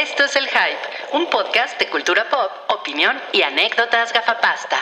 [0.00, 0.80] Esto es El Hype,
[1.12, 4.78] un podcast de cultura pop, opinión y anécdotas gafapasta.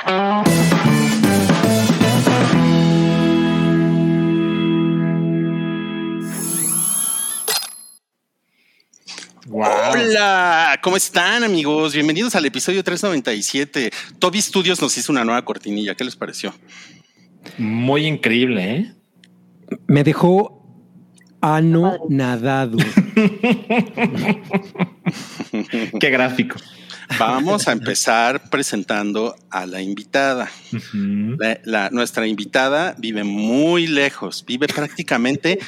[9.50, 11.94] Hola, ¿cómo están amigos?
[11.94, 13.90] Bienvenidos al episodio 397.
[14.20, 15.96] Toby Studios nos hizo una nueva cortinilla.
[15.96, 16.54] ¿Qué les pareció?
[17.58, 18.94] Muy increíble, ¿eh?
[19.88, 20.64] Me dejó
[21.40, 22.78] anonadado.
[26.00, 26.56] Qué gráfico.
[27.18, 30.50] Vamos a empezar presentando a la invitada.
[30.92, 35.58] La- la- nuestra invitada vive muy lejos, vive prácticamente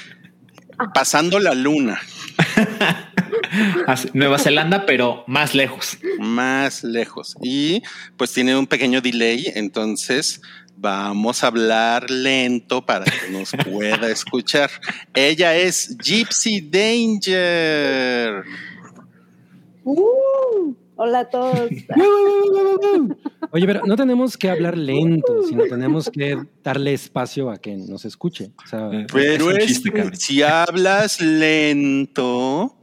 [0.94, 2.00] pasando la luna,
[4.14, 5.98] Nueva Zelanda, pero más lejos.
[6.18, 7.36] más lejos.
[7.42, 7.82] Y
[8.16, 10.40] pues tiene un pequeño delay, entonces
[10.76, 14.70] vamos a hablar lento para que nos pueda escuchar.
[15.14, 18.44] Ella es Gypsy Danger.
[19.84, 21.70] Uh, hola a todos.
[23.52, 28.04] Oye, pero no tenemos que hablar lento, sino tenemos que darle espacio a que nos
[28.04, 28.52] escuche.
[28.64, 29.82] O sea, Pero Es
[30.14, 32.76] si hablas lento,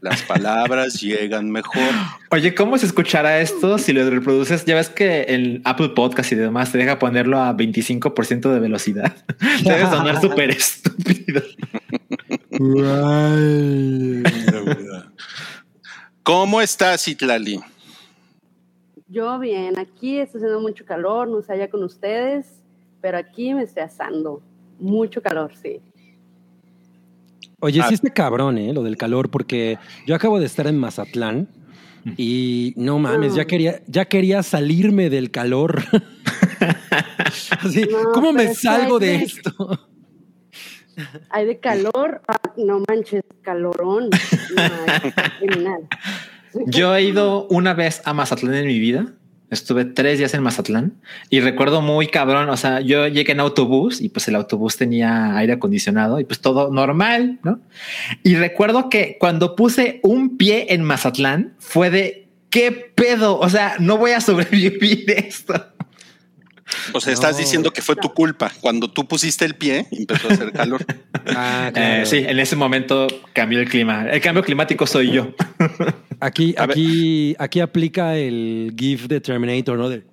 [0.00, 1.82] las palabras llegan mejor.
[2.30, 4.64] Oye, ¿cómo se escuchará esto si lo reproduces?
[4.64, 9.16] Ya ves que el Apple Podcast y demás te deja ponerlo a 25% de velocidad.
[9.64, 11.42] Debe sonar súper estúpido.
[16.22, 17.60] ¿Cómo estás, Itlali?
[19.08, 22.46] Yo bien, aquí está haciendo mucho calor, no sé allá con ustedes,
[23.00, 24.40] pero aquí me estoy asando.
[24.78, 25.80] Mucho calor, sí.
[27.60, 27.86] oye, Ah.
[27.88, 28.72] sí está cabrón, ¿eh?
[28.72, 31.48] Lo del calor, porque yo acabo de estar en Mazatlán
[32.16, 35.82] y no mames, ya quería, ya quería salirme del calor.
[37.60, 39.88] Así, No, ¿Cómo me salgo de que- esto?
[41.30, 44.10] Hay de calor, ah, no manches, calorón.
[45.58, 45.88] No.
[46.66, 49.06] Yo he ido una vez a Mazatlán en mi vida.
[49.50, 50.94] Estuve tres días en Mazatlán
[51.28, 52.48] y recuerdo muy cabrón.
[52.48, 56.40] O sea, yo llegué en autobús y pues el autobús tenía aire acondicionado y pues
[56.40, 57.60] todo normal, no?
[58.22, 63.38] Y recuerdo que cuando puse un pie en Mazatlán fue de qué pedo.
[63.40, 65.54] O sea, no voy a sobrevivir esto.
[66.92, 68.52] O sea, estás diciendo que fue tu culpa.
[68.60, 70.84] Cuando tú pusiste el pie, empezó a hacer calor.
[71.24, 72.06] Ah, Eh, claro.
[72.06, 74.06] sí, en ese momento cambió el clima.
[74.10, 75.32] El cambio climático soy yo.
[76.20, 76.70] Aquí, A ver.
[76.76, 79.88] aquí, aquí aplica el GIF de Terminator, ¿no?
[79.88, 80.04] De-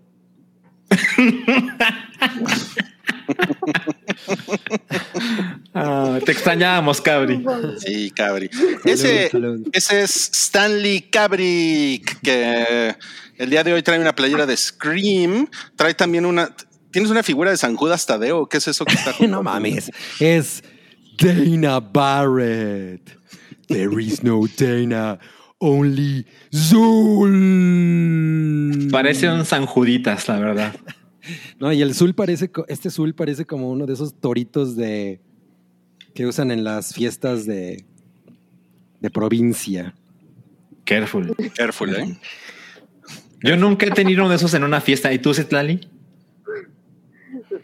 [5.73, 7.43] Ah, te extrañábamos, Cabri.
[7.79, 8.49] Sí, Cabri.
[8.85, 9.67] Ese, Salud, salud.
[9.71, 12.95] ese es Stanley Cabrick, que
[13.39, 15.49] el día de hoy trae una playera de Scream.
[15.75, 16.53] Trae también una.
[16.91, 18.47] ¿Tienes una figura de San Judas Tadeo?
[18.49, 19.89] ¿Qué es eso que está no mames.
[20.19, 20.61] Es
[21.17, 23.17] Dana Barrett.
[23.67, 25.19] There is no Dana,
[25.59, 27.29] only Zul.
[28.91, 30.75] Parece un San Juditas, la verdad.
[31.59, 35.21] No, y el Zul parece, este Zul parece como uno de esos toritos de
[36.13, 37.85] que usan en las fiestas de,
[38.99, 39.93] de provincia.
[40.83, 41.35] Careful.
[41.55, 42.17] Careful, ¿eh?
[43.43, 45.11] Yo nunca he tenido uno de esos en una fiesta.
[45.13, 45.79] ¿Y tú, Citlali?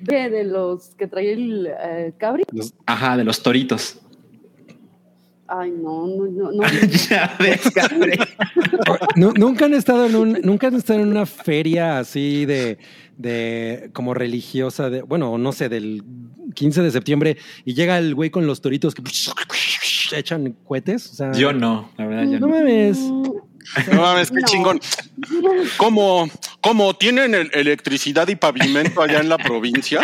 [0.01, 2.43] De, de los que trae el eh, cabri.
[2.85, 3.99] Ajá, de los toritos.
[5.47, 6.51] Ay, no, no, no.
[6.51, 6.63] no.
[7.09, 8.17] ya ves, Cabri.
[9.15, 12.79] Nu- nunca han estado en un, nunca han estado en una feria así de,
[13.17, 16.03] de como religiosa de, bueno, no sé, del
[16.55, 19.03] 15 de septiembre y llega el güey con los toritos que
[20.17, 21.11] echan cohetes.
[21.11, 22.55] O sea, Yo no, la verdad, yo no no.
[22.55, 22.99] mames.
[23.91, 24.47] No mames, qué No.
[24.47, 24.79] chingón.
[25.77, 26.29] ¿Cómo,
[26.61, 30.01] ¿Cómo tienen el- electricidad y pavimento allá en la provincia?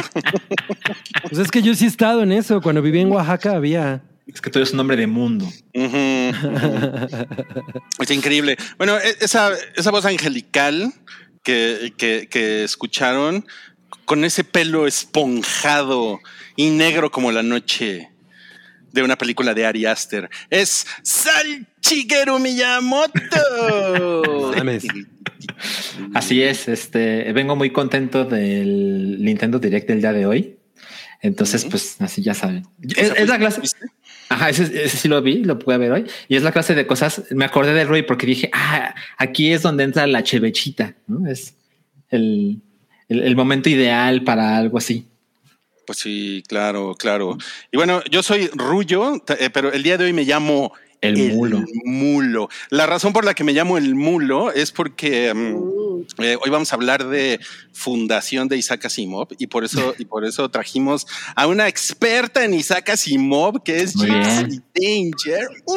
[1.30, 2.60] Pues es que yo sí he estado en eso.
[2.62, 4.02] Cuando viví en Oaxaca había.
[4.28, 5.46] Es que tú eres un hombre de mundo.
[5.74, 5.98] Ujú.
[8.00, 8.58] Es increíble.
[8.78, 10.92] Bueno, e- esa, esa voz angelical
[11.44, 13.46] que, que, que escucharon
[14.06, 16.20] con ese pelo esponjado
[16.56, 18.11] y negro como la noche
[18.92, 23.12] de una película de Ari Aster es Salchigeru Miyamoto.
[26.14, 30.58] Así es, este, vengo muy contento del Nintendo Direct del día de hoy.
[31.22, 32.64] Entonces, pues así ya saben.
[32.88, 33.62] Sea, Es, es la clase.
[33.62, 33.86] ¿viste?
[34.30, 36.06] Ajá, ese, ese sí lo vi, lo pude ver hoy.
[36.28, 37.24] Y es la clase de cosas.
[37.30, 41.30] Me acordé de Roy porque dije, ah, aquí es donde entra la chevechita, ¿no?
[41.30, 41.56] Es
[42.10, 42.62] el,
[43.08, 45.11] el, el momento ideal para algo así.
[45.92, 47.38] Pues sí, claro, claro.
[47.70, 50.72] Y bueno, yo soy Rullo, eh, pero el día de hoy me llamo
[51.02, 51.66] El mulo.
[51.84, 52.48] mulo.
[52.70, 56.50] La razón por la que me llamo el mulo es porque mm, mm, eh, hoy
[56.50, 57.42] vamos a hablar de
[57.74, 61.06] fundación de Isaac Asimov y por eso y por eso trajimos
[61.36, 65.50] a una experta en Isaac Asimov que es Gypsy Danger.
[65.66, 65.76] Uh.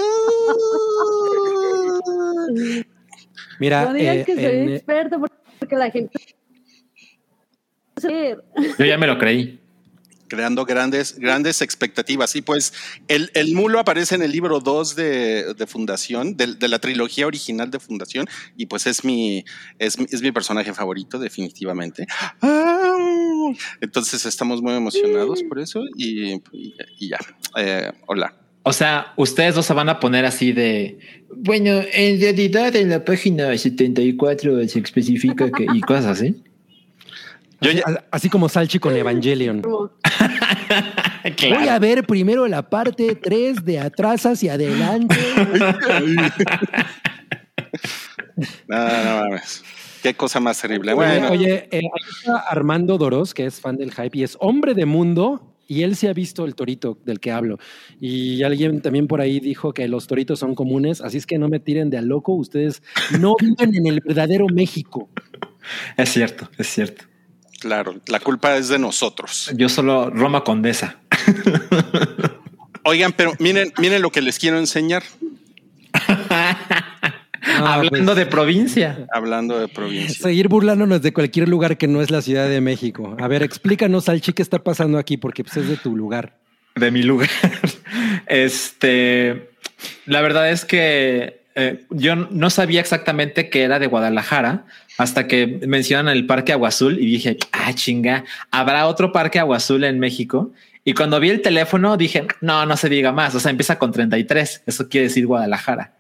[3.58, 5.16] Mira, no digan eh, que soy en- experto
[5.58, 6.12] porque la gente...
[8.78, 9.58] Yo ya me lo creí.
[10.34, 12.34] Creando grandes, grandes expectativas.
[12.36, 12.72] Y pues
[13.08, 17.70] el, el mulo aparece en el libro 2 de, de Fundación, de, la trilogía original
[17.70, 18.26] de Fundación,
[18.56, 19.44] y pues es mi,
[19.78, 22.06] es, es mi personaje favorito, definitivamente.
[23.81, 27.19] Entonces estamos muy emocionados por eso y, y- ya.
[27.56, 28.34] Eh, hola.
[28.66, 30.98] O sea, ustedes dos se van a poner así de.
[31.37, 35.66] Bueno, en realidad en la página 74 se especifica que.
[35.75, 36.42] y cosas así.
[37.64, 39.62] Yo así, ya- así como Salchi con Evangelion.
[41.49, 45.16] Voy a ver primero la parte 3 de atrás hacia adelante.
[48.69, 49.62] no, no mames.
[50.02, 50.93] Qué cosa más terrible.
[50.93, 54.37] Oye, Bueno, oye, eh, ahí está Armando Doros, que es fan del hype y es
[54.40, 55.50] hombre de mundo.
[55.66, 57.58] Y él se ha visto el torito del que hablo.
[57.99, 61.49] Y alguien también por ahí dijo que los toritos son comunes, así es que no
[61.49, 62.34] me tiren de a loco.
[62.34, 62.82] Ustedes
[63.19, 65.08] no viven en el verdadero México.
[65.96, 67.06] Es cierto, es cierto.
[67.64, 69.50] Claro, la culpa es de nosotros.
[69.56, 70.99] Yo solo Roma Condesa.
[72.84, 75.02] Oigan, pero miren, miren lo que les quiero enseñar.
[77.46, 79.06] Ah, Hablando pues, de provincia.
[79.12, 80.19] Hablando de provincia.
[80.19, 83.14] Seguir burlándonos de cualquier lugar que no es la Ciudad de México.
[83.20, 86.38] A ver, explícanos, Salchi, qué está pasando aquí, porque pues, es de tu lugar.
[86.75, 87.28] de mi lugar.
[88.26, 89.50] Este,
[90.06, 94.64] la verdad es que eh, yo no sabía exactamente que era de Guadalajara
[94.98, 99.58] hasta que mencionan el Parque Agua Azul y dije, ah, chinga, ¿habrá otro Parque Agua
[99.58, 100.52] Azul en México?
[100.84, 103.34] Y cuando vi el teléfono dije, no, no se diga más.
[103.34, 104.64] O sea, empieza con 33.
[104.66, 105.94] Eso quiere decir Guadalajara.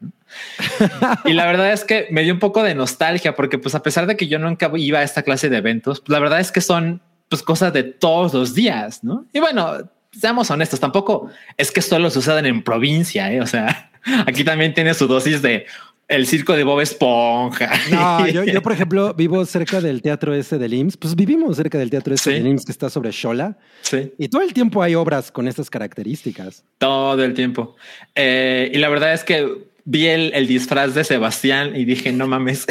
[1.24, 4.06] y la verdad es que me dio un poco de nostalgia porque pues a pesar
[4.06, 6.60] de que yo nunca iba a esta clase de eventos, pues, la verdad es que
[6.60, 9.24] son pues cosas de todos los días, ¿no?
[9.32, 13.40] Y bueno, seamos honestos, tampoco es que solo sucedan en provincia, ¿eh?
[13.40, 13.90] O sea,
[14.26, 15.66] aquí también tiene su dosis de
[16.06, 17.70] el circo de Bob Esponja.
[17.90, 20.96] No, yo, yo, por ejemplo, vivo cerca del teatro ese del IMSS.
[20.98, 22.36] Pues vivimos cerca del teatro ese Sí.
[22.36, 23.56] del IMSS que está sobre Xola.
[23.82, 24.12] sí.
[24.18, 26.62] Y todo el tiempo hay obras con estas características.
[26.78, 27.76] Todo el tiempo.
[28.14, 29.48] Eh, y la verdad es que
[29.86, 32.66] vi el, el disfraz de Sebastián y dije, no mames,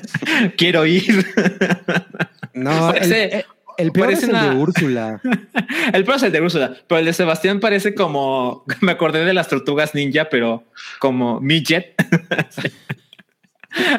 [0.58, 1.24] quiero ir.
[2.52, 3.44] No, el,
[3.78, 5.20] el- peor parece es el una- de Úrsula.
[5.92, 9.34] El peor es el de Úrsula, pero el de Sebastián parece como, me acordé de
[9.34, 10.64] las tortugas ninja, pero
[10.98, 11.94] como midget.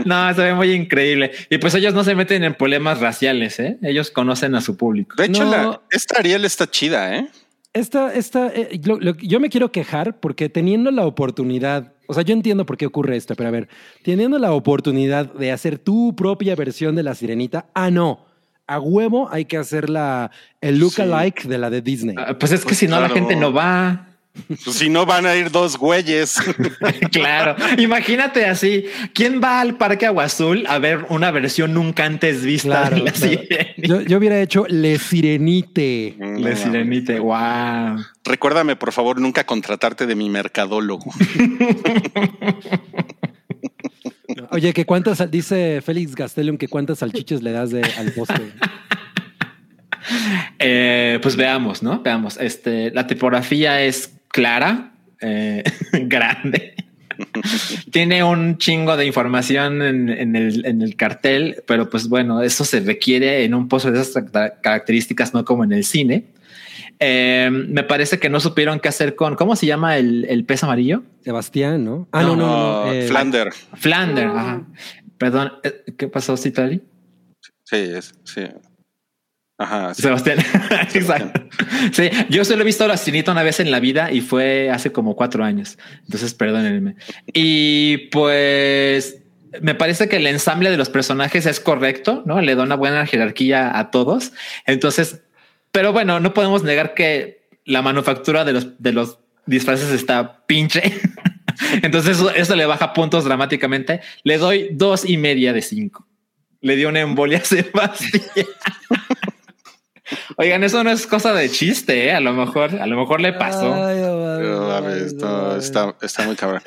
[0.06, 1.32] No, se ve muy increíble.
[1.50, 3.78] Y pues ellos no se meten en problemas raciales, ¿eh?
[3.82, 5.18] Ellos conocen a su público.
[5.18, 5.52] De hecho, No.
[5.52, 7.28] la, esta Ariel está chida, ¿eh?
[7.74, 12.24] Esta, esta, eh, lo- lo- yo me quiero quejar porque teniendo la oportunidad, o sea,
[12.24, 13.68] yo entiendo por qué ocurre esto, pero a ver,
[14.02, 18.25] teniendo la oportunidad de hacer tu propia versión de la sirenita, ah, no,
[18.68, 20.32] a huevo hay que hacer la,
[20.62, 22.16] el look-alike de la de Disney.
[22.18, 24.08] Ah, Pues es que Pues si no, la gente no va.
[24.50, 26.36] Pues si no van a ir dos güeyes.
[27.14, 27.56] claro.
[27.78, 28.84] Imagínate así.
[29.14, 33.02] ¿Quién va al Parque Agua Azul a ver una versión nunca antes vista Claro, de
[33.04, 33.30] la claro.
[33.34, 33.66] sirenita?
[33.78, 36.16] Yo, yo hubiera hecho Le Sirenite.
[36.18, 36.56] No, La no.
[36.58, 37.14] sirenita.
[37.22, 38.04] Wow.
[38.26, 41.14] Recuérdame, por favor, nunca contratarte de mi mercadólogo.
[44.52, 48.34] Oye, que cuántas, dice Félix Gastelum que cuántas salchiches le das de, al poste.
[50.60, 52.02] Eh, pues veamos, ¿no?
[52.02, 52.38] Veamos.
[52.40, 56.76] Este, la tipografía es clara, eh, grande.
[57.92, 62.82] Tiene un chingo de información en, el, en el cartel, pero pues bueno, eso se
[62.82, 66.26] requiere en un pozo de esas ca- características, no como en el cine.
[67.00, 70.64] Eh, me parece que no supieron qué hacer con, ¿cómo se llama el, el pez
[70.64, 71.04] amarillo?
[71.24, 72.08] Sebastián, ¿no?
[72.12, 72.86] Ah, no, no, no.
[72.86, 73.50] no, eh, Flander.
[73.74, 74.28] Flander.
[74.28, 74.40] Ah.
[74.40, 74.64] Ajá.
[75.18, 76.82] Perdón, eh, ¿qué pasó, Citali?
[77.64, 78.44] Sí, es- sí.
[79.58, 79.94] Ajá.
[79.94, 80.02] sí.
[80.04, 80.40] Sebastián.
[80.94, 81.42] Exacto.
[81.94, 84.92] Sí, yo solo he visto la sirenita una vez en la vida y fue hace
[84.92, 85.78] como cuatro años.
[86.04, 86.96] Entonces, perdónenme.
[87.34, 89.22] Y pues
[89.62, 92.42] me parece que el ensamble de los personajes es correcto, ¿no?
[92.42, 94.34] Le da una buena jerarquía a todos.
[94.66, 95.22] Entonces,
[95.76, 100.82] pero bueno, no podemos negar que la manufactura de los, de los disfraces está pinche.
[101.84, 104.00] Entonces, eso, eso le baja puntos dramáticamente.
[104.24, 106.08] Le doy dos y media de cinco.
[106.62, 108.24] Le dio una embolia a Sebastián.
[110.38, 112.14] Oigan, eso no es cosa de chiste, ¿eh?
[112.14, 113.74] A lo mejor, a lo mejor le pasó.
[113.74, 116.62] Ay, a ver, está, está muy cabrón.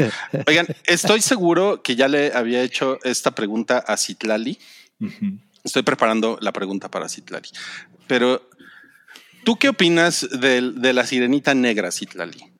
[0.47, 4.59] Oigan, estoy seguro que ya le había hecho esta pregunta a Citlali.
[5.65, 7.49] Estoy preparando la pregunta para Citlali.
[8.07, 8.43] Pero,
[9.49, 12.53] ¿tú qué opinas de, de la sirenita negra, Citlali?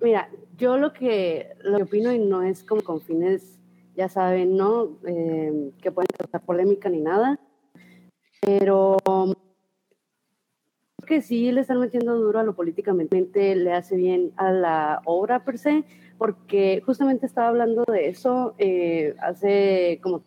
[0.00, 0.28] Mira,
[0.58, 3.60] yo lo que, lo que opino y no es como con fines,
[3.94, 4.98] ya saben, ¿no?
[5.06, 7.38] Eh, que pueden causar polémica ni nada,
[8.40, 8.96] pero
[11.06, 15.44] que sí le están metiendo duro a lo políticamente, le hace bien a la obra
[15.44, 15.84] per se,
[16.18, 20.24] porque justamente estaba hablando de eso eh, hace como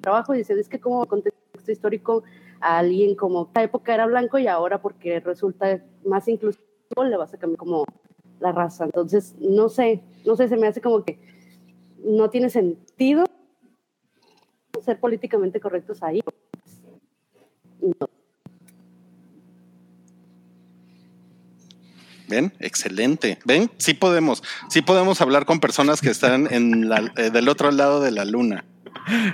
[0.00, 2.22] trabajo y decía, es que como contexto histórico
[2.60, 6.62] a alguien como esta época era blanco y ahora porque resulta más inclusivo
[7.04, 7.84] le vas a cambiar como
[8.40, 8.84] la raza.
[8.84, 11.18] Entonces, no sé, no sé, se me hace como que
[12.04, 13.24] no tiene sentido
[14.84, 16.20] ser políticamente correctos ahí.
[17.80, 18.08] No.
[22.28, 23.38] Ven, excelente.
[23.44, 27.70] Ven, sí podemos, sí podemos hablar con personas que están en la, eh, del otro
[27.70, 28.64] lado de la luna.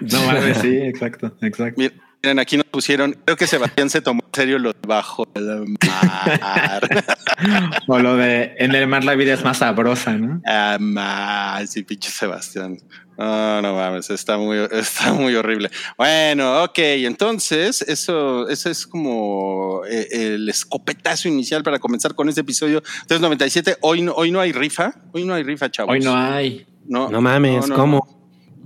[0.01, 1.81] No mames, sí, exacto, exacto.
[1.81, 5.25] Mir- Miren, aquí nos pusieron, creo que Sebastián se tomó en serio lo de bajo
[5.35, 7.17] el mar.
[7.87, 10.43] O lo de en el mar la vida es más sabrosa, ¿no?
[10.45, 12.77] Ah, ma, sí, pinche Sebastián.
[13.17, 15.71] No, no mames, está muy, está muy horrible.
[15.97, 22.41] Bueno, ok, entonces eso, eso es como eh, el escopetazo inicial para comenzar con este
[22.41, 23.77] episodio 397.
[23.83, 25.93] Hoy no, hoy no hay rifa, hoy no hay rifa, chavos.
[25.93, 26.67] Hoy no hay.
[26.89, 28.18] No, No mames, no, no, ¿cómo?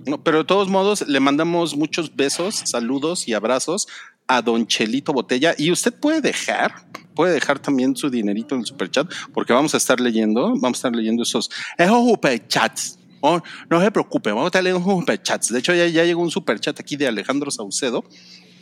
[0.06, 3.87] No, pero de todos modos, le mandamos muchos besos, saludos y abrazos
[4.26, 5.54] a Don Chelito Botella.
[5.56, 9.76] Y usted puede dejar, puede dejar también su dinerito en el superchat, porque vamos a
[9.76, 12.99] estar leyendo, vamos a estar leyendo esos, esos superchats.
[13.21, 13.40] Oh,
[13.71, 15.52] no se preocupe, vamos a estar leyendo esos superchats.
[15.52, 18.04] De hecho, ya, ya llegó un superchat aquí de Alejandro Saucedo,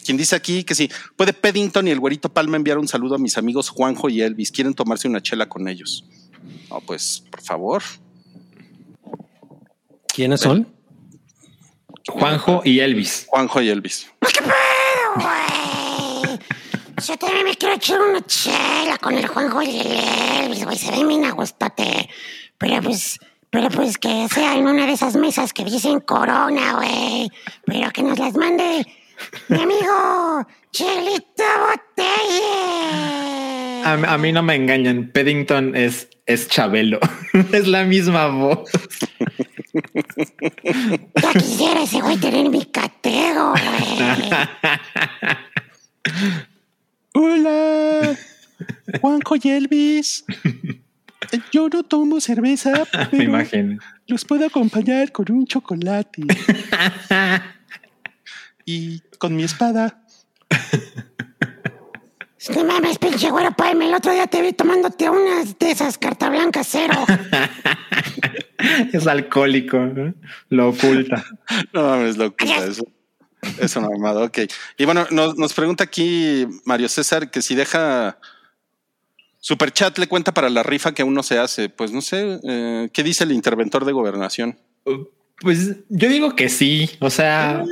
[0.04, 3.18] quien dice aquí que sí, puede Peddington y el güerito Palma enviar un saludo a
[3.18, 4.50] mis amigos Juanjo y Elvis.
[4.50, 6.04] Quieren tomarse una chela con ellos.
[6.70, 7.82] No, pues, por favor.
[10.09, 10.80] ¿Quiénes son?
[12.11, 13.26] Juanjo y Elvis.
[13.29, 14.11] Juanjo y Elvis.
[15.17, 16.38] güey.
[17.07, 20.76] Yo también me quiero echar una chela con el Juanjo y el Elvis, güey.
[20.76, 22.09] Se ve bien a gustote.
[22.59, 27.31] Pero pues, pero pues que sea en una de esas mesas que dicen corona, güey.
[27.64, 28.87] Pero que nos las mande
[29.49, 32.90] mi amigo Chelito Botella.
[33.85, 35.11] A, a mí no me engañan.
[35.12, 37.00] Peddington es, es Chabelo.
[37.52, 38.71] es la misma voz.
[39.73, 44.31] Ya quisiera ese güey tener mi catego, güey.
[47.15, 48.17] Hola,
[49.00, 50.25] Juanjo y Elvis.
[51.53, 53.79] Yo no tomo cerveza, Me pero imagino.
[54.07, 56.23] los puedo acompañar con un chocolate
[58.65, 60.03] y con mi espada.
[62.49, 63.87] No mames, pinche güero Paime.
[63.88, 66.94] El otro día te vi tomándote unas de esas carta blanca cero.
[68.92, 69.78] es alcohólico.
[69.78, 70.14] ¿no?
[70.49, 71.25] Lo oculta.
[71.73, 72.85] No mames, locura, eso.
[73.59, 74.38] Es una mamada, ok.
[74.78, 78.18] Y bueno, nos, nos pregunta aquí Mario César que si deja
[79.38, 81.68] Superchat le cuenta para la rifa que aún no se hace.
[81.68, 84.59] Pues no sé, eh, ¿qué dice el interventor de gobernación?
[85.40, 86.90] Pues yo digo que sí.
[87.00, 87.64] O sea,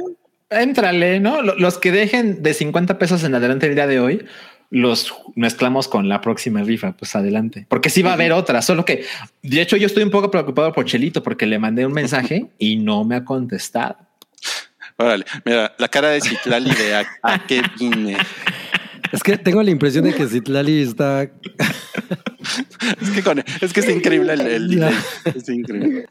[0.51, 1.43] éntrale, ¿no?
[1.43, 4.27] Lo- Los que dejen de 50 pesos en adelante el día de hoy,
[4.71, 6.93] los mezclamos con la próxima rifa.
[6.93, 7.67] Pues adelante.
[7.69, 8.61] Porque sí va a haber otra.
[8.63, 9.05] Solo que,
[9.43, 12.77] de hecho, yo estoy un poco preocupado por Chelito porque le mandé un mensaje y
[12.77, 13.97] no me ha contestado.
[14.97, 18.17] Órale, mira, la cara de Citlali de a, a qué vine.
[19.13, 21.31] Es que tengo la impresión de que Citlali está.
[23.03, 24.95] Es que, con- es que es increíble el, el delay.
[25.35, 26.07] Es increíble.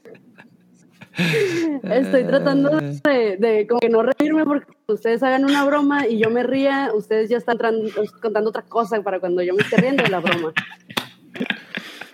[1.83, 2.69] Estoy tratando
[3.03, 6.91] de, de como que no reírme porque ustedes hagan una broma y yo me ría,
[6.93, 10.19] ustedes ya están tran- contando otra cosa para cuando yo me esté riendo de la
[10.19, 10.53] broma.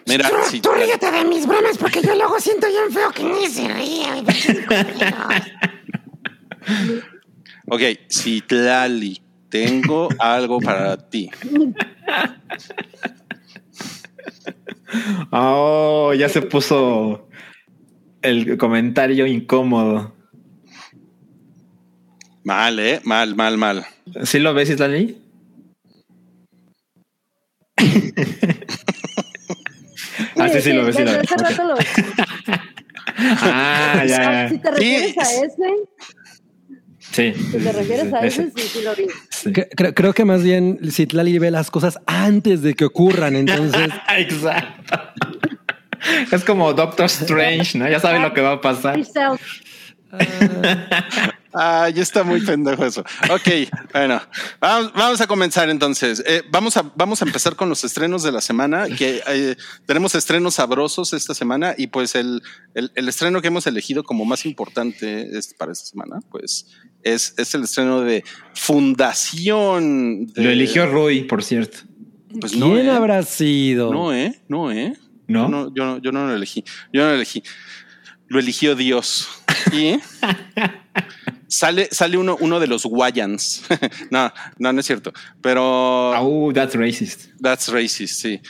[0.06, 3.24] Mira, Tú, tú Citlali, ríete de mis bromas porque yo luego siento bien feo que
[3.24, 4.24] ni se ríe.
[7.68, 11.30] ok, Citlali, tengo algo para ti.
[15.32, 17.28] Oh, ya se puso
[18.24, 20.16] el comentario incómodo.
[22.44, 23.86] Mal, eh, mal, mal, mal.
[24.24, 25.18] ¿Sí lo ves, Islali?
[30.38, 31.32] ah, sí, sí lo ves, sí lo Desde ves.
[31.32, 31.76] hace rato lo-
[33.16, 35.36] Ah, ya, Si te refieres a Sí.
[35.44, 37.34] ese, Sí.
[37.52, 38.42] si te refieres a Ese.
[38.44, 39.06] ese, sí, sí lo vi.
[39.30, 39.50] Sí.
[39.52, 43.36] Cre- Creo, creo que más bien Citlali ve las cosas antes de que ocurran.
[43.36, 45.00] Entonces, Exacto.
[46.32, 47.90] Es como Doctor Strange, ¿no?
[47.90, 49.00] Ya sabe lo que va a pasar.
[51.56, 53.02] Ah, ya está muy pendejo eso.
[53.30, 54.20] Ok, bueno,
[54.60, 56.24] vamos, vamos a comenzar entonces.
[56.26, 59.56] Eh, vamos, a, vamos a empezar con los estrenos de la semana, que eh,
[59.86, 62.42] tenemos estrenos sabrosos esta semana y pues el,
[62.74, 66.66] el, el estreno que hemos elegido como más importante es para esta semana, pues
[67.04, 68.24] es, es el estreno de
[68.56, 70.26] Fundación.
[70.34, 71.78] de- Lo eligió Rui, por cierto.
[72.42, 72.92] Pues no, ¿quién eh.
[72.92, 73.94] habrá sido?
[73.94, 74.96] No, eh, no, eh.
[75.28, 75.44] ¿No?
[75.44, 76.64] Yo no, yo no, yo no lo elegí.
[76.92, 77.44] Yo no lo elegí.
[78.28, 79.28] Lo eligió Dios.
[79.72, 80.00] Y
[81.48, 83.64] sale, sale uno, uno de los Wayans.
[84.12, 85.14] no, no, no es cierto.
[85.42, 87.30] Pero Oh, that's racist.
[87.42, 88.42] that's racist, sí.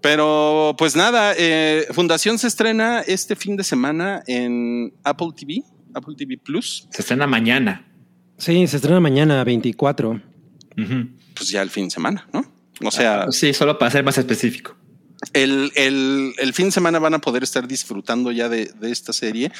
[0.00, 5.62] Pero pues nada, eh, Fundación se estrena este fin de semana en Apple TV,
[5.94, 6.88] Apple TV Plus.
[6.90, 7.86] Se estrena mañana.
[8.38, 10.10] Sí, se estrena mañana, 24.
[10.78, 11.08] Ujú.
[11.34, 12.44] Pues ya el fin de semana, ¿no?
[12.82, 14.74] O sea, Sí, solo para ser más específico.
[15.32, 19.12] El, el- el fin de semana van a poder estar disfrutando ya de, de esta
[19.12, 19.50] serie.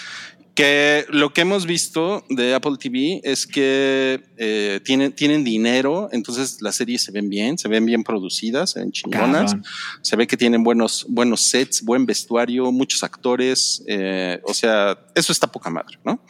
[0.55, 6.59] Que lo que hemos visto de Apple TV es que eh, tienen, tienen dinero, entonces
[6.61, 9.57] las series se ven bien, se ven bien producidas, se ven chingonas.
[10.02, 13.83] Se ve que tienen buenos, buenos sets, buen vestuario, muchos actores.
[13.87, 16.23] eh, o sea, eso está poca madre, ¿no?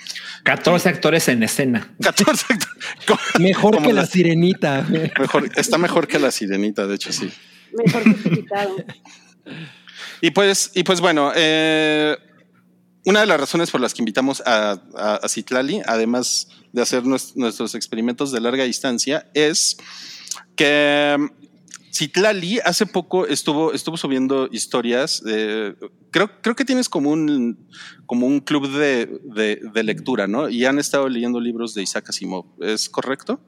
[0.44, 1.92] 14 actores en escena.
[2.02, 3.22] 14 actores.
[3.40, 4.82] Mejor que la sirenita.
[5.18, 7.30] mejor, está mejor que la sirenita, de hecho, sí.
[7.72, 8.76] Mejor justificado.
[10.22, 12.16] Y pues, y pues bueno, eh,
[13.06, 17.32] una de las razones por las que invitamos a, a, Citlali, además de hacer nues-
[17.36, 19.76] nuestros experimentos de larga distancia, es
[20.56, 21.30] que um,
[21.92, 25.22] Citlali hace poco estuvo, estuvo subiendo historias.
[25.24, 25.74] de-
[26.10, 27.66] creo, creo que tienes como un,
[28.06, 29.06] como un club de,
[29.72, 30.48] de lectura, ¿no?
[30.50, 32.44] Y han estado leyendo libros de Isaac Asimov.
[32.62, 33.40] ¿Es correcto?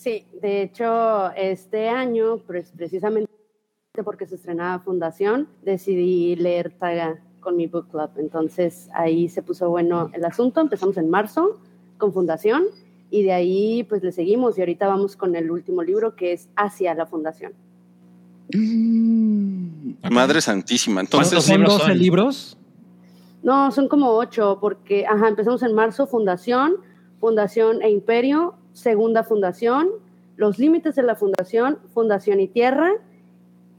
[0.00, 3.28] Sí, de hecho, este año, pues, precisamente
[4.02, 8.08] porque se estrenaba Fundación, decidí leer Taga con mi book club.
[8.16, 10.62] Entonces ahí se puso bueno el asunto.
[10.62, 11.60] Empezamos en marzo
[11.98, 12.64] con Fundación
[13.10, 16.48] y de ahí pues le seguimos y ahorita vamos con el último libro que es
[16.56, 17.52] Hacia la Fundación.
[20.10, 21.02] Madre Santísima.
[21.02, 21.98] Entonces, ¿Cuántos ¿Son libros 12 son?
[21.98, 22.56] libros?
[23.42, 26.76] No, son como ocho porque, ajá, empezamos en marzo Fundación,
[27.20, 29.88] Fundación e Imperio, Segunda Fundación,
[30.36, 32.92] Los Límites de la Fundación, Fundación y Tierra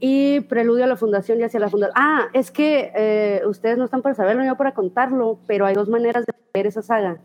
[0.00, 1.96] y Preludio a la Fundación y hacia la Fundación.
[1.96, 5.88] Ah, es que eh, ustedes no están para saberlo, yo para contarlo, pero hay dos
[5.88, 7.18] maneras de ver esa saga.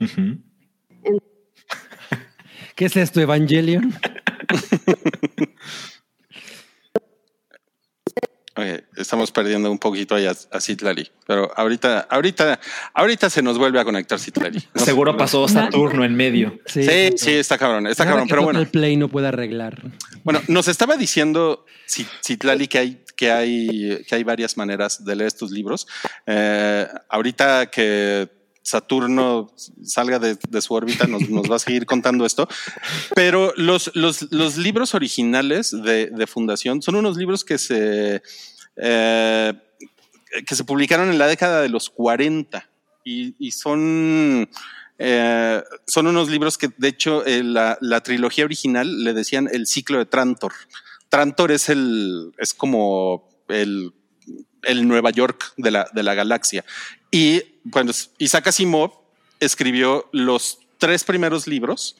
[0.00, 0.38] Ujú.
[2.74, 3.92] ¿Qué es esto, Evangelion?
[8.96, 12.58] Estamos perdiendo un poquito ahí a, a Citlali, pero ahorita, ahorita,
[12.94, 14.62] ahorita se nos vuelve a conectar Citlali.
[14.74, 15.18] No Seguro sé.
[15.18, 16.58] pasó Saturno en medio.
[16.66, 16.82] Sí,
[17.16, 18.64] sí, está cabrón, está Nada cabrón, que pero bueno.
[18.70, 19.82] Play no puede arreglar.
[20.24, 25.16] Bueno, nos estaba diciendo Cit- Citlali que hay, que hay, que hay varias maneras de
[25.16, 25.86] leer estos libros.
[26.26, 28.28] Eh, ahorita que
[28.64, 32.48] Saturno salga de, de su órbita, nos, nos va a seguir contando esto.
[33.14, 38.22] Pero los, los, los libros originales de, de Fundación son unos libros que se,
[38.76, 39.52] eh,
[40.46, 42.68] que se publicaron en la década de los 40
[43.04, 44.48] y, son,
[44.98, 49.66] eh, son unos libros que, de hecho, eh, la, la trilogía original le decían el
[49.66, 50.52] ciclo de Trantor.
[51.08, 53.92] Trantor es el, es como el,
[54.62, 56.64] el Nueva York de la, de la galaxia.
[57.10, 58.92] Y bueno, Isaac Asimov
[59.40, 61.96] escribió los tres primeros libros,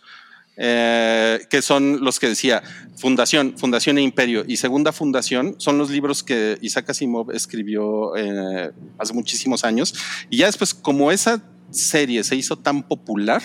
[0.57, 2.63] eh, que son los que decía
[2.97, 8.71] Fundación, Fundación e Imperio y Segunda Fundación, son los libros que Isaac Asimov escribió eh,
[8.99, 9.95] hace muchísimos años.
[10.31, 13.43] Y ya después, como esa serie se hizo tan popular,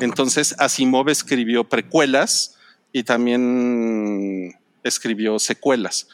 [0.00, 2.56] entonces Asimov escribió precuelas
[2.92, 6.08] y también escribió secuelas.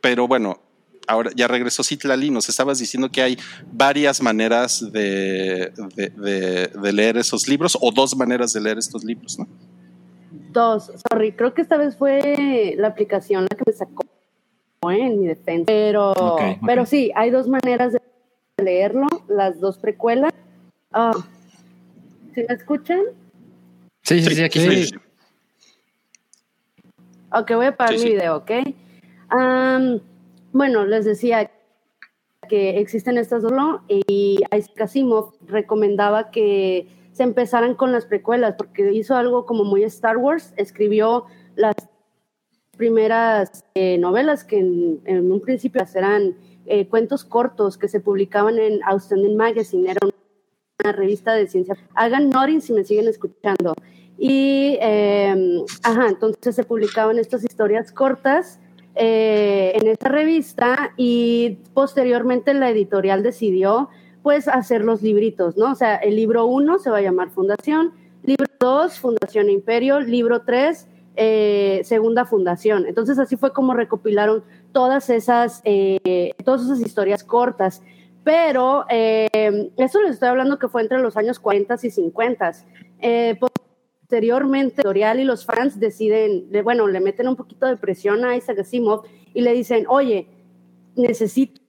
[0.00, 0.60] Pero bueno,
[1.06, 3.38] ahora ya regresó Citlali, nos estabas diciendo que hay
[3.72, 5.72] varias maneras de,
[6.92, 9.48] leer esos libros o dos maneras de leer estos libros, ¿no?
[10.52, 14.04] Dos, sorry, creo que esta vez fue la aplicación la que me sacó
[14.90, 15.06] ¿eh?
[15.06, 15.64] en mi defensa.
[15.66, 16.12] Pero,
[16.66, 18.00] pero sí, hay dos maneras de
[18.62, 20.32] leerlo, las dos precuelas.
[20.92, 21.12] Ah,
[22.34, 23.00] ¿Sí me escuchan?
[24.02, 24.90] Sí, sí, sí, aquí Sí.
[27.32, 28.16] Ok, voy a parar Sí, mi sí.
[28.16, 28.50] video, ¿ok?
[30.52, 31.50] Bueno, les decía
[32.46, 33.52] que existen estas dos
[33.88, 39.84] y Isaac Asimov recomendaba que se empezaran con las precuelas porque hizo algo como muy
[39.84, 41.74] Star Wars, escribió las
[42.76, 48.82] primeras eh, novelas que en, un principio eran eh, cuentos cortos que se publicaban en
[48.84, 50.00] Outstanding Magazine, era
[50.82, 51.76] una revista de ciencia.
[51.94, 53.74] Hagan nodding si me siguen escuchando.
[54.18, 58.60] Y, eh, ajá, entonces se publicaban estas historias cortas
[58.94, 63.88] eh, en esta revista y posteriormente la editorial decidió
[64.22, 65.72] pues hacer los libritos, ¿no?
[65.72, 70.42] O sea, el libro uno se va a llamar Fundación, libro dos, Fundación Imperio, libro
[70.42, 72.86] tres, eh, Segunda Fundación.
[72.86, 77.82] Entonces así fue como recopilaron todas esas, eh, todas esas historias cortas.
[78.24, 82.52] Pero eh, eso les estoy hablando que fue entre los años 40 y 50.
[83.00, 88.36] Eh, posteriormente, editorial y los fans deciden, bueno, le meten un poquito de presión a
[88.36, 89.02] Isaac Asimov
[89.34, 90.28] y le dicen, oye,
[90.94, 91.61] necesito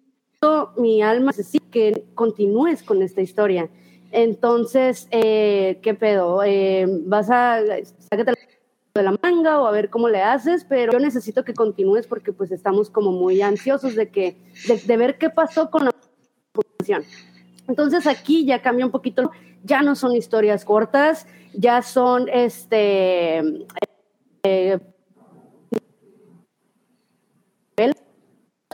[0.77, 3.69] mi alma, necesito que continúes con esta historia.
[4.11, 6.43] Entonces, eh, ¿qué pedo?
[6.43, 7.59] Eh, ¿Vas a
[8.09, 8.33] sácate
[8.93, 10.65] de la manga o a ver cómo le haces?
[10.69, 14.37] Pero yo necesito que continúes porque pues estamos como muy ansiosos de, que,
[14.85, 15.91] de, ver qué pasó con la
[16.53, 17.03] fundación.
[17.67, 19.31] Entonces aquí ya cambia un poquito,
[19.63, 23.41] ya no son historias cortas, ya son este
[24.43, 24.79] eh,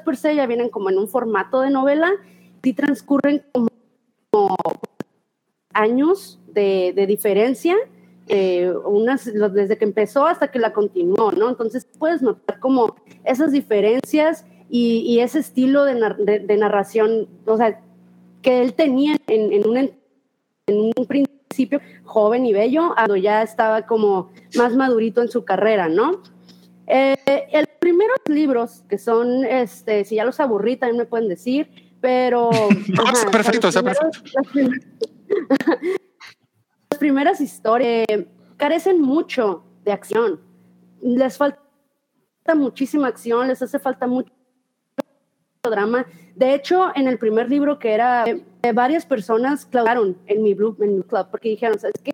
[0.01, 2.11] per se, ya vienen como en un formato de novela
[2.63, 4.55] y transcurren como
[5.73, 7.75] años de, diferencia,
[8.27, 11.49] eh, unas, desde que empezó hasta que la continuó, ¿no?
[11.49, 17.27] Entonces puedes notar como esas diferencias y, y ese estilo de, nar- de- de narración,
[17.45, 17.81] o sea,
[18.41, 19.91] que él tenía en, en un, en
[20.67, 26.21] un principio joven y bello, cuando ya estaba como más madurito en su carrera, ¿no?
[26.87, 27.15] Eh,
[27.51, 32.49] el primeros libros, que son, este, si ya los aburrí, también me pueden decir, pero...
[32.89, 34.79] No, está perfecto, está primeros- Las, prim-
[36.91, 40.39] las primeras historias eh, carecen mucho de acción.
[41.01, 41.59] Les falta
[42.55, 44.31] muchísima acción, les hace falta mucho
[45.63, 46.05] drama.
[46.35, 50.75] De hecho, en el primer libro que era, eh, varias personas claudaron en mi, blue,
[50.79, 52.11] en mi club porque dijeron, ¿sabes qué?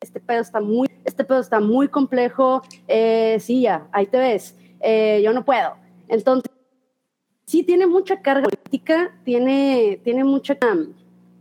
[0.00, 2.62] Este pedo está muy, este pedo está muy complejo.
[2.88, 4.56] Eh, sí, ya, ahí te ves.
[4.80, 5.76] Eh, yo no puedo.
[6.08, 6.50] Entonces,
[7.44, 10.58] sí tiene mucha carga política, tiene, tiene mucha,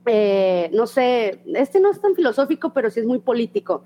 [0.06, 3.84] eh, no sé, este no es tan filosófico, pero sí es muy político,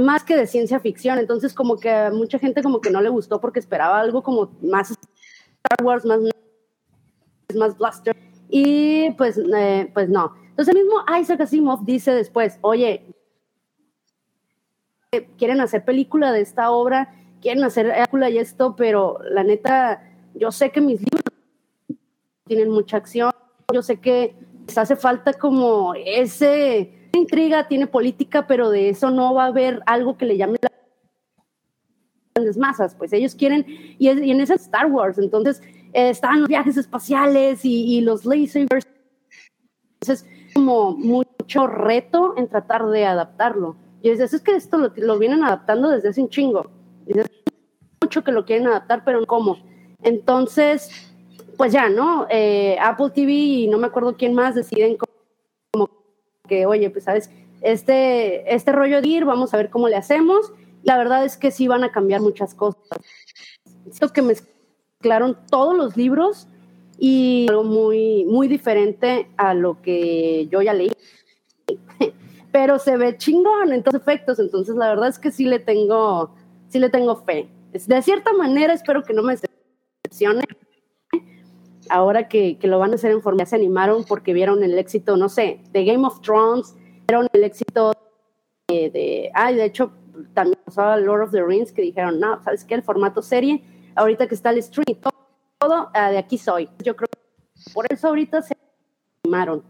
[0.00, 1.18] más que de ciencia ficción.
[1.18, 4.50] Entonces, como que a mucha gente como que no le gustó porque esperaba algo como
[4.62, 6.20] más Star Wars, más
[7.56, 8.16] más blaster.
[8.48, 10.34] Y pues, eh, pues no.
[10.50, 13.06] Entonces el mismo Isaac Asimov dice después, oye,
[15.12, 20.02] eh, quieren hacer película de esta obra, quieren hacer película y esto, pero la neta,
[20.34, 21.22] yo sé que mis libros
[22.46, 23.30] tienen mucha acción,
[23.72, 24.34] yo sé que
[24.66, 29.82] les hace falta como ese intriga, tiene política, pero de eso no va a haber
[29.86, 30.68] algo que le llame la
[32.34, 33.64] grandes masas, pues ellos quieren,
[33.98, 35.60] y, es- y en ese Star Wars, entonces
[35.92, 38.68] eh, estaban los viajes espaciales y, los lasers,
[40.00, 43.76] entonces como mucho reto en tratar de adaptarlo.
[44.02, 46.77] Y es, es que esto lo, vienen adaptando desde hace un chingo, desde
[48.08, 49.58] mucho que lo quieren adaptar, pero cómo.
[50.02, 50.90] Entonces,
[51.58, 52.26] pues ya, ¿no?
[52.30, 55.90] Eh, Apple TV y no me acuerdo quién más deciden como
[56.48, 60.52] que, oye, pues sabes, este, este rollo de ir, vamos a ver cómo le hacemos.
[60.84, 62.80] La verdad es que sí van a cambiar muchas cosas.
[63.90, 66.48] Siento que mezclaron todos los libros
[66.98, 70.90] y algo muy, muy diferente a lo que yo ya leí.
[72.52, 76.30] Pero se ve chingón en todos efectos, entonces la verdad es que sí le tengo,
[76.70, 77.50] sí le tengo fe.
[77.72, 80.44] De cierta manera espero que no me decepcione.
[81.90, 84.78] Ahora que, que lo van a hacer en forma, ya se animaron porque vieron el
[84.78, 86.74] éxito, no sé, de Game of Thrones,
[87.06, 87.92] vieron el éxito
[88.68, 89.92] de, ay, de hecho,
[90.34, 92.74] también pasó a Lord of the Rings que dijeron, no, ¿sabes qué?
[92.74, 93.62] El formato serie,
[93.94, 95.14] ahorita que está el stream, todo,
[95.58, 96.68] todo, ah, de aquí soy.
[96.84, 98.54] Yo creo que por eso ahorita se
[99.24, 99.64] animaron.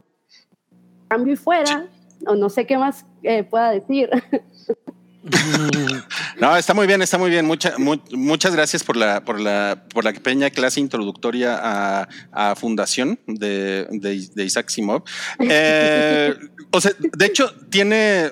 [1.08, 1.88] Cambio y fuera,
[2.26, 4.10] o no sé qué más eh, pueda decir.
[6.40, 7.44] No, está muy bien, está muy bien.
[7.46, 11.58] Mucha- mu- muchas gracias por la, por la, por la pequeña clase introductoria
[12.32, 15.02] a, Fundación de, de, Isaac Simov.
[15.40, 16.34] Eh,
[16.70, 18.30] o sea, de hecho, tiene.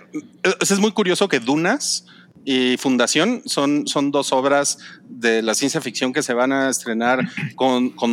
[0.61, 2.07] es muy curioso que Dunas
[2.47, 4.79] y Fundación son, son dos obras
[5.09, 8.11] de la ciencia ficción que se van a estrenar con, con,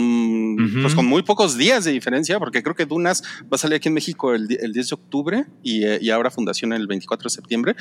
[0.59, 0.81] Ujú.
[0.81, 3.89] pues, con muy pocos días de diferencia, porque creo que Dunas va a salir aquí
[3.89, 7.29] en México el, el 10 de octubre y, eh, y ahora Fundación el 24 de
[7.29, 7.75] septiembre.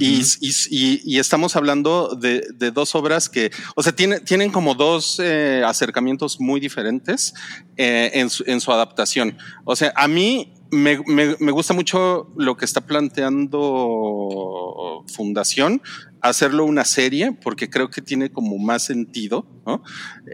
[0.00, 4.50] Y, y, y- y estamos hablando de, de dos obras que, o sea, tiene, tienen
[4.50, 7.34] como dos eh, acercamientos muy diferentes
[7.76, 9.36] eh, en, su, en su adaptación.
[9.64, 15.80] O sea, a mí me, me- me gusta mucho lo que está planteando Fundación,
[16.20, 19.82] hacerlo una serie, porque creo que tiene como más sentido, ¿no?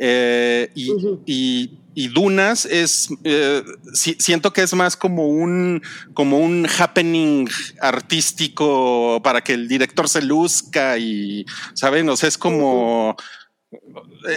[0.01, 0.91] Eh, y,
[1.27, 3.63] y- y Dunas es, eh,
[3.95, 5.81] si- siento que es más como un,
[6.13, 7.49] como un happening
[7.81, 12.09] artístico para que el director se luzca y, ¿saben?
[12.11, 13.17] O sea, es como,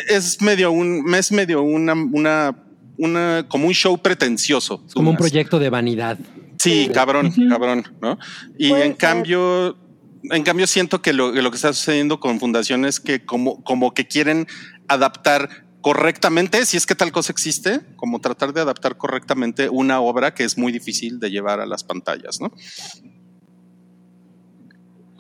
[0.08, 2.56] es medio un, es medio una, una,
[3.00, 4.84] una, como un show pretencioso.
[4.86, 6.20] Es como un proyecto de vanidad.
[6.58, 8.20] Sí, cabrón, cabrón, ¿no?
[8.58, 9.78] Y en cambio,
[10.24, 13.64] en cambio siento que lo, que lo que está sucediendo con Fundación es que como,
[13.64, 14.46] como que quieren
[14.90, 15.50] adaptar
[15.82, 20.44] correctamente, si es que tal cosa existe, como tratar de adaptar correctamente una obra que
[20.44, 22.52] es muy difícil de llevar a las pantallas, ¿no?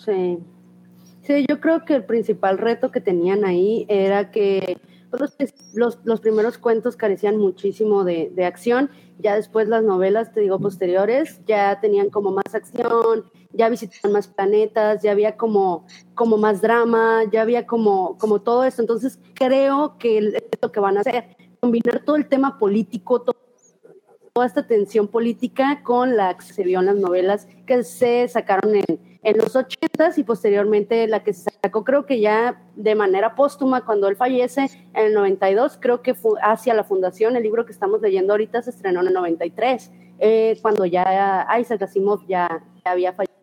[0.05, 0.39] Sí.
[1.25, 4.79] Sí, yo creo que el principal reto que tenían ahí era que
[5.73, 10.59] los, los, primeros cuentos carecían muchísimo de, de acción, ya después las novelas, te digo,
[10.59, 16.61] posteriores, ya tenían como más acción, ya visitaban más planetas, ya había como, como más
[16.61, 18.81] drama, ya había como, como todo eso.
[18.81, 24.67] Entonces creo que lo que van a hacer, combinar todo el tema político, toda esta
[24.67, 29.37] tensión política con la que se vio en las novelas que se sacaron en, en
[29.37, 34.07] los ochentas y posteriormente la que se sacó creo que ya de manera póstuma cuando
[34.07, 38.01] él fallece en el 92, creo que fue hacia la fundación, el libro que estamos
[38.01, 43.13] leyendo ahorita se estrenó en el 93, eh, cuando ya Isaac Asimov ya, ya había
[43.13, 43.39] fallecido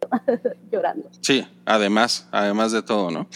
[0.70, 1.08] llorando.
[1.20, 3.28] Sí, además, además de todo, ¿no?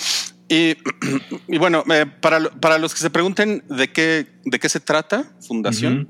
[0.50, 0.76] Y,
[1.48, 5.32] y bueno, eh, para, para los que se pregunten de qué, de qué se trata
[5.46, 6.08] Fundación,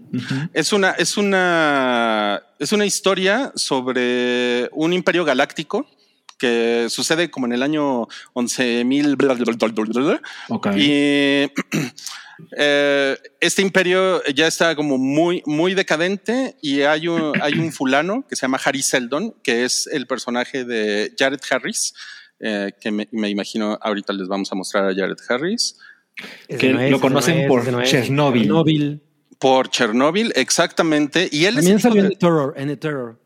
[0.55, 5.87] es una, es una, es una historia sobre un imperio galáctico
[6.39, 10.23] que sucede como en el año 11.000 bla, bla, bla, bla, bla, bla.
[10.49, 10.69] Ok.
[10.75, 11.53] Y
[12.57, 18.25] eh, este imperio ya está como muy, muy decadente y hay un, hay un fulano
[18.27, 21.93] que se llama Harry Seldon, que es el personaje de Jared Harris,
[22.41, 25.77] eh, que me, me imagino ahorita les vamos a mostrar a Jared Harris.
[26.49, 27.83] Ese Que no es, lo conocen no es, por no.
[27.85, 28.43] Chernobyl.
[28.43, 29.03] Chernobyl.
[29.39, 31.29] Por Chernobyl, exactamente.
[31.33, 33.21] Y él También es el salió en Terror, en The Terror.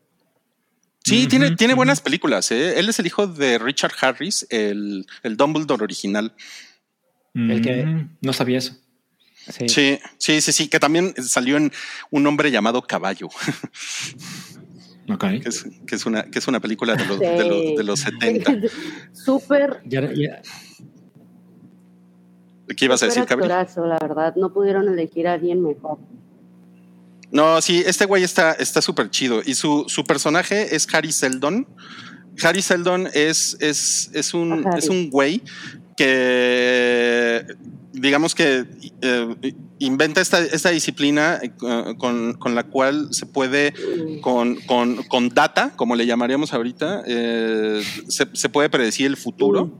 [1.03, 2.49] Sí, tiene, tiene buenas películas.
[2.51, 2.79] ¿eh?
[2.79, 6.33] Él es el hijo de Richard Harris, el, el Dumbledore original.
[7.35, 8.75] el que- Mm, No sabía eso.
[9.51, 9.69] Sí.
[9.69, 11.71] Sí, sí, sí, sí, que también salió en
[12.09, 13.29] Un hombre llamado Caballo,
[15.09, 15.25] Ok.
[15.41, 17.99] que es, que es una, que es una película de los, de los, de los
[17.99, 18.53] 70.
[19.13, 19.81] Súper
[22.75, 23.49] ¿Qué ibas a decir, Gabriel?
[23.49, 25.99] la verdad, no pudieron elegir a alguien mejor.
[27.31, 29.41] No, sí, este güey está está súper chido.
[29.45, 31.67] Y su, su personaje es Harry Seldon.
[32.41, 35.41] Harry Seldon es, es, es, un, es un güey
[35.95, 37.45] que,
[37.93, 38.65] digamos que
[39.01, 41.51] eh, inventa esta, esta disciplina eh,
[41.97, 44.19] con, con la cual se puede Mm.
[44.21, 49.79] con, con, con data, como le llamaríamos ahorita, eh, se, se puede predecir el futuro,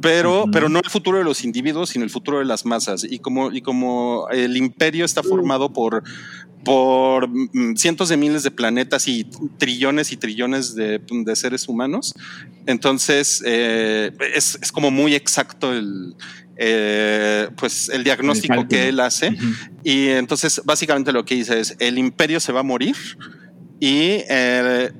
[0.00, 3.04] pero, pero no el futuro de los individuos, sino el futuro de las masas.
[3.04, 6.02] Y como, y como el imperio está formado por,
[6.64, 9.24] por mm, cientos de miles de planetas y
[9.58, 12.14] trillones y trillones de, de seres humanos,
[12.66, 16.14] entonces eh, es, es como muy exacto el,
[16.56, 19.36] eh, pues el diagnóstico que él hace.
[19.82, 22.96] Y entonces básicamente lo que dice es, el imperio se va a morir
[23.80, 24.90] y eh,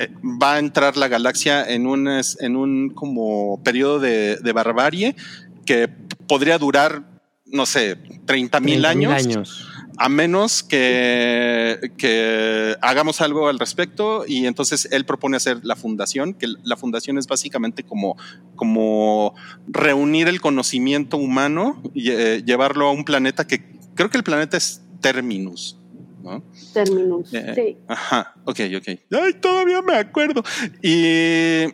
[0.42, 5.16] va a entrar la galaxia en un, en un como periodo de, de barbarie
[5.64, 5.88] que
[6.28, 7.02] podría durar,
[7.46, 9.68] no sé, 30 mil 30,000 años, años.
[9.96, 16.34] A menos que, que hagamos algo al respecto y entonces él propone hacer la fundación,
[16.34, 18.16] que la fundación es básicamente como,
[18.56, 19.34] como
[19.68, 23.62] reunir el conocimiento humano y eh, llevarlo a un planeta que
[23.94, 25.78] creo que el planeta es Terminus.
[26.22, 26.42] ¿no?
[26.72, 27.32] Terminus.
[27.34, 27.76] Eh, Sí.
[27.86, 28.88] Ajá, ok, ok.
[29.12, 30.42] Ay, todavía me acuerdo.
[30.82, 31.64] Y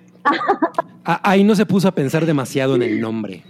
[1.05, 3.45] Ah, ahí no se puso a pensar demasiado en el nombre.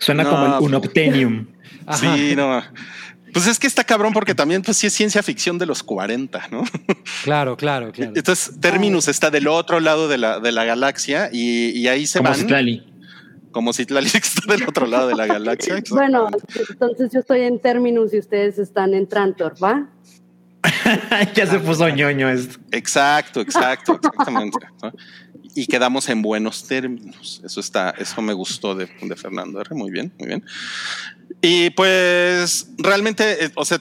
[0.00, 1.46] Suena No, como el pues- Unobtainium.
[1.86, 2.16] Ajá.
[2.16, 2.60] sí, no.
[3.32, 6.48] Pues es que está cabrón porque también pues sí es ciencia ficción de los 40,
[6.50, 6.64] ¿no?
[7.24, 8.12] Claro, claro, claro.
[8.14, 12.18] Entonces Terminus está del otro lado de la, de la galaxia y, y ahí se
[12.18, 12.92] Como van Citlali.
[13.50, 15.82] como si está del otro lado de la galaxia.
[15.90, 16.28] Bueno,
[16.70, 19.88] entonces yo estoy en Terminus y ustedes están en Trantor, ¿va?
[21.34, 22.58] ya se puso ñoño esto.
[22.70, 24.58] Exacto, exacto, exactamente.
[24.82, 24.92] ¿no?
[25.54, 27.42] Y quedamos en buenos términos.
[27.44, 29.74] Eso está, eso me gustó de, de Fernando R.
[29.74, 30.44] Muy bien, muy bien.
[31.40, 33.80] Y pues realmente, eh, o sea,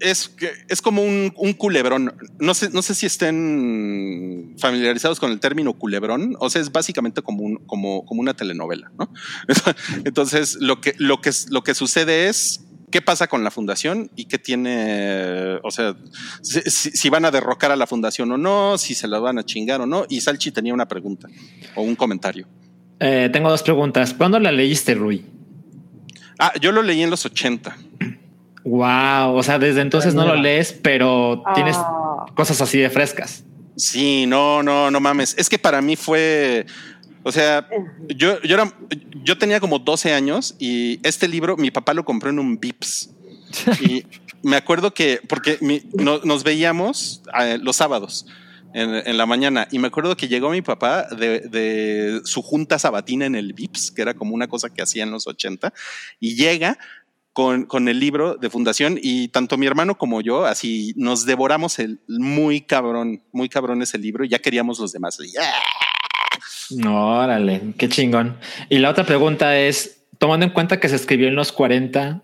[0.00, 0.34] es,
[0.68, 2.14] es como un, un culebrón.
[2.38, 6.36] No sé, no sé si estén familiarizados con el término culebrón.
[6.40, 9.10] O sea, es básicamente como, un, como, como una telenovela, ¿no?
[10.04, 14.26] Entonces, lo que, lo que, lo que sucede es qué pasa con la fundación y
[14.26, 15.96] qué tiene, o sea,
[16.42, 19.80] si, van a derrocar a la fundación o no, si se la van a chingar
[19.80, 20.04] o no.
[20.08, 21.28] Y Salchi tenía una pregunta
[21.74, 22.46] o un comentario.
[23.00, 24.14] Eh, tengo dos preguntas.
[24.14, 25.24] ¿Cuándo la leíste, Rui?
[26.38, 27.76] Ah, yo lo leí en los 80.
[28.64, 29.36] Wow.
[29.36, 33.44] O sea, desde entonces no lo lees, pero tienes Ah, cosas así de frescas.
[33.76, 35.34] Sí, no, no, no mames.
[35.38, 36.66] Es que para mí fue,
[37.26, 37.68] o sea,
[38.08, 38.72] yo, yo era,
[39.24, 43.10] yo tenía como 12 años y este libro mi papá lo compró en un Vips.
[43.80, 44.04] Y
[44.42, 48.26] me acuerdo que, porque mi- no- nos veíamos eh, los sábados
[48.74, 52.78] en, en la mañana y me acuerdo que llegó mi papá de, de su junta
[52.78, 55.72] sabatina en el Vips, que era como una cosa que hacía en los 80,
[56.20, 56.78] y llega
[57.32, 61.78] con, con el libro de fundación y tanto mi hermano como yo, así nos devoramos
[61.78, 65.18] el muy cabrón, muy cabrón ese libro y ya queríamos los demás.
[65.20, 65.52] Y, ¡ah!
[66.86, 68.36] Órale, qué chingón.
[68.68, 72.22] Y la otra pregunta es, tomando en cuenta que se escribió en los 40,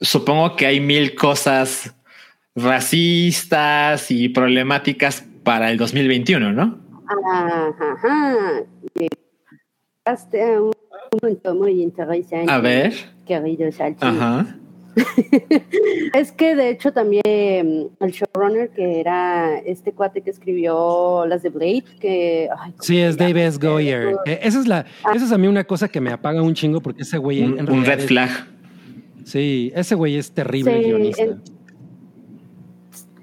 [0.00, 1.94] supongo que hay mil cosas
[2.54, 6.78] racistas y problemáticas para el 2021, ¿no?
[7.06, 8.36] Ajá, ajá.
[11.12, 12.50] Un punto muy interesante.
[12.50, 12.92] A ver.
[13.26, 14.04] Querido Salchi.
[14.04, 14.56] Ajá.
[16.14, 21.50] Es que de hecho también el showrunner que era este cuate que escribió las de
[21.50, 23.16] Blade, que ay, ¿cómo Sí, es?
[23.16, 23.58] Dave S.
[23.58, 24.16] Goyer.
[24.26, 26.80] Eh, Esa es la, esa es a mí una cosa que me apaga un chingo
[26.80, 28.30] porque ese güey en Un, red es- flag.
[29.24, 31.22] Sí, ese güey es terrible Sí, guionista.
[31.22, 31.40] el-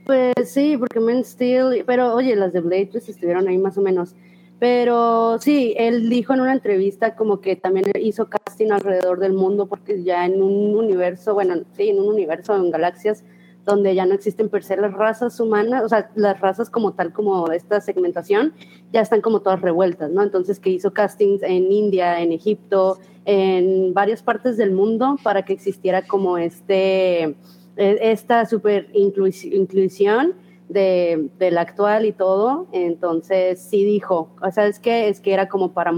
[0.05, 3.81] Pues sí, porque Man Steel, pero oye, las de Blade pues estuvieron ahí más o
[3.81, 4.15] menos.
[4.59, 9.67] Pero sí, él dijo en una entrevista como que también hizo casting alrededor del mundo
[9.67, 13.23] porque ya en un universo, bueno, sí, en un universo, en galaxias,
[13.65, 17.13] donde ya no existen per se las razas humanas, o sea, las razas como tal,
[17.13, 18.53] como esta segmentación,
[18.93, 20.23] ya están como todas revueltas, ¿no?
[20.23, 25.53] Entonces que hizo castings en India, en Egipto, en varias partes del mundo para que
[25.53, 27.35] existiera como este, eh,
[27.75, 30.33] esta super inclus- inclusión
[30.69, 32.67] de, del actual y todo.
[32.71, 35.91] Entonces sí dijo, o sea, es que, es que era como para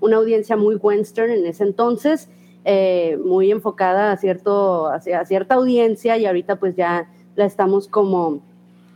[0.00, 2.28] una audiencia muy western en ese entonces,
[2.64, 8.40] eh, muy enfocada a, cierto, a cierta audiencia y ahorita pues ya la estamos como,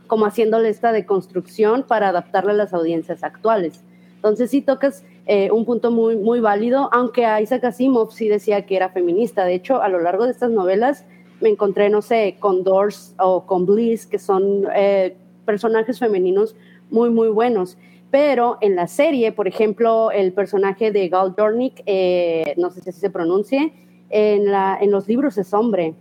[0.07, 3.83] como haciéndole esta deconstrucción para adaptarla a las audiencias actuales.
[4.15, 8.75] Entonces sí tocas eh, un punto muy, muy válido, aunque Isaac Asimov sí decía que
[8.75, 9.45] era feminista.
[9.45, 11.05] De hecho, a lo largo de estas novelas
[11.41, 16.55] me encontré, no sé, con Dors o con Bliss, que son eh, personajes femeninos
[16.89, 17.77] muy, muy buenos.
[18.09, 22.89] Pero en la serie, por ejemplo, el personaje de Gal Dornick, eh, no sé si
[22.89, 23.73] así se pronuncie,
[24.09, 25.93] en, la, en los libros es hombre.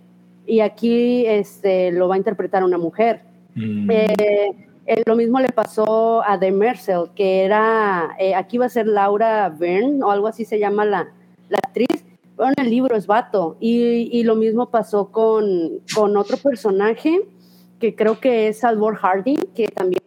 [0.46, 3.22] Y aquí este, lo va a interpretar una mujer.
[3.56, 3.90] Mm.
[3.90, 8.68] Eh, eh, lo mismo le pasó a The Mercel, que era, eh, aquí va a
[8.68, 11.08] ser Laura Byrne o algo así se llama la,
[12.38, 13.56] la actriz, pero en el libro es vato.
[13.60, 17.20] Y, y lo mismo pasó con, con otro personaje,
[17.80, 20.00] que creo que es Salvor Hardy, que también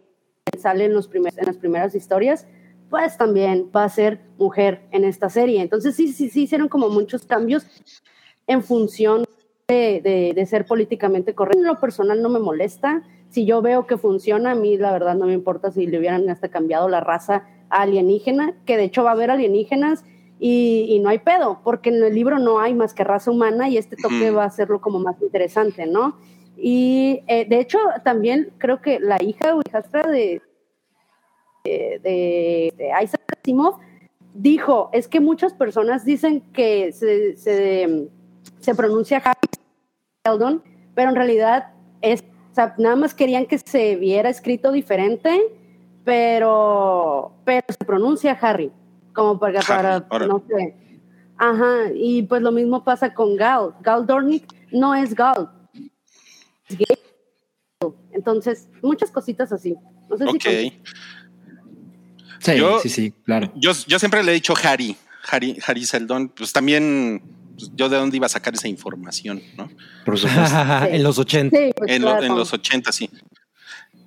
[0.58, 2.46] sale en, los primer- en las primeras historias,
[2.90, 5.62] pues también va a ser mujer en esta serie.
[5.62, 7.64] Entonces sí, sí, sí, hicieron como muchos cambios
[8.46, 9.24] en función
[9.68, 11.60] de, de- de ser políticamente correcto.
[11.60, 13.02] En lo personal no me molesta.
[13.28, 16.28] Si yo veo que funciona, a mí la verdad no me importa si le hubieran
[16.28, 20.04] hasta cambiado la raza alienígena, que de hecho va a haber alienígenas
[20.40, 23.68] y, y no hay pedo, porque en el libro no hay más que raza humana
[23.68, 26.16] y este toque va a hacerlo como más interesante, ¿no?
[26.56, 30.40] Y eh, de hecho también creo que la hija o hijastra de,
[31.64, 33.78] de, de- de Isaac Asimov
[34.34, 38.08] dijo, es que muchas personas dicen que se, se,
[38.60, 39.48] se pronuncia Harry
[40.24, 40.62] Seldon,
[40.94, 45.38] pero en realidad es, o sea, nada más querían que se viera escrito diferente,
[46.04, 48.70] pero, pero se pronuncia Harry,
[49.14, 50.76] como para, para Harry, no sé.
[51.36, 53.74] Ajá, y pues lo mismo pasa con Gal.
[53.80, 55.50] Gal Dornick no es Gal.
[56.68, 56.86] es gay.
[58.12, 59.74] Entonces, muchas cositas así.
[60.08, 60.72] No sé si
[62.40, 63.50] Sí, Yo- sí, sí, claro.
[63.54, 64.96] Yo, yo siempre le he dicho Harry,
[65.30, 67.22] Harry, Harry Seldon, pues también
[67.56, 69.68] pues, yo de dónde iba a sacar esa información, ¿no?
[70.04, 70.56] Por supuesto.
[70.90, 71.56] en los 80.
[71.56, 72.26] Sí, pues, en, lo- claro.
[72.26, 73.10] en los 80, sí.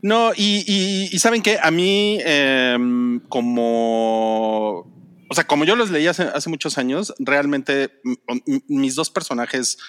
[0.01, 4.91] No, y, y- y saben que a mí, em, como,
[5.33, 9.79] o sea, como yo los leí hace, muchos años, realmente m- m- mis dos personajes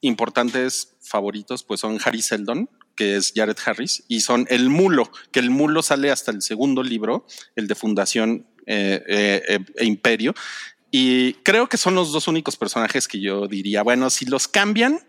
[0.00, 5.40] importantes favoritos, pues son Harry Seldon, que es Jared Harris, y son el mulo, que
[5.40, 10.34] el mulo sale hasta el segundo libro, el de Fundación eh, eh, eh, e Imperio.
[10.90, 15.00] Y creo que son los dos únicos personajes que yo diría, bueno, si los cambian,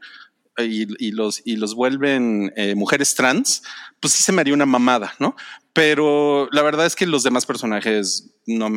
[0.59, 3.61] y, los, y los vuelven mujeres trans,
[4.01, 5.35] pues sí se me haría una mamada, ¿no?
[5.71, 8.69] Pero la verdad es que los demás personajes no.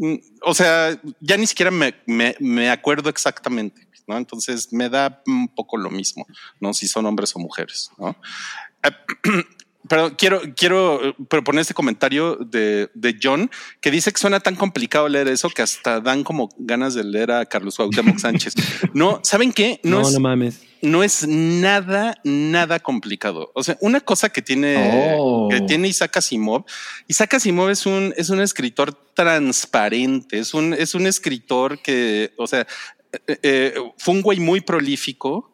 [0.00, 4.16] Mm, O sea, ya ni siquiera me, me, me acuerdo exactamente, ¿no?
[4.16, 6.26] Entonces me da un poco lo mismo,
[6.60, 6.74] ¿no?
[6.74, 8.16] Si son hombres o mujeres, ¿no?
[9.88, 14.54] Pero quiero, quiero eh, proponer este comentario de, de John que dice que suena tan
[14.54, 18.54] complicado leer eso que hasta dan como ganas de leer a Carlos Cuauhtémoc Sánchez.
[18.94, 19.80] No, ¿saben qué?
[19.82, 20.60] No, es, no mames.
[20.82, 23.50] No es nada, nada complicado.
[23.54, 25.48] O sea, una cosa que tiene, Oh.
[25.50, 26.64] que tiene Isaac Asimov,
[27.06, 32.46] Isaac Asimov es un, es un escritor transparente, es un, es un escritor que, o
[32.46, 32.66] sea,
[33.26, 35.49] eh, eh, fue un güey muy prolífico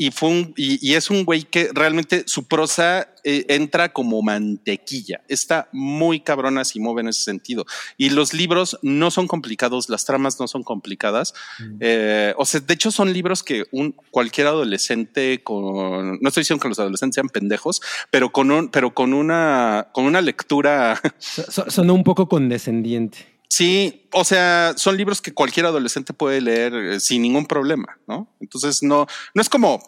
[0.00, 4.22] y fue un, y, y es un güey que realmente su prosa eh, entra como
[4.22, 5.20] mantequilla.
[5.28, 7.66] Está muy cabrón Asimov en ese sentido.
[7.96, 11.34] Y los libros no son complicados, las tramas no son complicadas.
[11.80, 16.62] Eh, o sea, de hecho son libros que un cualquier adolescente con, no estoy diciendo
[16.62, 21.50] que los adolescentes sean pendejos, pero con un, pero con una, con una lectura So-
[21.50, 23.37] so- sonó un poco condescendiente.
[23.48, 28.34] Sí, o sea, son libros que cualquier adolescente puede leer eh, sin ningún problema, ¿no?
[28.40, 29.82] Entonces no, no es como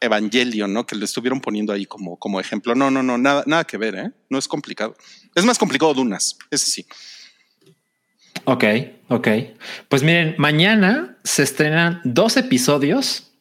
[0.00, 0.86] Evangelion, ¿no?
[0.86, 2.74] Que le estuvieron poniendo ahí como, como ejemplo.
[2.74, 4.10] No, no, no, nada, nada que ver, ¿eh?
[4.28, 4.96] No es complicado.
[5.34, 6.86] Es más complicado Dunas, ese sí.
[8.44, 8.64] Ok,
[9.08, 9.28] ok.
[9.88, 13.33] Pues miren, mañana se estrenan dos episodios.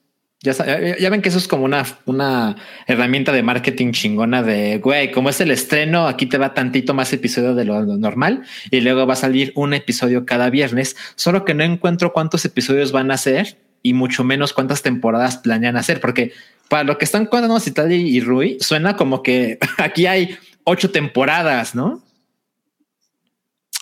[0.43, 0.51] Ya,
[0.99, 5.29] ya ven que eso es como una, una herramienta de marketing chingona de, güey, como
[5.29, 9.13] es el estreno, aquí te va tantito más episodio de lo normal y luego va
[9.13, 13.57] a salir un episodio cada viernes, solo que no encuentro cuántos episodios van a ser
[13.81, 16.33] y mucho menos cuántas temporadas planean hacer, porque
[16.67, 21.73] para lo que están contando Citali y Rui, suena como que aquí hay ocho temporadas,
[21.73, 22.03] ¿no?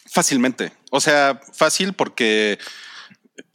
[0.06, 0.74] Fácilmente.
[0.92, 2.60] O sea, fácil porque,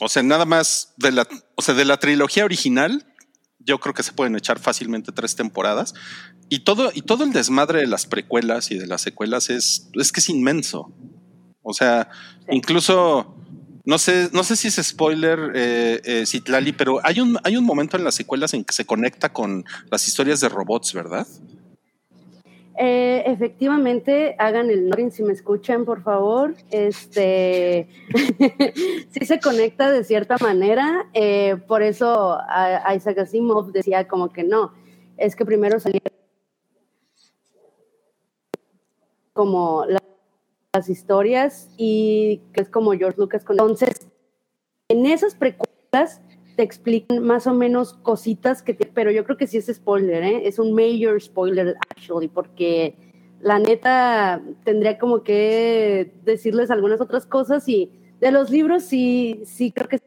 [0.01, 3.07] o sea, nada más de la, o sea, de la trilogía original,
[3.59, 5.95] yo creo que se pueden echar fácilmente tres temporadas.
[6.49, 10.12] Y todo, y todo el desmadre de las precuelas y de las secuelas es, es
[10.12, 10.95] que es inmenso.
[11.62, 12.09] O sea,
[12.49, 13.35] incluso,
[13.85, 17.64] no sé, no sé si es spoiler, eh, eh, Citlali, pero hay un, hay un
[17.64, 21.27] momento en las secuelas en que se conecta con las historias de robots, ¿verdad?
[22.79, 26.55] Eh, efectivamente, hagan el noring si me escuchan, por favor.
[26.70, 27.89] Este
[29.11, 31.09] sí se conecta de cierta manera.
[31.14, 34.74] eh, por eso a- Isaac Asimov decía como que no,
[35.16, 36.01] es que primero salía
[39.33, 40.03] como la-
[40.74, 43.45] las historias y que es como George Lucas.
[43.45, 44.07] con- Entonces,
[44.89, 46.20] en esas precuelas
[46.57, 50.22] te explican más o menos cositas que te- pero yo creo que sí es spoiler,
[50.22, 50.48] ¿eh?
[50.48, 52.94] Es un major spoiler actually porque
[53.40, 57.90] la neta tendría como que decirles algunas otras cosas y
[58.20, 60.00] de los libros sí sí creo que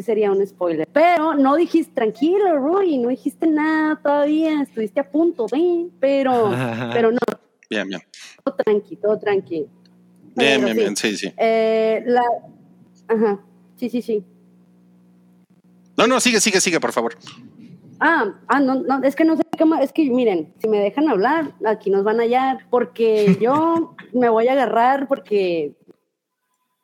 [0.00, 0.86] sería un spoiler.
[0.92, 6.54] Pero no dijiste tranquilo, Roy, no dijiste nada todavía, estuviste a punto de, pero
[6.92, 7.18] pero no,
[7.68, 8.00] Bien, bien.
[8.44, 9.66] todo tranqui, todo tranqui.
[10.36, 10.80] Bien, Pero bien, sí.
[10.80, 10.96] bien.
[10.96, 11.32] Sí, sí.
[11.36, 12.22] Eh, la
[13.08, 13.40] ajá.
[13.74, 14.24] Sí, sí, sí.
[15.98, 17.16] No, no, sigue, sigue, sigue, por favor.
[17.98, 20.78] Ah, ah, no, no, es que no sé qué más, es que miren, si me
[20.78, 25.74] dejan hablar, aquí nos van a hallar, porque yo me voy a agarrar porque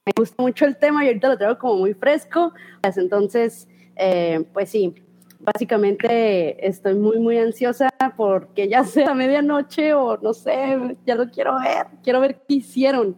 [0.04, 2.52] me gusta mucho el tema y ahorita lo traigo como muy fresco,
[2.82, 4.92] pues entonces, eh, pues sí,
[5.38, 11.60] básicamente estoy muy, muy ansiosa porque ya sea medianoche o no sé, ya lo quiero
[11.60, 13.16] ver, quiero ver qué hicieron,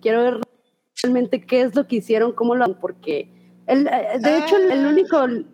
[0.00, 0.40] quiero ver
[1.00, 3.35] realmente qué es lo que hicieron, cómo lo porque
[3.66, 5.44] el, eh, de hecho el, el único el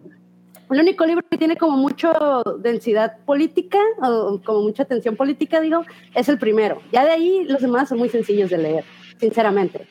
[0.81, 2.13] único libro que tiene como mucha
[2.61, 5.85] densidad política, o como mucha tensión política, digo,
[6.15, 6.81] es el primero.
[6.91, 8.85] Ya de ahí los demás son muy sencillos de leer,
[9.21, 9.87] sinceramente.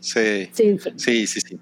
[0.00, 0.50] Sí.
[0.52, 0.90] Sí, sí.
[0.96, 1.58] Sí, sí, sí.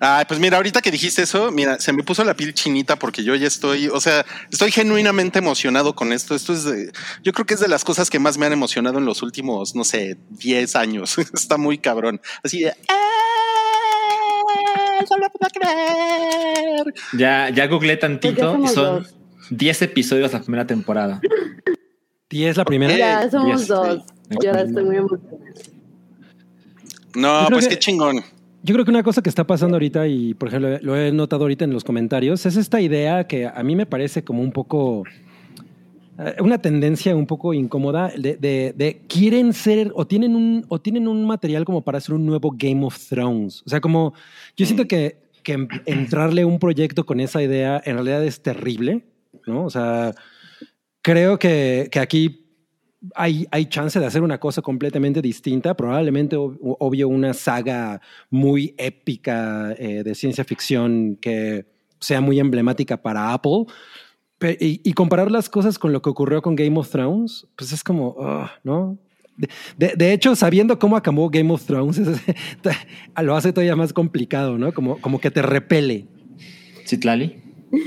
[0.00, 3.22] Ay, pues mira, ahorita que dijiste eso, mira, se me puso la piel chinita porque
[3.24, 6.34] yo ya estoy, o sea, estoy genuinamente emocionado con esto.
[6.36, 8.98] Esto es, de- yo creo que es de las cosas que más me han emocionado
[8.98, 11.16] en los últimos, no sé, 10 años.
[11.34, 12.20] Está muy cabrón.
[12.44, 13.17] Así de, ¡ah!
[15.10, 16.94] ¡No lo puedo creer!
[17.16, 19.14] Ya, ya googleé tantito y somos son dos.
[19.50, 21.20] 10 episodios la primera temporada.
[22.30, 22.96] 10 la primera.
[22.96, 24.02] Ya somos dos.
[24.30, 24.36] sí.
[24.42, 25.38] Yo ahora estoy muy emocionada.
[27.14, 28.22] No, pues que- qué chingón.
[28.62, 31.44] Yo creo que una cosa que está pasando ahorita, y por ejemplo lo he notado
[31.44, 35.04] ahorita en los comentarios, es esta idea que a mí me parece como un poco,
[35.06, 35.27] eh,
[36.40, 41.24] una tendencia un poco incómoda de, de- quieren ser o tienen, un, o tienen un
[41.24, 43.62] material como para hacer un nuevo Game of Thrones.
[43.64, 44.14] O sea, como
[44.56, 49.04] yo siento que, que em- entrarle un proyecto con esa idea en realidad es terrible,
[49.46, 49.64] ¿no?
[49.64, 50.12] O sea,
[51.02, 52.44] creo que, que aquí
[53.14, 58.74] hay, hay chance de hacer una cosa completamente distinta, probablemente, ob- obvio, una saga muy
[58.76, 61.64] épica eh, de ciencia ficción que
[62.00, 63.66] sea muy emblemática para Apple.
[64.60, 67.82] Y, y comparar las cosas con lo que ocurrió con Game of Thrones, pues es
[67.82, 68.96] como, ah, ¿no?
[69.36, 72.20] De, de- de hecho, sabiendo cómo acabó Game of Thrones, es-
[73.22, 74.72] lo hace todavía más complicado, ¿no?
[74.72, 76.06] Como, como que te repele.
[76.86, 77.42] Citlali.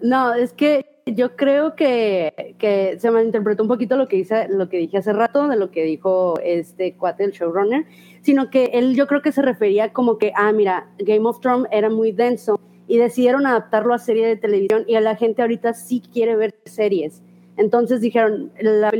[0.00, 4.68] No, es que yo creo que, que se malinterpretó un poquito lo que, hice, lo
[4.68, 7.84] que dije hace rato, de lo que dijo este cuate, el showrunner,
[8.20, 11.66] sino que él yo creo que se refería como que, ah, mira, Game of Thrones
[11.72, 12.60] era muy denso
[12.92, 16.54] y decidieron adaptarlo a serie de televisión y a la gente ahorita sí quiere ver
[16.66, 17.22] series.
[17.56, 18.52] Entonces dijeron,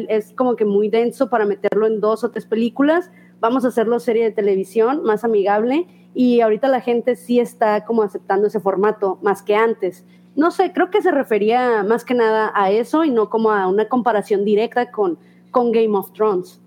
[0.08, 4.00] es como que muy denso para meterlo en dos o tres películas, vamos a hacerlo
[4.00, 9.18] serie de televisión más amigable y ahorita la gente sí está como aceptando ese formato
[9.20, 10.06] más que antes.
[10.36, 13.68] No sé, creo que se refería más que nada a eso y no como a
[13.68, 15.18] una comparación directa con,
[15.50, 16.61] con Game of Thrones.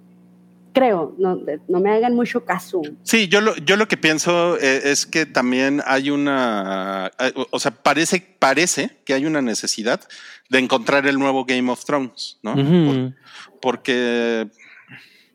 [0.75, 2.81] Creo, no, no me hagan mucho caso.
[3.01, 7.59] Sí, yo lo, yo lo que pienso eh, es que también hay una, eh, o-
[7.59, 10.01] sea, parece, parece que hay una necesidad
[10.49, 12.53] de encontrar el nuevo Game of Thrones, ¿no?
[13.61, 14.47] Porque,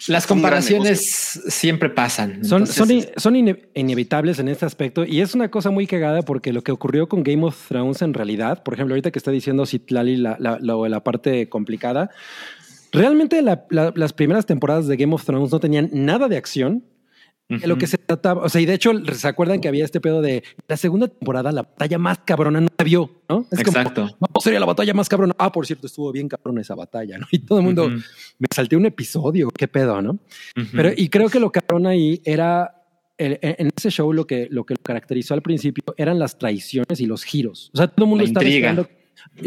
[0.06, 2.44] Las comparaciones siempre pasan.
[2.44, 5.86] Son, Entonces, son, in- son ine- inevitables en este aspecto y es una cosa muy
[5.86, 9.18] cagada porque lo que ocurrió con Game of Thrones en realidad, por ejemplo, ahorita que
[9.18, 12.10] está diciendo Citlali la, la, la, la parte complicada,
[12.92, 16.84] realmente la- la- las primeras temporadas de Game of Thrones no tenían nada de acción.
[17.48, 20.00] De lo que se trataba, o sea, y de hecho, ¿se acuerdan que había este
[20.00, 23.44] pedo de la segunda temporada, la batalla más cabrona no la vio, ¿no?
[23.50, 24.04] Es como, Exacto.
[24.20, 25.34] no, sería la batalla más cabrona.
[25.36, 27.26] Ah, por cierto, estuvo bien cabrona esa batalla, ¿no?
[27.32, 27.96] Y todo el mundo, Ujú.
[28.38, 30.12] me salté un episodio, qué pedo, ¿no?
[30.12, 30.66] Ujú.
[30.76, 32.84] Pero, y creo que lo cabrón ahí era,
[33.18, 37.00] en en ese show lo que, lo que lo caracterizó al principio eran las traiciones
[37.00, 37.72] y los giros.
[37.74, 38.70] O sea, todo el mundo La estaba intriga.
[38.70, 38.99] esperando.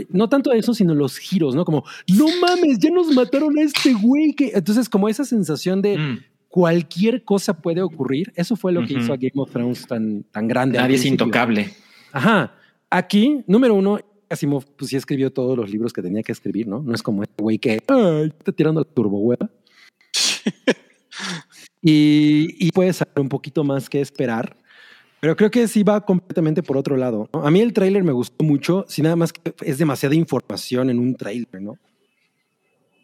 [0.09, 1.65] No tanto eso, sino los giros, ¿no?
[1.65, 1.83] Como,
[2.15, 4.33] no mames, ya nos mataron a este güey.
[4.33, 4.51] Que...
[4.53, 6.19] Entonces, como esa sensación de Mm.
[6.49, 10.47] cualquier cosa puede ocurrir, eso fue lo que hizo a Game of Thrones tan, tan
[10.47, 10.77] grande.
[10.77, 11.73] Nadie es intocable.
[12.11, 12.53] Ajá.
[12.91, 13.99] Aquí, número uno,
[14.29, 16.81] Asimov, pues sí escribió todos los libros que tenía que escribir, ¿no?
[16.83, 19.49] No es como este güey que "Ay, está tirando la turbohueva.
[21.81, 24.57] y, y puede saber un poquito más que esperar.
[25.23, 27.29] Pero creo que sí va completamente por otro lado.
[27.31, 27.47] ¿no?
[27.47, 30.99] A mí el tráiler me gustó mucho, si nada más que es demasiada información en
[30.99, 31.77] un tráiler, ¿no?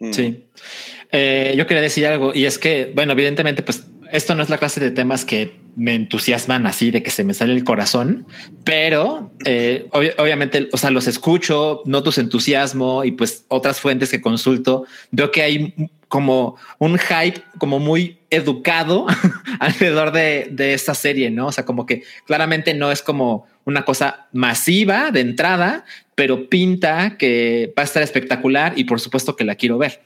[0.01, 0.11] Mm.
[0.11, 0.43] Sí.
[1.13, 4.57] Eh, yo quería decir algo y es que, bueno, evidentemente, pues esto no es la
[4.57, 8.27] clase de temas que me entusiasman así de que se me sale el corazón,
[8.65, 14.11] pero eh, obvi- obviamente, o sea, los escucho, noto su entusiasmo y pues otras fuentes
[14.11, 15.73] que consulto, veo que hay
[16.09, 19.07] como un hype como muy educado
[19.59, 21.47] alrededor de, de esta serie, ¿no?
[21.47, 25.85] O sea, como que claramente no es como una cosa masiva de entrada,
[26.15, 30.01] pero pinta que va a estar espectacular y por supuesto que la quiero ver.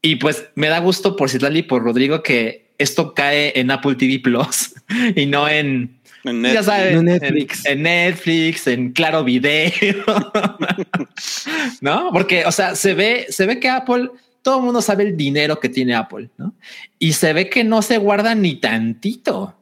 [0.00, 3.96] Y pues me da gusto por Citlali y por Rodrigo que esto cae en Apple
[3.96, 4.74] TV Plus
[5.16, 6.64] y no en, En ya Netflix.
[6.66, 7.66] sabes, No en Netflix.
[7.66, 10.04] En, Netflix, en Claro Video.
[11.80, 14.10] no, porque, o sea, se ve, se ve que Apple,
[14.42, 16.54] todo el mundo sabe el dinero que tiene Apple, ¿no?
[16.98, 19.54] Y se ve que no se guarda ni tantito.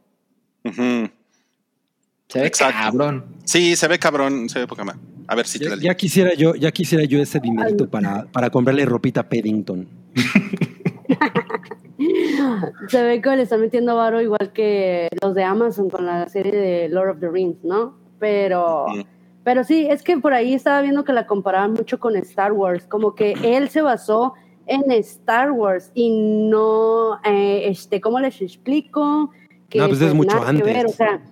[0.65, 2.79] Se ve Exacto.
[2.79, 3.25] cabrón.
[3.45, 4.97] Sí, se ve cabrón, se ve poca más.
[5.29, 8.27] A ver si te Ya, la ya quisiera yo, ya quisiera yo ese dinerito para,
[8.27, 9.89] para comprarle ropita a Paddington.
[12.89, 16.53] Se ve que le están metiendo varo igual que los de Amazon con la serie
[16.53, 17.97] de Lord of the Rings, ¿no?
[18.19, 18.87] Pero,
[19.45, 22.87] pero sí, es que por ahí estaba viendo que la comparaban mucho con Star Wars,
[22.87, 24.35] como que él se basó
[24.67, 29.31] en Star Wars y no, eh, este, ¿cómo les explico?
[29.69, 30.65] Que No, pues es mucho antes.
[30.65, 31.23] ver, o sea,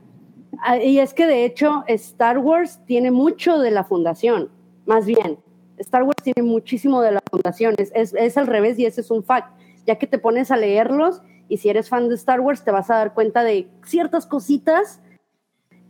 [0.63, 4.51] ah, y es que de hecho Star Wars tiene mucho de la fundación,
[4.87, 5.39] más bien.
[5.79, 9.11] Star Wars tiene muchísimo de la fundación, es, es, es al revés y ese es
[9.11, 9.51] un fact,
[9.87, 12.91] ya que te pones a leerlos y si eres fan de Star Wars te vas
[12.91, 15.01] a dar cuenta de ciertas cositas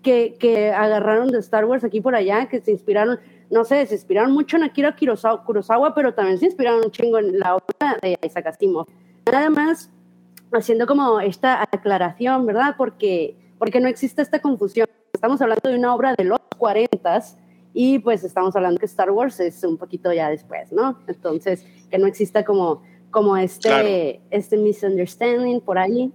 [0.03, 3.19] que, que agarraron de Star Wars aquí por allá, que se inspiraron,
[3.51, 4.97] no sé, se inspiraron mucho en Akira
[5.45, 8.87] Kurosawa, pero también se inspiraron un chingo en la obra de Isaac Asimov.
[9.31, 9.91] Nada más
[10.53, 12.75] haciendo como esta aclaración, ¿verdad?
[12.77, 14.89] Porque, porque no existe esta confusión.
[15.13, 17.21] Estamos hablando de una obra de los 40
[17.73, 20.99] y pues estamos hablando que Star Wars es un poquito ya después, ¿no?
[21.07, 23.89] Entonces, que no exista como, como este, Claro.
[24.31, 26.13] este misunderstanding por ahí.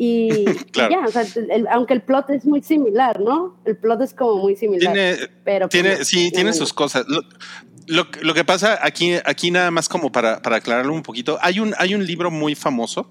[0.00, 0.90] Y, y Claro.
[0.94, 3.60] ya, o sea, el- aunque el plot es muy similar, ¿no?
[3.64, 4.92] El plot es como muy similar.
[4.94, 6.74] Tiene, pero pues, tiene, no, sí, tiene sus no.
[6.76, 7.04] cosas.
[7.08, 7.20] Lo,
[7.88, 11.58] lo, lo que pasa aquí, aquí nada más como para, para aclararlo un poquito, hay
[11.58, 13.10] un, hay un libro muy famoso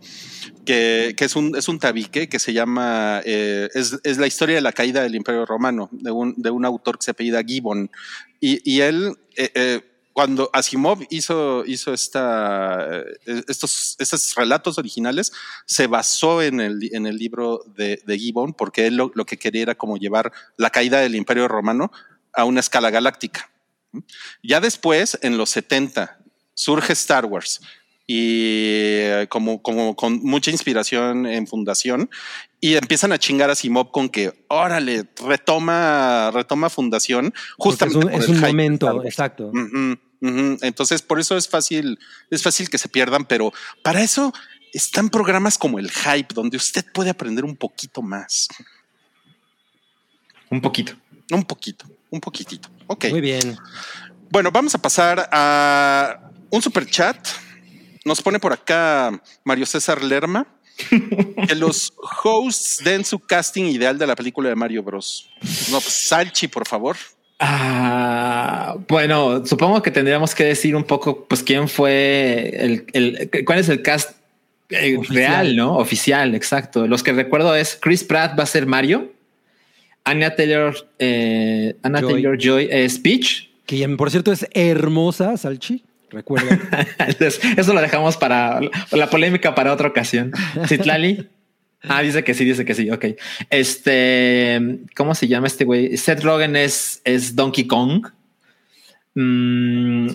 [0.65, 4.55] que, que es, un, es un tabique que se llama, eh, es, es la historia
[4.55, 7.89] de la caída del Imperio Romano, de un, de un autor que se apellida Gibbon.
[8.39, 9.81] Y, y él, eh, eh,
[10.17, 15.31] cuando Asimov hizo, hizo esta, eh, estos, estos relatos originales,
[15.67, 19.37] se basó en el, en el libro de, de Gibbon, porque él lo, lo que
[19.37, 21.91] quería era como llevar la caída del Imperio Romano
[22.33, 23.51] a una escala galáctica.
[24.41, 26.17] Ya después, en los 70,
[26.55, 27.61] surge Star Wars.
[28.07, 28.39] Y
[29.01, 32.09] eh, como, como con mucha inspiración en Fundación
[32.59, 38.11] y empiezan a chingar a Simov con que, órale, retoma, retoma Fundación justamente es un,
[38.11, 39.03] por es el un momento,
[40.21, 41.99] Entonces, por eso es fácil,
[42.29, 43.53] es fácil que se pierdan, pero
[43.83, 44.33] para eso
[44.73, 48.47] están programas como el Hype, donde usted puede aprender un poquito más.
[50.49, 50.93] Un poquito.
[51.31, 52.69] Un poquito, un poquitito.
[52.87, 53.05] Ok.
[53.09, 53.57] Muy bien.
[54.29, 57.27] Bueno, vamos a pasar a un super chat.
[58.05, 60.47] Nos pone por acá Mario César Lerma
[61.47, 61.91] que los
[62.23, 65.29] hosts den su casting ideal de la película de Mario Bros.
[65.69, 66.97] No, pues Salchi, por favor.
[67.39, 73.59] Ah, bueno, supongo que tendríamos que decir un poco, pues, quién fue el, el- cuál
[73.59, 74.11] es el cast
[74.69, 75.77] eh, real, ¿no?
[75.77, 76.87] Oficial, exacto.
[76.87, 79.11] Los que recuerdo es Chris Pratt va a ser Mario,
[80.03, 82.13] Anya Taylor, eh, Anna Joy.
[82.13, 85.83] Taylor Joy es Peach, Que por cierto es hermosa, Salchi.
[86.09, 86.57] Recuerda.
[86.99, 88.61] Entonces, eso lo dejamos para
[88.91, 90.31] la polémica para otra ocasión.
[90.65, 91.27] Citlali.
[91.83, 92.89] Ah, dice que sí, dice que sí.
[92.89, 93.05] Ok.
[93.49, 95.95] Este, ¿cómo se llama este güey?
[95.97, 98.07] Seth Rogen es, es Donkey Kong.
[99.13, 100.09] Mm,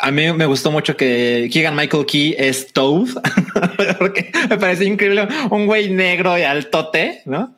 [0.00, 3.08] a mí me gustó mucho que Keegan Michael Key es Toad,
[3.98, 7.54] porque me parece increíble un güey negro y altote, ¿no?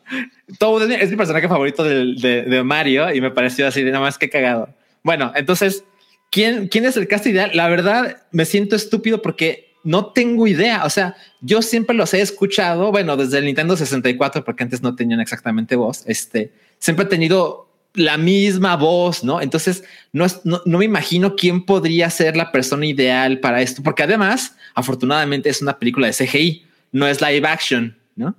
[0.58, 4.30] Toad es mi, personaje favorito de, de Mario y me pareció así nada más que
[4.30, 4.68] cagado.
[5.02, 5.84] Bueno, entonces,
[6.30, 7.50] ¿quién, ¿quién es el cast ideal?
[7.54, 10.84] La verdad, me siento estúpido porque no tengo idea.
[10.84, 14.96] O sea, yo siempre los he escuchado, bueno, desde el Nintendo 64, porque antes no
[14.96, 16.02] tenían exactamente voz.
[16.06, 19.40] Este siempre he tenido la misma voz, ¿no?
[19.40, 23.82] Entonces, no, es- no, no me imagino quién podría ser la persona ideal para esto,
[23.84, 28.34] porque además, afortunadamente, es una película de CGI, no es live action, ¿no?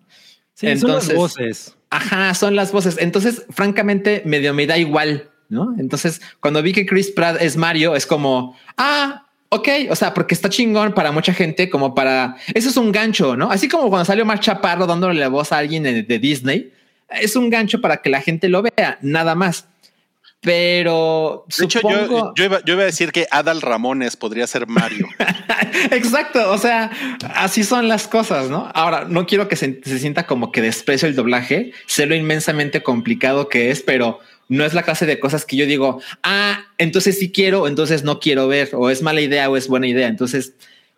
[0.56, 1.76] Sí, son las Entonces- voces.
[1.90, 2.98] Ajá, son las voces.
[3.00, 5.74] Entonces, francamente, medio me da igual, ¿no?
[5.80, 10.34] Entonces, cuando vi que Chris Pratt es Mario, es como, ah, ok, o sea, porque
[10.34, 13.52] está chingón para mucha gente, como para, eso es un gancho, ¿no?
[13.52, 16.72] Así como cuando salió Mar Chaparro dándole la voz a alguien de, de Disney,
[17.10, 19.68] es un gancho para que la gente lo vea, nada más.
[20.42, 25.08] Pero De hecho, yo, iba, yo iba a decir que Adal Ramones podría ser Mario.
[25.92, 26.92] Exacto, o sea,
[27.34, 28.70] así son las cosas, ¿no?
[28.76, 32.84] Ahora, no quiero que se, se sienta como que desprecio el doblaje, sé lo inmensamente
[32.84, 34.20] complicado que es, pero
[34.50, 38.20] no es la clase de cosas que yo digo, ah, entonces sí quiero, entonces no
[38.20, 40.08] quiero ver, o es mala idea o es buena idea.
[40.08, 40.54] Entonces,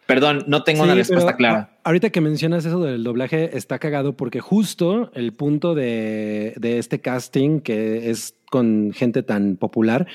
[0.05, 1.59] perdón, no tengo una respuesta clara.
[1.73, 6.77] a- Ahorita que mencionas eso del doblaje, está cagado porque justo el punto de, de
[6.79, 10.07] este casting, que es con gente tan popular,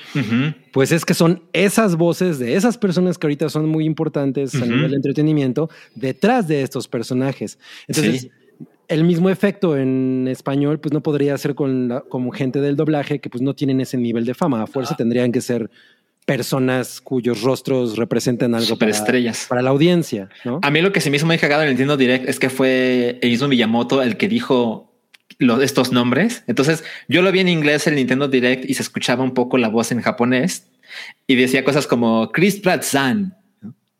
[0.71, 4.59] pues es que son esas voces de esas personas que ahorita son muy importantes a
[4.59, 4.67] Ujú.
[4.67, 7.57] nivel de entretenimiento detrás de estos personajes.
[7.87, 8.31] Entonces, Sí.
[8.87, 13.19] El mismo efecto en español, pues no podría ser con, la- con gente del doblaje
[13.19, 14.59] que pues no tienen ese nivel de fama.
[14.59, 14.67] A Ah.
[14.67, 15.69] fuerza tendrían que ser
[16.25, 18.93] personas cuyos rostros representan algo para,
[19.49, 20.59] para la audiencia, ¿no?
[20.61, 22.49] A mí lo que se me hizo muy cagado en el Nintendo Direct es que
[22.49, 24.89] fue el mismo Miyamoto el que dijo
[25.39, 26.43] los, estos nombres.
[26.47, 29.67] Entonces yo lo vi en inglés el Nintendo Direct y se escuchaba un poco la
[29.67, 30.67] voz en japonés
[31.27, 33.35] y decía cosas como Chris Pratt-san,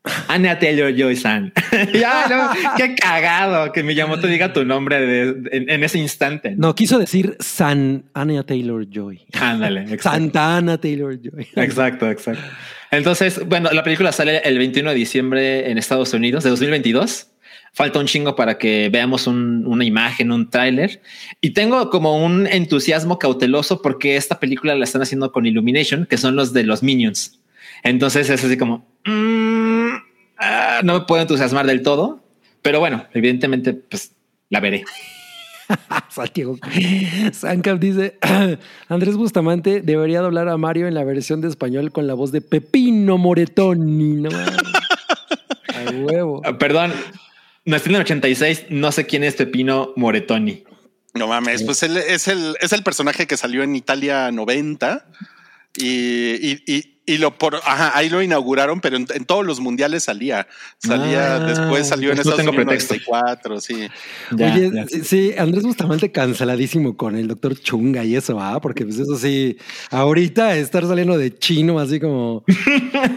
[0.04, 0.10] ¿no?
[0.28, 1.52] Anya Taylor-Joy-san.
[1.94, 6.54] ya, no, qué cagado que Miyamoto diga tu nombre de- en, en ese instante.
[6.56, 9.24] No, quiso decir San Anya Taylor Joy.
[9.40, 10.02] Ándale, exacto.
[10.10, 11.46] Santa Ana Taylor Joy.
[11.56, 12.42] Exacto, exacto.
[12.90, 17.28] Entonces, bueno, la película sale el 21 de diciembre en Estados Unidos de 2022.
[17.72, 21.00] Falta un chingo para que veamos un- una imagen, un tráiler.
[21.40, 26.16] Y tengo como un entusiasmo cauteloso porque esta película la están haciendo con Illumination, que
[26.18, 27.40] son los de los Minions.
[27.82, 29.83] Entonces es así como, mm,
[30.44, 32.20] ah, no me puedo entusiasmar del todo,
[32.62, 34.12] pero bueno, evidentemente, pues
[34.50, 34.84] la veré.
[36.10, 36.58] Santiago.
[37.32, 38.18] Sancap dice:
[38.88, 42.40] Andrés Bustamante debería doblar a Mario en la versión de español con la voz de
[42.40, 44.14] Pepino Moretoni.
[44.14, 44.30] No.
[45.68, 46.42] A huevo.
[46.44, 46.92] Ah, Perdón,
[47.64, 50.64] nací en el 86, no sé quién es Pepino Moretoni.
[51.14, 55.06] No mames, pues él es el, es el personaje que salió en Italia 90
[55.76, 59.60] y, y, y, y lo por ajá, ahí lo inauguraron, pero en, en todos los
[59.60, 60.46] mundiales salía.
[60.78, 62.94] Salía, Ah, después salió en pues no Estados tengo Unidos pretexto.
[63.12, 63.88] 94, sí.
[64.36, 64.86] Ya, Oye, ya.
[65.04, 68.60] sí, Andrés Bustamante canceladísimo con el doctor Chunga y eso, ¿ah?
[68.60, 69.58] Porque pues eso sí,
[69.90, 72.44] ahorita estar saliendo de chino así como...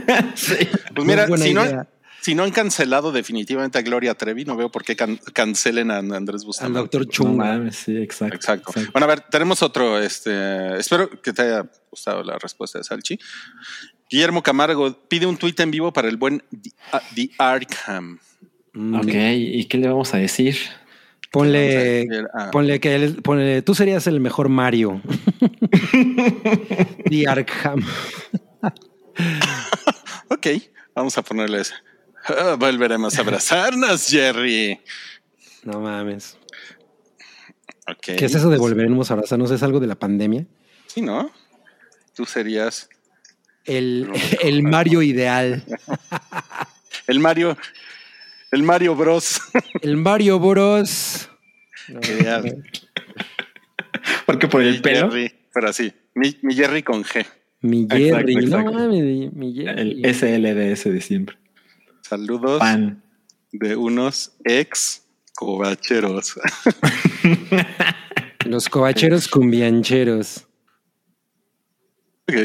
[0.07, 1.87] Pues No mira, si no, idea.
[2.27, 5.99] Si no han cancelado definitivamente a Gloria Trevi, no veo por qué can- cancelen a
[5.99, 6.79] Andrés Al Bustamante.
[6.79, 7.45] doctor No Chunga.
[7.45, 8.35] mames, sí, exacto.
[8.35, 8.69] Exacto.
[8.71, 8.91] exacto.
[8.91, 9.97] Bueno, a ver, tenemos otro.
[9.97, 13.17] Este, espero que te haya gustado la respuesta de Salchi.
[14.09, 18.19] Guillermo Camargo pide un tuit en vivo para el buen The, ah, The Arkham.
[18.73, 20.57] Mm, Ok, ¿y qué le vamos a decir?
[21.31, 22.51] Ponle, a ah.
[22.51, 25.01] ponle que él- ponle, tú serías el mejor Mario.
[27.09, 27.85] The Arkham.
[30.29, 30.45] Ok,
[30.93, 31.73] vamos a ponerle ese.
[32.27, 34.79] Ah, volveremos a abrazarnos, Jerry.
[35.63, 36.37] No mames.
[37.89, 38.15] Ok.
[38.17, 39.49] ¿Qué es eso de volveremos a abrazarnos?
[39.51, 40.45] ¿Es algo de la pandemia?
[40.87, 41.31] Sí, ¿no?
[42.15, 42.89] Tú serías
[43.65, 44.09] El,
[44.43, 45.63] el Mario ideal.
[47.07, 47.57] el Mario,
[48.51, 49.39] el Mario Bros.
[49.81, 51.29] El Mario Bros.
[51.87, 52.63] No, Ideal.
[54.25, 57.25] Porque por el Mi pelo, Jerry, pero así, mi, mi Jerry con G.
[57.61, 58.33] mi Exacto, Jerry.
[58.33, 58.71] exacto.
[58.71, 60.01] No mames, mi Jerry.
[60.03, 61.37] el SLDS de siempre.
[62.07, 63.03] Saludos Pan.
[63.51, 65.03] de unos ex
[65.35, 66.35] covacheros.
[68.45, 70.45] Los covacheros cumbiancheros.
[72.29, 72.35] ok.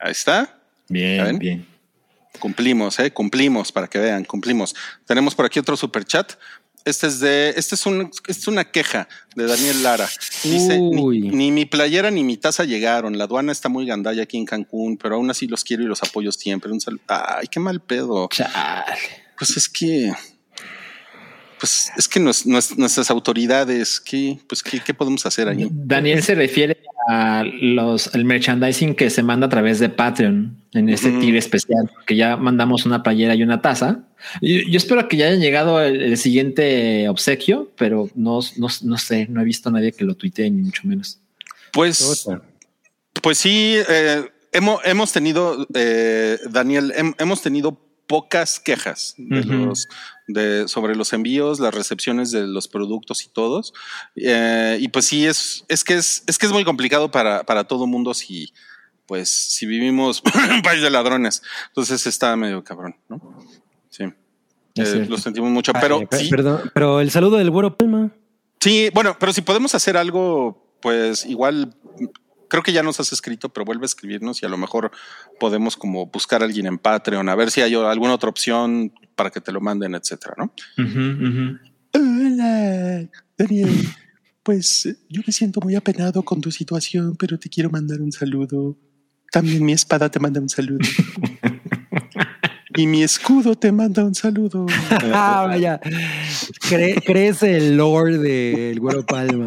[0.00, 0.60] Ahí está.
[0.88, 1.66] ¿Ya Bien, bien.
[2.38, 3.10] Cumplimos, ¿eh?
[3.10, 4.74] Cumplimos para que vean, cumplimos.
[5.06, 6.34] Tenemos por aquí otro super chat.
[6.84, 10.06] Este es de, este es un, esta es una queja de Daniel Lara.
[10.42, 10.78] Dice,
[11.32, 13.16] ni, mi playera ni mi taza llegaron.
[13.16, 16.02] La aduana está muy gandalla aquí en Cancún, pero aún así los quiero y los
[16.02, 16.70] apoyo siempre.
[16.70, 18.28] Un sal- Ay, qué mal pedo.
[18.30, 18.52] Chale.
[19.38, 20.12] Pues es que,
[21.64, 25.66] pues es que nos- nos- nuestras autoridades, ¿qué, pues qué, qué podemos hacer ahí?
[25.70, 26.76] Daniel se refiere
[27.08, 31.90] a los el merchandising que se manda a través de Patreon en este tier especial,
[32.06, 34.00] que ya mandamos una playera y una taza.
[34.42, 38.98] Yo, yo espero que ya haya llegado el, el siguiente obsequio, pero no, no, no
[38.98, 41.18] sé, no he visto a nadie que lo tuitee ni mucho menos.
[41.72, 41.98] Pues,
[43.22, 49.88] pues sí, eh, hemos, hemos tenido, eh, Daniel, hem- hemos tenido pocas quejas de los,
[50.26, 53.72] de, sobre los envíos, las recepciones de los productos y todos.
[54.16, 57.64] Eh, y pues sí, es, es que es, es que es muy complicado para, para
[57.64, 58.52] todo mundo si,
[59.06, 61.42] pues, si vivimos en un país de ladrones.
[61.68, 63.20] Entonces está medio cabrón, ¿no?
[63.90, 64.04] Sí.
[64.76, 68.10] Eh, lo sentimos mucho, pero Ay, sí, perdón, pero el saludo del güero Palma.
[68.60, 71.76] Sí, bueno, pero si podemos hacer algo, pues igual
[72.48, 74.90] creo que ya nos has escrito, pero vuelve a escribirnos y a lo mejor
[75.40, 79.30] podemos como buscar a alguien en Patreon, a ver si hay alguna otra opción para
[79.30, 80.52] que te lo manden, etcétera, ¿no?
[81.92, 83.70] Hola, Daniel.
[84.42, 88.12] Pues eh, yo me siento muy apenado con tu situación, pero te quiero mandar un
[88.12, 88.76] saludo.
[89.32, 90.80] También mi espada te manda un saludo.
[92.76, 94.66] y mi escudo te manda un saludo.
[95.12, 95.80] Ah, vaya.
[96.68, 99.46] Cre- crece el lore del güero Palma.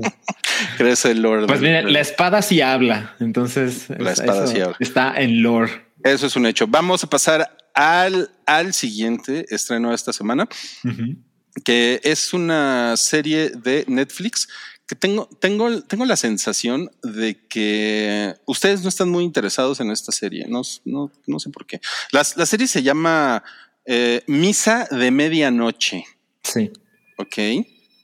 [0.77, 1.47] Crees el Lord.
[1.47, 4.75] Pues mire, la espada sí habla, entonces La es- espada sí habla.
[4.79, 5.85] está en lore.
[6.03, 6.67] Eso es un hecho.
[6.67, 10.47] Vamos a pasar al, al siguiente estreno de esta semana,
[11.63, 14.47] que es una serie de Netflix
[14.87, 20.11] que tengo, tengo, tengo la sensación de que ustedes no están muy interesados en esta
[20.13, 20.45] serie.
[20.47, 21.81] No, no, no sé por qué.
[22.11, 23.43] La, la serie se llama
[23.85, 26.05] eh, Misa de Medianoche.
[26.43, 26.71] Sí.
[27.17, 27.37] Ok.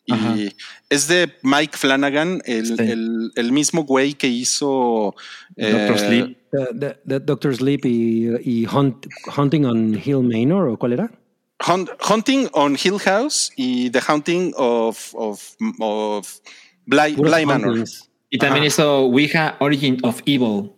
[0.10, 0.36] Ajá.
[0.38, 0.54] Y
[0.90, 2.84] es de Mike Flanagan, el, Sí.
[2.92, 5.16] el, el mismo güey que hizo
[5.56, 6.38] Doctor eh, Sleep.
[6.52, 11.12] The, the- the Doctor Sleep y, y Hunt- Hunting on Hill Manor, ¿o cuál era?
[11.60, 15.42] Hunt- Hunting on Hill House y The Haunting of, of,
[15.80, 16.40] of
[16.86, 17.86] Bly, Manor.
[18.30, 18.68] Y también Ajá.
[18.68, 20.72] hizo Ouija Origin of Evil.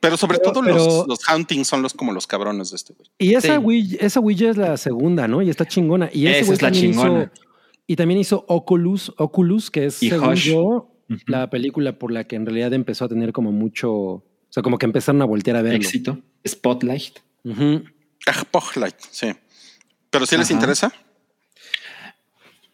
[0.00, 2.94] Pero sobre Pero- todo pero- los, los Hauntings son los como los cabrones de este
[2.94, 3.08] güey.
[3.18, 3.62] Y esa, Sí.
[3.62, 5.42] Ouija, esa Ouija es la segunda, ¿no?
[5.42, 6.10] Y está chingona.
[6.12, 7.22] Y ese Esa güey es la chingona.
[7.34, 7.47] hizo.
[7.88, 10.44] Y también hizo Oculus, Oculus, que es, Y según Hush.
[10.50, 10.94] yo,
[11.26, 13.90] la película por la que en realidad empezó a tener como mucho.
[13.92, 15.78] O sea, como que empezaron a voltear a verlo.
[15.78, 16.18] Éxito.
[16.46, 17.18] Spotlight.
[18.26, 19.28] Ah, Spotlight, sí.
[20.10, 20.92] Pero si les interesa,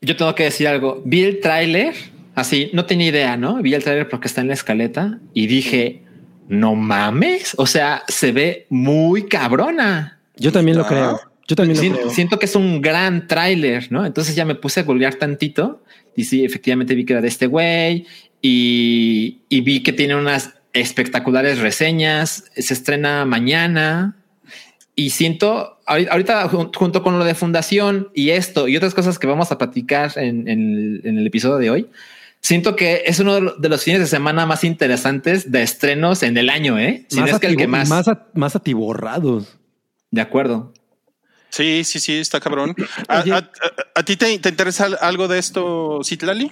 [0.01, 1.01] Yo tengo que decir algo.
[1.07, 1.95] Vi el tráiler,
[2.35, 3.63] así, no tenía idea, ¿no?
[3.63, 6.03] Vi el tráiler porque está en la escaleta y dije,
[6.49, 7.55] no mames.
[7.57, 10.21] O sea, se ve muy cabrona.
[10.37, 10.89] Yo también lo Ah.
[10.89, 11.21] creo.
[11.47, 12.11] Yo también lo Sien- creo.
[12.11, 14.05] Siento que es un gran tráiler, ¿no?
[14.07, 15.83] Entonces ya me puse a googlear tantito
[16.17, 18.07] y sí, efectivamente vi que era de este güey
[18.41, 22.45] y, y vi que tiene unas espectaculares reseñas.
[22.57, 24.17] Se estrena mañana
[24.97, 29.19] y siento ahori- ahorita jun- junto con lo de fundación y esto y otras cosas
[29.19, 31.87] que vamos a platicar en, en el, en el episodio de hoy.
[32.41, 36.23] Siento que es uno de lo- de los fines de semana más interesantes de estrenos
[36.23, 37.07] en el año, ¿eh?
[37.09, 37.89] Si no es que el que más.
[37.89, 39.57] Más, a- más atiborrados.
[40.11, 40.73] De acuerdo.
[41.55, 42.75] Sí, sí, sí, está cabrón.
[43.09, 43.33] ¿A, Oye.
[43.33, 46.51] a- a- a ti te, te interesa algo de esto, Citlali?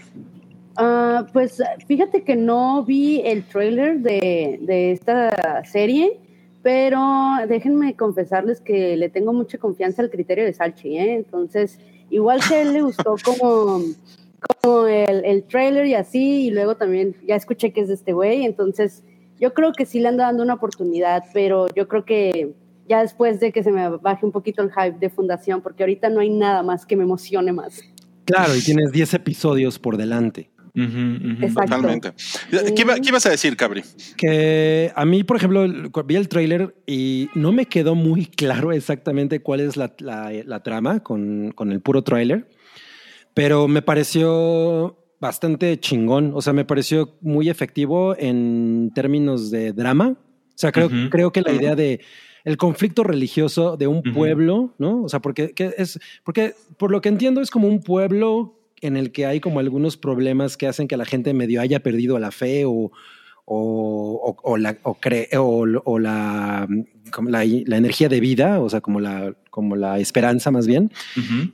[0.77, 6.19] Ah, pues fíjate que no vi el trailer de, de esta serie,
[6.63, 7.01] pero
[7.49, 11.15] déjenme confesarles que le tengo mucha confianza al criterio de Salchi, ¿eh?
[11.17, 11.79] Entonces,
[12.11, 13.83] igual que a él le gustó como,
[14.63, 18.13] como el, el trailer y así, y luego también ya escuché que es de este
[18.15, 19.03] güey, entonces
[19.41, 22.55] yo creo que sí le ando dando una oportunidad, pero yo creo que
[22.93, 26.09] ya después de que se me baje un poquito el hype de Fundación, porque ahorita
[26.11, 27.81] no hay nada más que me emocione más.
[28.27, 30.51] Claro, y tienes 10 episodios por delante.
[30.75, 31.63] Exacto.
[31.77, 32.13] Totalmente.
[32.51, 33.83] ¿Qué, qué ibas a decir, Cabri?
[34.17, 35.67] Que a mí, por ejemplo,
[36.05, 40.63] vi el tráiler y no me quedó muy claro exactamente cuál es la, la- la
[40.63, 42.49] trama con, con el puro tráiler,
[43.35, 46.33] pero me pareció bastante chingón.
[46.35, 50.17] O sea, me pareció muy efectivo en términos de drama.
[50.19, 52.01] O sea, creo, creo que la idea de
[52.45, 55.03] el conflicto religioso de un pueblo, ¿no?
[55.03, 58.97] O sea, porque que es, porque por lo que entiendo es como un pueblo en
[58.97, 62.33] el que hay como algunos problemas que hacen que la gente medio haya perdido la
[62.33, 62.91] fe o,
[63.45, 66.67] o, o- o la, o, cree- o, o la,
[67.11, 70.91] como la, la energía de vida, o sea, como la, como la esperanza más bien.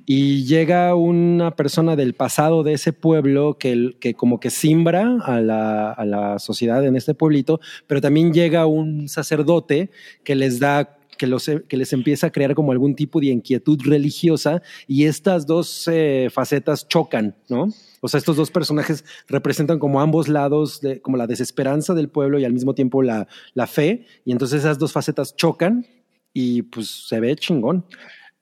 [0.06, 5.90] Y llega una persona del pasado de ese pueblo que, como que simbra a la,
[5.92, 9.90] a la sociedad en este pueblito, pero también llega un sacerdote
[10.24, 13.80] que les da que, los, que les empieza a crear como algún tipo de inquietud
[13.84, 17.66] religiosa y estas dos eh, facetas chocan, ¿no?
[18.00, 22.38] O sea, estos dos personajes representan como ambos lados, de, como la desesperanza del pueblo
[22.38, 25.86] y al mismo tiempo la, la fe, y entonces esas dos facetas chocan
[26.32, 27.84] y pues se ve chingón.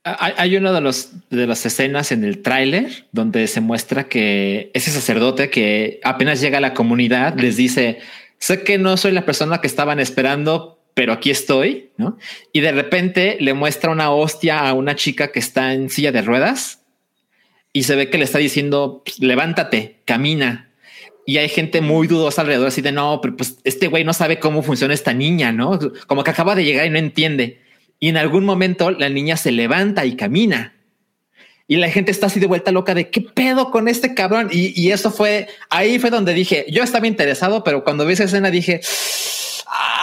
[0.04, 4.92] Hay, una de, los, de las escenas en el tráiler donde se muestra que ese
[4.92, 7.98] sacerdote que apenas llega a la comunidad les dice,
[8.38, 12.18] sé que no soy la persona que estaban esperando, pero aquí estoy, ¿no?
[12.52, 16.22] Y de repente le muestra una hostia a una chica que está en silla de
[16.22, 16.85] ruedas
[17.78, 20.70] y se ve que le está diciendo, pues, levántate, camina.
[21.26, 24.38] Y hay gente muy dudosa alrededor, así de no, pero pues este güey no sabe
[24.38, 25.78] cómo funciona esta niña, ¿no?
[26.06, 27.60] Como que acaba de llegar y no entiende.
[27.98, 30.72] Y en algún momento la niña se levanta y camina.
[31.68, 34.48] Y la gente está así de vuelta loca de qué pedo con este cabrón.
[34.52, 38.24] Y, y eso fue ahí fue donde dije yo estaba interesado, pero cuando vi esa
[38.24, 38.80] escena dije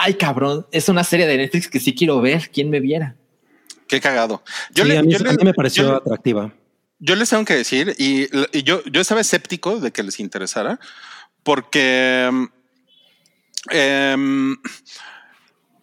[0.02, 2.50] ay cabrón, es una serie de Netflix que sí quiero ver.
[2.52, 3.16] ¿Quién me viera?
[3.88, 4.42] Qué cagado.
[4.74, 6.52] Yo Sí, le- a, mí, yo a le- mí me pareció yo- atractiva.
[7.04, 10.80] Yo les tengo que decir, y, y yo, yo estaba escéptico de que les interesara,
[11.42, 12.30] porque
[13.70, 14.56] em,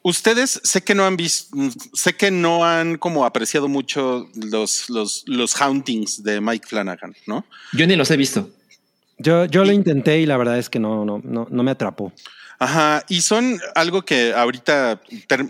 [0.01, 1.55] ustedes sé que no han visto,
[1.93, 7.45] sé que no han como apreciado mucho los, los, los hauntings de Mike Flanagan, ¿no?
[7.73, 8.49] Yo ni los he visto.
[9.19, 12.11] Yo, yo lo intenté y la verdad es que no, no, no, no me atrapó.
[12.63, 15.47] Ajá, y son algo que ahorita, ter-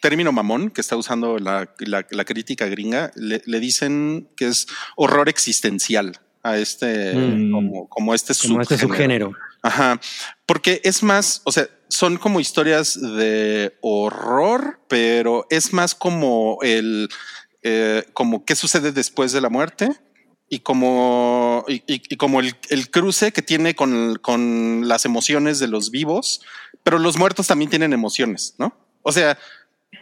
[0.00, 4.66] término mamón que está usando la, la- la crítica gringa, le, le dicen que es
[4.96, 7.50] horror existencial a este, Mm.
[7.50, 9.28] como, como este Como este subgénero.
[9.28, 9.32] subgénero.
[9.62, 9.98] Ajá,
[10.44, 17.08] porque es más, o sea, son como historias de horror, pero es más como el,
[17.62, 19.88] eh, como qué sucede después de la muerte
[20.50, 25.58] y como, y, y- y como el, el cruce que tiene con, con las emociones
[25.58, 26.40] de los vivos,
[26.82, 28.76] pero los muertos también tienen emociones, ¿no?
[29.02, 29.38] O sea,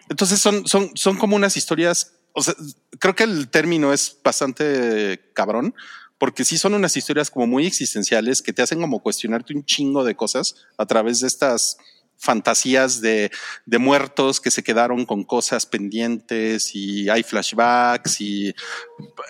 [0.08, 2.54] entonces son, son, son como unas historias, o sea,
[2.98, 5.74] creo que el término es bastante cabrón,
[6.18, 10.04] porque sí son unas historias como muy existenciales que te hacen como cuestionarte un chingo
[10.04, 11.78] de cosas a través de estas
[12.16, 13.32] fantasías de,
[13.66, 18.54] de muertos que se quedaron con cosas pendientes y hay flashbacks y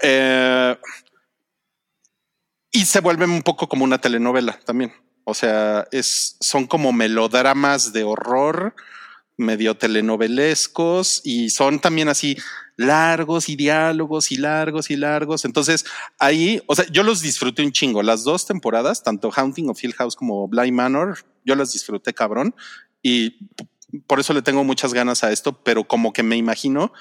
[0.03, 0.77] eh,
[2.73, 4.93] y se vuelven un poco como una telenovela también.
[5.25, 8.75] O sea, es, son como melodramas de horror,
[9.37, 12.37] medio telenovelescos y son también así
[12.77, 15.45] largos y diálogos y largos y largos.
[15.45, 15.85] Entonces
[16.19, 18.03] ahí, o sea, yo los disfruté un chingo.
[18.03, 22.55] Las dos temporadas, tanto Haunting of Hill House como Blind Manor, yo las disfruté cabrón
[23.03, 23.49] y
[24.07, 26.93] por eso le tengo muchas ganas a esto, pero como que me imagino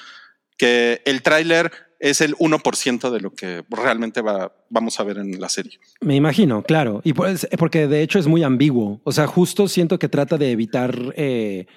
[0.57, 5.39] que el tráiler es el 1% de lo que realmente va, vamos a ver en
[5.39, 5.79] la serie.
[6.01, 6.99] Me imagino, claro.
[7.03, 8.99] Y pues, porque de hecho es muy ambiguo.
[9.03, 11.67] O sea, justo siento que trata de evitar, eh,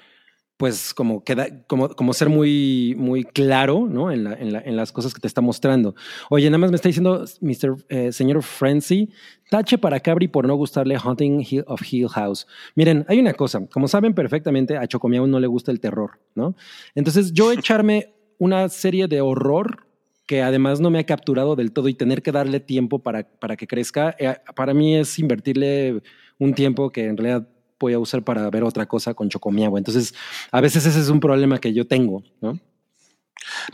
[0.56, 4.10] pues, como, queda, como, como ser muy, muy claro, ¿no?
[4.10, 5.94] En, la, en, la, en las cosas que te está mostrando.
[6.30, 7.84] Oye, nada más me está diciendo, Mr.
[7.90, 9.10] eh, señor Frenzy,
[9.50, 12.46] tache para Cabri por no gustarle Hunting Hill of Hill House.
[12.76, 13.66] Miren, hay una cosa.
[13.66, 16.56] Como saben perfectamente, a Chocomiao no le gusta el terror, ¿no?
[16.94, 19.83] Entonces, yo echarme una serie de horror
[20.26, 23.56] que además no me ha capturado del todo y tener que darle tiempo para, para
[23.56, 26.02] que crezca, eh, para mí es invertirle
[26.38, 27.46] un tiempo que en realidad
[27.78, 29.78] voy a usar para ver otra cosa con Chocomiagua.
[29.78, 30.14] Entonces,
[30.50, 32.58] a veces ese es un problema que yo tengo, ¿no?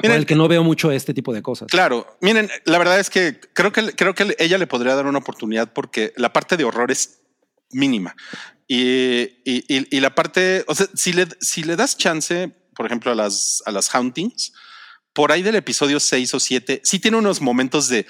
[0.02, 1.68] Miren, el que no veo mucho este tipo de cosas.
[1.68, 5.18] Claro, miren, la verdad es que creo que creo que ella le podría dar una
[5.18, 7.20] oportunidad porque la parte de horror es
[7.70, 8.16] mínima
[8.66, 12.86] y, y, y- y la parte, o sea, si le, si le das chance, por
[12.86, 14.52] ejemplo, a las, a las hauntings,
[15.12, 18.06] por ahí del episodio 6 o 7, sí tiene unos momentos de,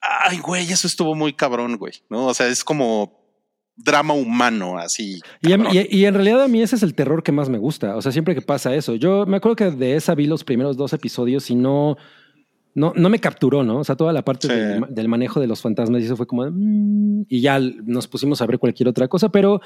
[0.00, 2.26] ay, güey, eso estuvo muy cabrón, güey, ¿no?
[2.26, 3.16] O sea, es como
[3.76, 5.20] drama humano, así.
[5.40, 5.86] Y, a mí- cabrón.
[5.90, 7.96] y- y en realidad a mí ese es el terror que más me gusta.
[7.96, 8.94] O sea, siempre que pasa eso.
[8.96, 11.96] Yo me acuerdo que de esa vi los primeros dos episodios y no,
[12.74, 13.78] no, no me capturó, ¿no?
[13.78, 14.52] O sea, toda la parte Sí.
[14.54, 16.44] del, del manejo de los fantasmas y eso fue como...
[16.50, 19.60] mm, y ya nos pusimos a ver cualquier otra cosa, pero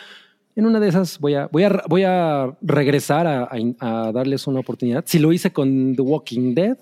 [0.56, 3.44] en una de esas voy a, voy a, voy a regresar a,
[3.80, 5.04] a- a darles una oportunidad.
[5.06, 6.76] Si lo hice con The Walking Dead,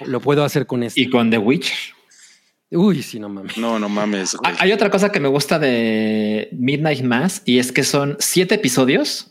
[0.00, 1.00] lo, lo puedo hacer con este.
[1.00, 1.76] Y con The Witcher.
[2.70, 3.58] Uy, sí, no mames.
[3.58, 4.54] No, no mames, güey.
[4.58, 9.28] Hay- otra cosa que me gusta de Midnight Mass y es que son siete episodios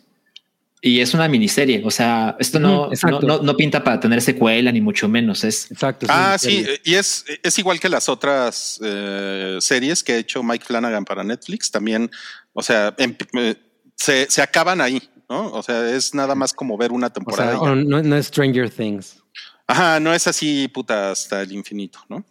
[0.79, 1.81] y es una miniserie.
[1.83, 5.43] O sea, esto no, no, no- no pinta para tener secuela ni mucho menos.
[5.43, 6.05] Es Exacto.
[6.09, 10.43] Ah, sí, sí, y es, es igual que las otras eh, series que ha hecho
[10.43, 11.71] Mike Flanagan para Netflix.
[11.71, 12.11] También,
[12.53, 13.55] o sea, em- eh,
[13.95, 15.51] se, se acaban ahí, ¿no?
[15.51, 17.51] O sea, es nada más como ver una O temporada.
[17.51, 19.17] sea, o no, no es Stranger Things.
[19.67, 22.25] Ajá, no es así, puta, hasta el infinito, ¿no?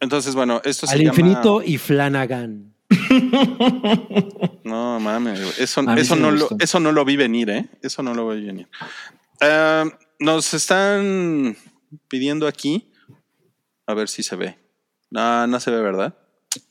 [0.00, 2.72] Entonces, bueno, esto se Al llama- infinito y Flanagan.
[4.64, 7.68] No mames, eso, eso, no lo, eso no lo vi venir, ¿eh?
[7.82, 8.68] Eso no lo vi venir.
[9.40, 9.84] Ah,
[10.18, 11.56] nos están
[12.08, 12.90] pidiendo aquí,
[13.86, 14.58] a ver si se ve.
[15.10, 16.14] No, no se ve, ¿verdad?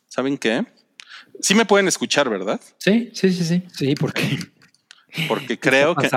[0.08, 0.66] ¿Saben qué?
[1.42, 2.60] Sí me pueden escuchar, ¿verdad?
[2.78, 3.64] Sí, sí, sí, sí.
[3.74, 4.38] Sí, porque
[5.28, 6.10] Porque creo que,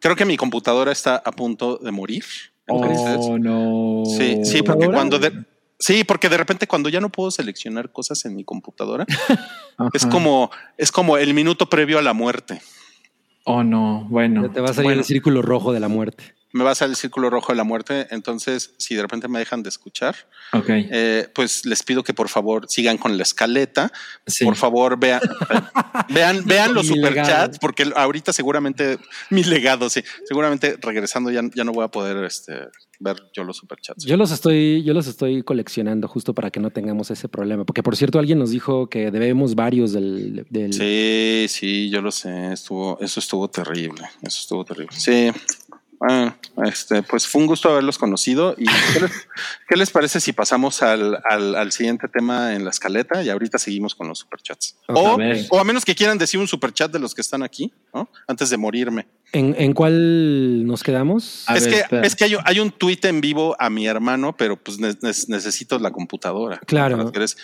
[0.00, 2.24] creo que mi computadora está a punto de morir.
[2.66, 4.04] Entonces, Oh, no.
[4.06, 5.32] sí, sí, porque cuando de,
[5.78, 9.06] sí, porque de repente cuando ya no puedo seleccionar cosas en mi computadora,
[9.92, 12.60] es como, es como el minuto previo a la muerte.
[13.44, 14.06] Oh, no.
[14.08, 14.46] Bueno.
[14.46, 15.00] Ya te va a salir Bueno.
[15.00, 16.24] el círculo rojo de la muerte.
[16.52, 18.06] Me va a salir el círculo rojo de la muerte.
[18.10, 20.16] Entonces, si de repente me dejan de escuchar,
[20.52, 20.66] Ok.
[20.68, 23.92] eh, pues les pido que por favor sigan con la escaleta.
[24.26, 24.44] Sí.
[24.44, 25.20] Por favor, vean,
[26.08, 28.98] vean, vean los superchats, porque ahorita seguramente
[29.30, 33.56] mi legado, sí, seguramente regresando ya, ya no voy a poder este, ver yo los
[33.56, 34.04] superchats.
[34.04, 37.64] Yo los estoy, yo los estoy coleccionando justo para que no tengamos ese problema.
[37.64, 42.10] Porque por cierto, alguien nos dijo que debemos varios del, del Sí, sí, yo lo
[42.10, 42.52] sé.
[42.52, 44.02] Estuvo, eso estuvo terrible.
[44.22, 44.96] Eso estuvo terrible.
[44.98, 45.30] Sí.
[46.08, 46.34] Ah,
[46.64, 48.54] este, pues fue un gusto haberlos conocido.
[48.56, 49.10] ¿Y qué les,
[49.68, 53.22] qué les parece si pasamos al, al, al siguiente tema en la escaleta?
[53.22, 54.76] Y ahorita seguimos con los superchats.
[54.88, 55.18] O,
[55.50, 58.08] o a menos que quieran decir un superchat de los que están aquí, ¿no?
[58.26, 59.08] Antes de morirme.
[59.32, 61.44] ¿En, en cuál nos quedamos?
[61.46, 64.34] A es, ver, que, es que hay, hay un tuit en vivo a mi hermano,
[64.36, 66.58] pero pues ne- ne- necesito la computadora.
[66.66, 67.10] Claro.
[67.14, 67.36] Eres-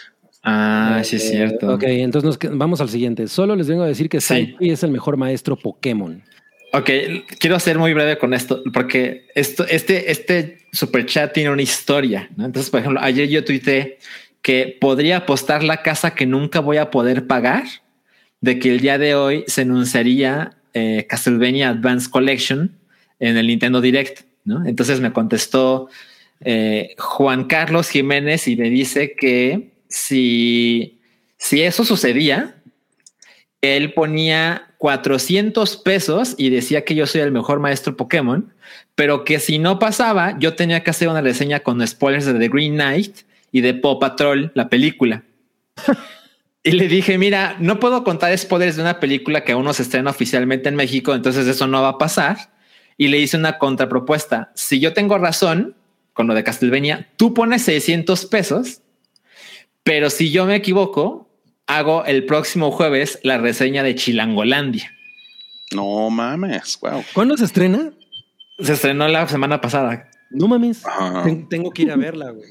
[0.48, 1.74] Ah, sí, es Eh, cierto.
[1.74, 3.26] Ok, entonces nos vamos al siguiente.
[3.26, 4.54] Solo les vengo a decir que Sí.
[4.60, 6.22] Es el mejor maestro Pokémon.
[6.72, 6.90] Ok,
[7.38, 12.28] quiero ser muy breve con esto, porque esto, este, este super chat tiene una historia.
[12.36, 12.44] ¿no?
[12.44, 13.98] Entonces, por ejemplo, ayer yo tuiteé
[14.42, 17.64] que podría apostar la casa que nunca voy a poder pagar
[18.40, 22.76] de que el día de hoy se anunciaría eh, Castlevania Advance Collection
[23.18, 24.20] en el Nintendo Direct.
[24.44, 24.64] ¿no?
[24.66, 25.88] Entonces me contestó
[26.40, 31.00] eh, Juan Carlos Jiménez y me dice que si,
[31.38, 32.56] si eso sucedía,
[33.62, 38.52] él ponía 400 pesos y decía que yo soy el mejor maestro Pokémon,
[38.94, 42.48] pero que si no pasaba, yo tenía que hacer una reseña con spoilers de The
[42.48, 43.18] Green Knight
[43.52, 45.24] y de Paw Patrol, la película.
[46.62, 49.82] y le dije, mira, no puedo contar spoilers de una película que aún no se
[49.82, 52.54] estrena oficialmente en México, entonces eso no va a pasar.
[52.98, 54.52] Y le hice una contrapropuesta.
[54.54, 55.74] Si yo tengo razón
[56.14, 58.80] con lo de Castlevania, tú pones 600 pesos,
[59.82, 61.25] pero si yo me equivoco,
[61.66, 64.92] hago el próximo jueves la reseña de Chilangolandia.
[65.74, 67.04] No mames, wow.
[67.12, 67.92] ¿Cuándo se estrena?
[68.58, 70.08] Se estrenó la semana pasada.
[70.30, 70.84] No mames.
[70.86, 71.24] Ajá.
[71.50, 72.48] Tengo que ir a verla, güey.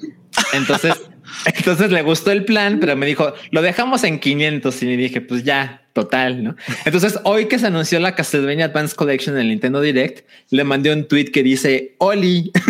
[0.54, 0.94] Entonces,
[1.46, 5.22] entonces le gustó el plan, pero me dijo, lo dejamos en 500 y le dije,
[5.22, 6.56] pues ya, total, ¿no?
[6.84, 10.94] Entonces, hoy que se anunció la Castlevania Advance Collection en el Nintendo Direct, le mandé
[10.94, 12.52] un tweet que dice, Oli.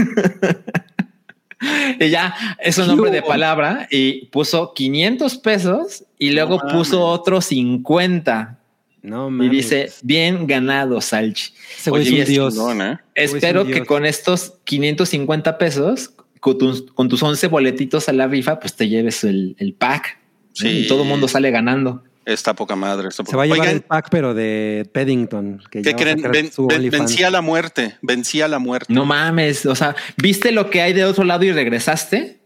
[2.00, 7.42] y ya es un nombre de palabra y puso 500 pesos y luego puso otro
[7.42, 8.60] 50
[9.04, 9.52] No y mames.
[9.52, 11.54] dice, bien ganado, Salchi.
[11.92, 12.54] Oye, es y dios.
[12.56, 13.00] Chingón, ¿eh?
[13.14, 13.88] Es Espero que dios.
[13.88, 18.88] con estos 550 pesos, con tus, con tus 11 boletitos a la rifa, pues te
[18.90, 20.20] lleves el, el pack.
[20.54, 20.68] Sí.
[20.70, 22.04] Y todo el mundo sale ganando.
[22.26, 23.08] Está poca madre.
[23.10, 25.62] está Se poca- va a llevar Oigan, el pack, pero de Paddington.
[25.70, 26.22] Que ¿Qué creen?
[26.32, 27.00] Ven- su ven- OnlyFans.
[27.12, 27.98] vencí a la muerte.
[28.02, 28.92] Vencí a la muerte.
[28.94, 29.66] No mames.
[29.68, 32.42] O sea, ¿viste lo que hay de otro lado y regresaste?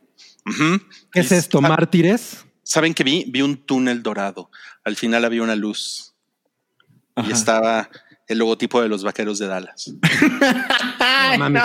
[1.12, 1.62] ¿Qué es esto?
[1.62, 2.46] ¿Mártires?
[2.64, 3.26] ¿Saben qué vi?
[3.30, 4.50] Vi un túnel dorado.
[4.84, 6.14] Al final había una luz
[7.28, 7.90] y estaba
[8.30, 9.92] el logotipo de los vaqueros de Dallas.
[11.32, 11.64] No mames.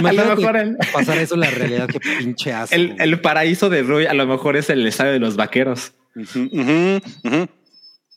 [0.00, 0.08] no.
[0.08, 1.86] A lo mejor el, pasar eso en la realidad.
[1.88, 2.74] Qué pinche asco.
[2.74, 5.92] el- el paraíso de Rui a lo mejor es el estadio de los vaqueros.
[6.16, 7.00] Ujú.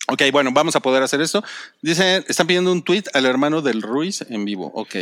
[0.07, 1.43] Ok, bueno, vamos a poder hacer esto.
[1.81, 4.71] Dicen, están pidiendo un tweet al hermano del Ruiz en vivo.
[4.75, 4.95] Ok.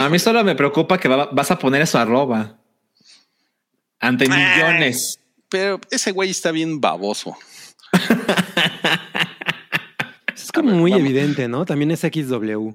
[0.00, 2.56] A mí solo me preocupa que va- vas a poner eso arroba.
[4.00, 4.54] Ante Ah.
[4.56, 5.18] millones.
[5.50, 7.36] Pero ese güey está bien baboso.
[10.56, 11.06] Es como ver, muy vamos.
[11.06, 11.64] evidente, ¿no?
[11.64, 12.70] También es XW.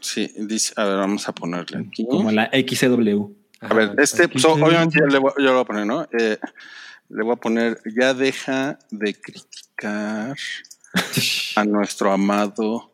[0.00, 2.06] Sí, dice, a ver, vamos a ponerle aquí.
[2.06, 3.32] Como la XCW.
[3.60, 6.02] A ver, este, pues, obviamente ya le voy, yo le voy a poner, ¿no?
[6.18, 6.38] Eh,
[7.08, 10.36] le voy a poner, ya deja de criticar
[11.56, 12.90] a nuestro amado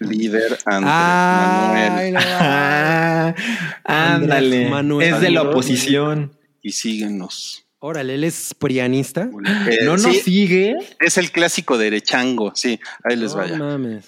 [0.00, 2.20] líder Andrés Ay, Manuel no.
[2.22, 3.34] Ah,
[3.84, 4.68] ándale.
[4.70, 5.14] Manuel.
[5.14, 6.32] es de la oposición.
[6.62, 7.65] y síguenos.
[7.78, 9.28] Órale, él es prianista.
[9.68, 10.76] Eh, no nos sí, sigue.
[10.98, 13.58] es el clásico derechango, sí, ahí les No vaya.
[13.58, 14.06] mames.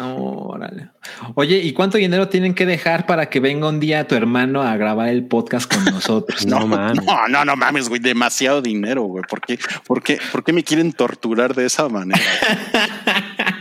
[0.00, 0.90] Órale.
[1.36, 4.76] Oye, ¿y cuánto dinero tienen que dejar para que venga un día tu hermano a
[4.76, 6.44] grabar el podcast con nosotros?
[6.46, 7.04] No, mames.
[7.04, 9.24] No, no, no mames, güey, demasiado dinero, güey.
[9.28, 12.20] ¿Por qué, por, qué, ¿Por qué me quieren torturar de esa manera?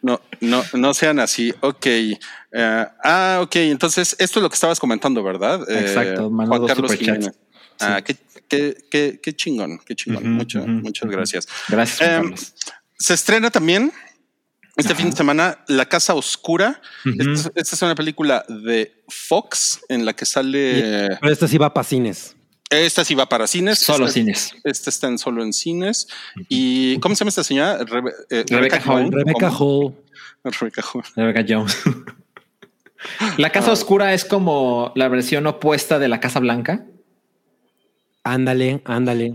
[0.00, 1.52] No, no, no sean así.
[1.60, 1.86] Ok.
[1.86, 2.18] Eh,
[2.52, 3.56] ah, ok.
[3.56, 5.60] Entonces, esto es lo que estabas comentando, ¿verdad?
[5.68, 6.94] Eh, Exacto, mandó Juan Carlos.
[6.94, 7.30] Jiménez.
[7.80, 8.16] Ah, qué,
[8.56, 10.22] qué, qué, qué chingón, qué chingón.
[10.24, 11.12] Ujú, Mucho- ujú, muchas ujú.
[11.12, 11.48] gracias.
[11.68, 12.34] Gracias, Em.
[12.98, 13.92] Se estrena también
[14.76, 16.80] este fin de semana La Casa Oscura.
[17.04, 17.14] Ujú.
[17.32, 21.08] esta, es- esta es una película de Fox en la que sale.
[21.20, 22.36] Pero esta sí va para cines.
[22.70, 23.78] Esta sí va para cines.
[23.78, 24.52] Solo esta, cines.
[24.64, 26.08] Esta está en solo en cines.
[26.48, 27.78] ¿Y cómo se llama esta señora?
[27.84, 29.12] Rebe- eh, Rebecca Hall.
[29.12, 29.50] Rebecca.
[29.50, 29.94] Hall.
[30.42, 31.04] Rebecca Hall.
[31.14, 31.76] Rebecca Jones.
[33.38, 36.86] la Casa Oscura es como la versión opuesta de la Casa Blanca.
[38.24, 39.34] Ándale, ándale.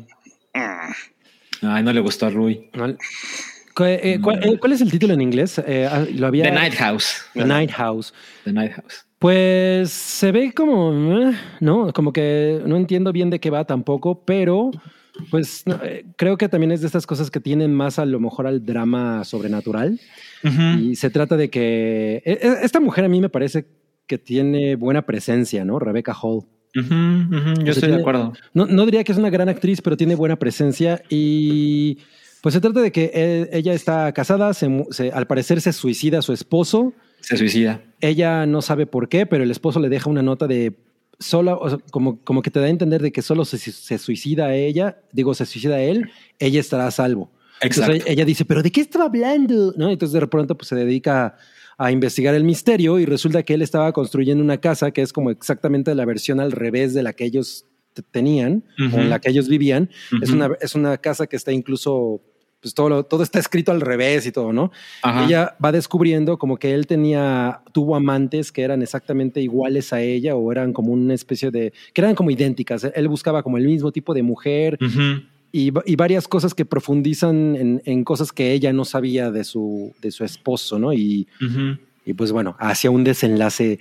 [1.61, 2.69] Ay, no le gustó a Rui.
[2.73, 2.87] ¿No?
[3.75, 5.61] ¿Cu- eh, cuál, eh, cuál es el título en inglés?
[5.65, 6.43] Eh, ah, lo había.
[6.45, 7.21] The Night House.
[7.33, 8.13] The Night House.
[8.45, 9.05] The Night House.
[9.19, 10.93] Pues se ve como,
[11.29, 14.71] eh, no, como que no entiendo bien de qué va tampoco, pero
[15.29, 18.19] pues no, eh, creo que también es de estas cosas que tienen más a lo
[18.21, 19.99] mejor al drama sobrenatural.
[20.79, 23.65] Y se trata de que eh, eh, esta mujer a mí me parece
[24.07, 25.79] que tiene buena presencia, ¿no?
[25.79, 26.45] Rebecca Hall.
[26.73, 28.33] Yo sea, estoy de acuerdo.
[28.53, 31.97] No, no diría que es una gran actriz, pero tiene buena presencia y
[32.41, 36.21] pues se trata de que eh, ella está casada, se se- al parecer se suicida
[36.21, 37.81] su esposo, Se suicida.
[38.01, 40.73] ella no sabe por qué, pero el esposo le deja una nota de
[41.59, 44.45] o sea, como, como que te da a entender de que solo se, se suicida
[44.45, 46.09] a ella, digo, se suicida a él,
[46.39, 47.29] ella estará a salvo.
[47.61, 47.91] Exacto.
[47.91, 49.73] Entonces ella dice, pero ¿de qué estaba hablando?
[49.75, 49.89] ¿No?
[49.89, 51.35] Entonces de pronto pues se dedica
[51.79, 55.31] a investigar el misterio y resulta que él estaba construyendo una casa que es como
[55.31, 57.65] exactamente la versión al revés de la que ellos
[58.11, 58.97] tenían Ujú.
[58.97, 59.89] o en la que ellos vivían.
[60.21, 62.21] es, una, es una casa que está incluso,
[62.61, 64.71] pues todo, todo está escrito al revés y todo, ¿no?
[65.01, 65.23] Ajá.
[65.25, 70.35] Ella va descubriendo como que él tenía, tuvo amantes que eran exactamente iguales a ella
[70.35, 72.91] o eran como una especie de, que eran como idénticas.
[72.93, 74.77] Él buscaba como el mismo tipo de mujer.
[75.51, 79.43] Y, va- y varias cosas que profundizan en, en cosas que ella no sabía de
[79.43, 80.93] su, de su esposo, ¿no?
[80.93, 81.27] Y,
[82.05, 83.79] y pues bueno, hacia un desenlace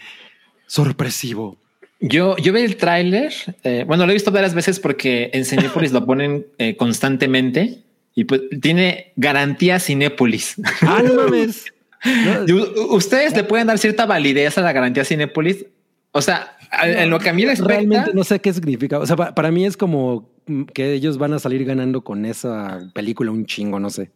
[0.66, 1.56] sorpresivo.
[2.00, 3.32] Yo, yo vi el tráiler.
[3.64, 7.82] eh, bueno, lo he visto varias veces porque en Cinépolis lo ponen eh, constantemente
[8.14, 10.56] y pues tiene garantía Cinépolis.
[10.82, 11.64] ¡Ah, no mames!
[12.90, 15.66] Ustedes le pueden dar cierta validez a la garantía Cinépolis.
[16.12, 18.98] O sea, a- en lo que a mí respecta, Realmente no sé qué significa.
[18.98, 22.24] O sea, pa- para mí es como mm, que ellos van a salir ganando con
[22.24, 24.10] esa película un chingo, no sé.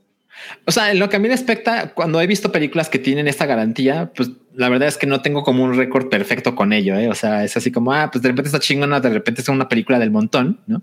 [0.66, 3.44] o sea, en lo que a mí respecta, cuando he visto películas que tienen esta
[3.46, 6.96] garantía, pues la verdad es que no tengo como un récord perfecto con ello.
[6.96, 7.08] ¿eh?
[7.08, 9.68] O sea, es así como, ah, pues de repente está chingona, de repente es una
[9.68, 10.82] película del montón, no?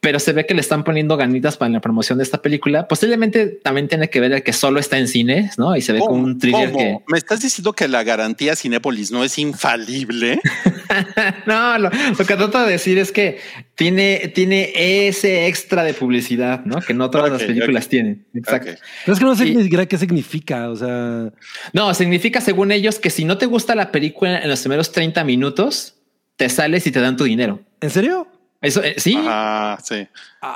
[0.00, 2.86] Pero se ve que le están poniendo ganitas para la promoción de esta película.
[2.88, 5.76] Posiblemente también tiene que ver el que solo está en cines, no?
[5.76, 6.78] Y se ve como un thriller ¿Cómo?
[6.78, 10.40] que ¿Me estás diciendo que la garantía Cinépolis no es infalible?
[11.46, 13.38] no, lo, lo que trato de decir es que
[13.74, 14.72] tiene, tiene
[15.08, 16.80] ese extra de publicidad, ¿no?
[16.80, 18.26] Que no todas las películas tienen.
[18.34, 18.70] Exacto.
[18.72, 18.78] Ok.
[19.04, 20.68] Pero es que no sé Y- ni siquiera qué significa.
[20.70, 21.30] O sea,
[21.72, 25.24] No, significa según ellos que si no te gusta la película en los primeros 30
[25.24, 25.94] minutos,
[26.36, 27.60] te sales y te dan tu dinero.
[27.80, 28.28] ¿en serio?
[28.60, 30.06] Eso eh, sí, Ah, sí.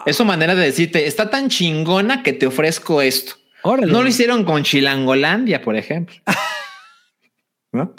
[0.05, 3.35] es su manera de decirte está tan chingona que te ofrezco esto.
[3.63, 3.91] Órale.
[3.91, 6.15] No lo hicieron con Chilangolandia, por ejemplo.
[7.73, 7.95] ¿No?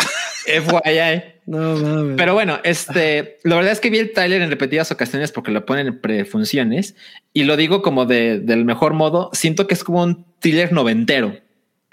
[0.45, 1.23] FYI.
[1.47, 2.17] No mames.
[2.17, 5.65] Pero bueno, este, la verdad es que vi el tráiler en repetidas ocasiones porque lo
[5.65, 6.95] ponen en prefunciones
[7.33, 9.31] y lo digo como de, del mejor modo.
[9.33, 11.39] Siento que es como un thriller noventero,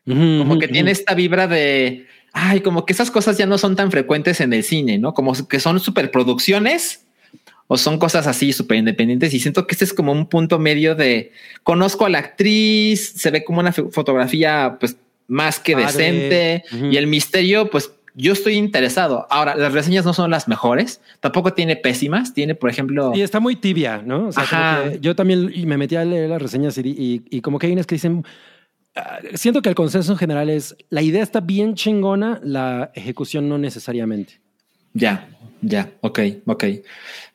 [0.07, 3.91] como que tiene esta vibra de, ay, como que esas cosas ya no son tan
[3.91, 5.15] frecuentes en el cine, ¿no?
[5.15, 7.05] Como que son superproducciones
[7.67, 10.95] o son cosas así súper independientes y siento que este es como un punto medio
[10.95, 14.97] de conozco a la actriz, se ve como una fo- fotografía pues
[15.29, 15.87] más que Padre.
[15.87, 16.87] decente Ujú.
[16.87, 19.27] y el misterio pues yo estoy interesado.
[19.31, 23.13] Ahora, las reseñas no son las mejores, tampoco tiene pésimas, tiene por ejemplo...
[23.15, 24.27] Y está muy tibia, ¿no?
[24.29, 24.93] O sea, Ajá.
[25.01, 27.87] yo también me metí a leer las reseñas y, y- y como que hay unas
[27.87, 28.23] que dicen,
[29.35, 33.59] siento que el consenso en general es, la idea está bien chingona, la ejecución no
[33.59, 34.41] necesariamente.
[34.95, 35.29] Ya,
[35.63, 36.65] ya, ok, ok.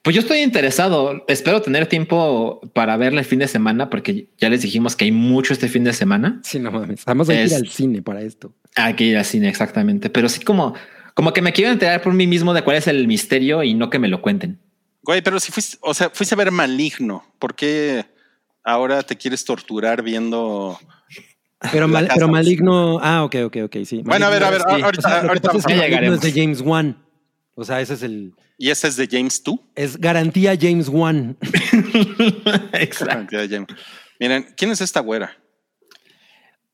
[0.01, 1.26] Pues yo estoy interesado.
[1.28, 5.12] Espero tener tiempo para verla el fin de semana, porque ya les dijimos que hay
[5.12, 6.39] mucho este fin de semana.
[6.43, 7.03] Sí, no mames.
[7.05, 8.53] Vamos a ir al cine para esto.
[8.76, 10.10] Hay que ir al cine, exactamente.
[10.10, 10.76] Pero sí como,
[11.14, 13.89] como que me quiero enterar por mí mismo de cuál es el misterio y no
[13.89, 14.59] que me lo cuenten.
[15.01, 18.05] Güey, pero si fuiste, o sea, fuiste a ver Maligno, ¿por qué
[18.63, 20.78] ahora te quieres torturar viendo?
[21.71, 22.16] Pero, mal- casa.
[22.16, 23.00] pero maligno.
[23.01, 23.75] Ah, ok, ok, ok.
[23.86, 24.01] Sí.
[24.05, 24.82] Bueno, a ver, a ver, sí.
[24.82, 27.04] O ahorita, sea, ahorita es que es de James Wan.
[27.55, 28.34] O sea, ese es el.
[28.59, 29.55] ¿Y ese es de James 2?
[29.75, 31.38] Es garantía James Wan.
[32.74, 33.36] Exacto.
[33.36, 33.66] Ya, ya.
[34.20, 35.36] Miren, ¿quién es esta güera?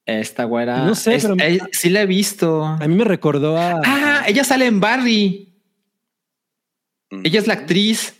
[0.06, 0.80] Esta güera.
[0.86, 2.64] No sé, es- pero- eh, sí la he visto.
[2.66, 3.82] A mí me recordó a.
[3.86, 5.54] Ah, ella sale en Barry.
[7.10, 7.22] Mm.
[7.26, 8.20] Ella es la actriz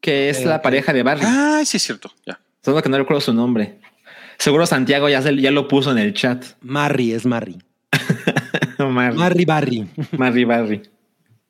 [0.00, 1.22] que es Ok, la pareja de Barry.
[1.24, 2.10] Ah, sí es cierto.
[2.26, 2.40] Ya.
[2.64, 3.80] Solo que no recuerdo su nombre.
[4.40, 6.42] Seguro Santiago ya, se- ya lo puso en el chat.
[6.62, 7.58] Marry, es Marry.
[8.78, 9.16] Marry.
[9.16, 9.88] Marry Barry.
[10.16, 10.82] Marry Barry.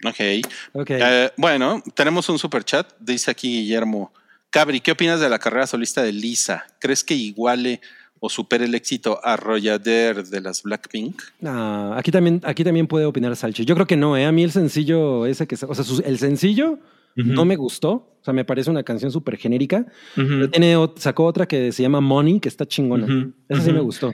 [0.05, 0.45] Ok.
[0.73, 0.91] Ok.
[0.91, 2.89] Eh, bueno, tenemos un super chat.
[2.99, 4.13] Dice aquí Guillermo.
[4.51, 6.67] Cabri, ¿qué opinas de la carrera solista de Lisa?
[6.81, 7.81] ¿Crees que iguale
[8.19, 11.23] o supere el éxito arrollader de las Blackpink?
[11.47, 13.65] Ah, aquí también, aquí también puede opinar Salchi.
[13.65, 14.25] Yo creo que no, ¿eh?
[14.27, 16.81] A mí el sencillo ese que, o sea, su- el sencillo
[17.17, 18.07] no me gustó.
[18.21, 19.87] O sea, me parece una canción súper genérica.
[20.15, 23.07] Pero tiene, ot- sacó otra que se llama Money, que está chingona.
[23.07, 24.13] Ujú, Esa sí me gustó.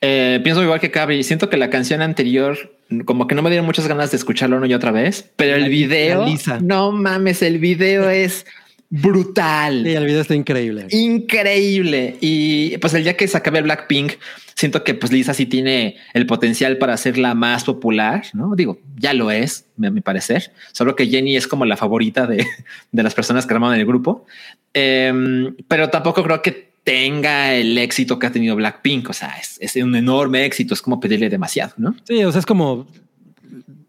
[0.00, 1.22] Eh, pienso igual que Cabri.
[1.22, 2.58] Siento que la canción anterior,
[3.04, 5.64] como que no me dieron muchas ganas de escucharlo una y otra vez, pero La-
[5.64, 6.24] el video,
[6.60, 8.46] no mames, el video es
[8.90, 9.82] brutal.
[9.84, 10.86] Sí, el video está increíble.
[10.90, 12.16] Increíble.
[12.20, 14.14] Y pues el día que se acabe Blackpink,
[14.54, 18.54] siento que pues Lisa sí tiene el potencial para ser la más popular, ¿no?
[18.56, 20.52] Digo, ya lo es, a mi parecer.
[20.72, 22.46] Solo que Jenny es como la favorita de,
[22.92, 24.26] de las personas que armaron el grupo.
[24.72, 29.10] Em, pero tampoco creo que tenga el éxito que ha tenido Blackpink.
[29.10, 30.74] O sea, es, es un enorme éxito.
[30.74, 31.94] Es como pedirle demasiado, ¿no?
[32.04, 32.86] Sí, o sea, es como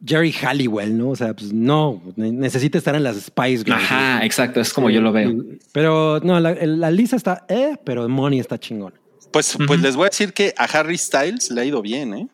[0.07, 1.09] Jerry Halliwell, ¿no?
[1.09, 3.83] O sea, pues no, ne- necesita estar en las Spice Girls.
[3.83, 4.61] Ajá, exacto.
[4.61, 5.33] Es como yo lo veo.
[5.73, 8.93] Pero no, la, la Lisa está, eh, pero Money está chingón.
[9.31, 12.27] Pues, pues les voy a decir que a Harry Styles le ha ido bien, ¿eh?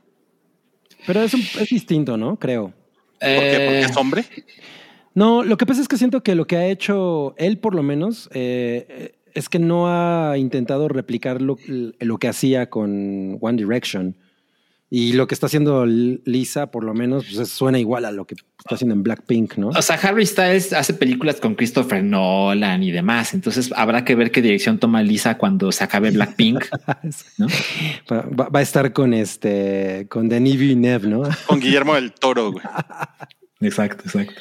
[1.07, 2.37] Pero es, un- es distinto, ¿no?
[2.37, 2.65] Creo.
[2.67, 2.73] ¿Por
[3.19, 3.61] qué?
[3.65, 4.25] Porque Eh, es hombre.
[5.15, 7.83] No, lo que pasa es que siento que lo que ha hecho él, por lo
[7.83, 11.57] menos, eh, es que no ha intentado replicar lo,
[11.99, 14.15] lo que hacía con One Direction.
[14.95, 18.35] Y lo que está haciendo Lisa, por lo menos, pues, suena igual a lo que
[18.35, 19.69] está haciendo en Blackpink, ¿no?
[19.69, 23.33] O sea, Harry Styles hace películas con Christopher Nolan y demás.
[23.33, 26.65] Entonces habrá que ver qué dirección toma Lisa cuando se acabe Blackpink.
[27.39, 27.47] ¿no?
[28.11, 31.23] Va, va- va a estar con este, con Denis Villeneuve, ¿no?
[31.47, 32.63] Con Guillermo del Toro, güey.
[33.61, 34.33] Exacto, exacto.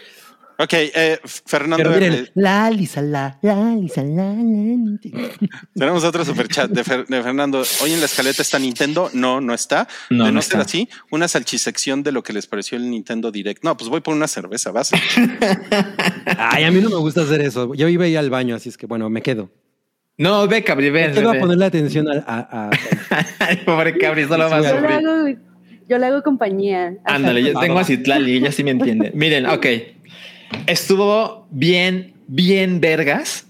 [0.58, 1.76] Ok, eh, Fernando.
[1.76, 5.30] Pero miren, eh, la Lisa, la, la Lisa, la, la.
[5.74, 7.62] tenemos otro superchat de, Fer- de Fernando.
[7.82, 9.10] Hoy en la escaleta está Nintendo.
[9.14, 9.88] No, no está.
[10.10, 10.64] No, de no, no ser está.
[10.66, 13.64] así, una salchisección de lo que les pareció el Nintendo Direct.
[13.64, 14.90] No, pues voy por una cerveza, vas.
[16.38, 17.74] Ay, a mí no me gusta hacer eso.
[17.74, 19.50] Yo iba a ir al baño, así es que bueno, me quedo.
[20.18, 21.14] No, ve, Cabri, Me ven.
[21.14, 21.40] quedo a ven.
[21.40, 22.70] ponerle atención a, a- a-
[23.40, 25.06] Ay, pobre Cabri, solo va a Sí, Yo le sufrir.
[25.08, 25.28] hago,
[25.88, 26.94] yo le hago compañía.
[27.04, 29.10] Ándale, yo tengo a Citlali, ella sí me entiende.
[29.14, 29.66] Miren, ok.
[30.66, 33.46] Estuvo bien, bien vergas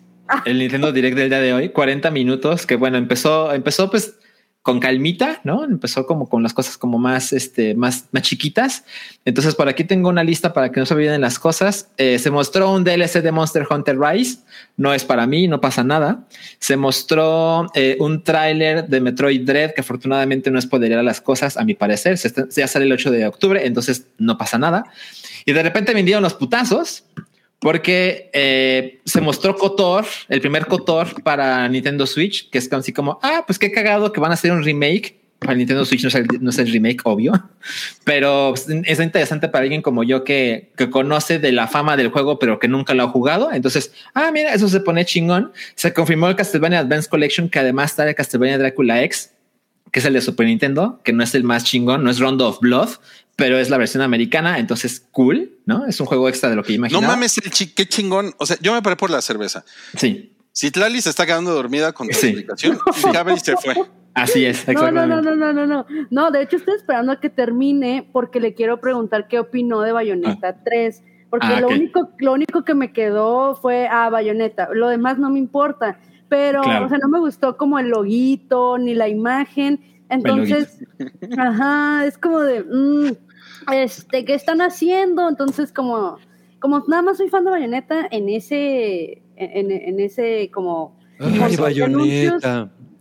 [0.47, 1.69] el Nintendo Direct del día de hoy.
[1.71, 4.15] 40 minutos, que bueno, empezó, empezó pues
[4.63, 5.65] con calmita, ¿no?
[5.65, 8.85] Empezó como con las cosas como más, este, más, más chiquitas.
[9.25, 11.89] Entonces, por aquí tengo una lista para que no se olviden las cosas.
[11.97, 14.39] Eh, se mostró un DLC de Monster Hunter Rise.
[14.77, 16.27] No es para mí, no pasa nada.
[16.61, 21.65] Se mostró eh, un tráiler de Metroid Dread que afortunadamente no spoilerá las cosas, a
[21.65, 22.17] mi parecer.
[22.17, 24.85] Se está- ya sale el 8 de octubre, entonces no pasa nada.
[25.45, 27.05] Y de repente vendieron los putazos
[27.63, 33.21] porque eh, se mostró Kotor, el primer Kotor para Nintendo Switch, que es así como,
[33.23, 35.23] ah, pues qué cagado que van a hacer un remake.
[35.39, 37.33] Para Nintendo Switch no es el, el remake, obvio,
[38.05, 42.11] pero pues, es interesante para alguien como yo que, que conoce de la fama del
[42.11, 43.53] juego, pero que nunca lo ha jugado.
[43.53, 45.53] Entonces, ah, mira, eso se pone chingón.
[45.75, 49.32] Se confirmó el Castlevania Advance Collection, que además trae Castlevania Drácula X,
[49.93, 52.49] que es el de Super Nintendo, que no es el más chingón, no es Rondo
[52.49, 52.89] of Blood,
[53.37, 55.87] pero es la versión americana, entonces cool, ¿no?
[55.87, 57.07] Es un juego extra de lo que No imaginaba.
[57.09, 58.35] mames, el chi, qué chingón.
[58.39, 59.65] O sea, yo me paré por la cerveza.
[59.97, 62.27] Sí, Si Tlali se está quedando dormida con tu Sí.
[62.29, 62.79] explicación,
[63.37, 63.75] y se fue.
[64.15, 65.09] así es, No, no, exactamente.
[65.09, 65.87] no, no, no, no, no.
[66.11, 69.93] No, de hecho estoy esperando a que termine porque le quiero preguntar qué opinó de
[69.93, 71.03] Bayonetta 3.
[71.31, 74.69] Porque Ah, lo, único, lo único que me quedó fue a Bayonetta.
[74.75, 75.99] Lo demás no me importa.
[76.33, 76.87] Pero, Claro.
[76.87, 79.81] o sea, no me gustó como el loguito ni la imagen.
[80.09, 80.79] Entonces,
[81.39, 83.13] ajá, es como de, mm,
[83.75, 85.29] este, ¿qué están haciendo?
[85.29, 86.17] Entonces, como,
[86.59, 90.99] como nada más soy fan de Bayonetta en ese, en, en ese como...
[91.21, 91.39] Ay.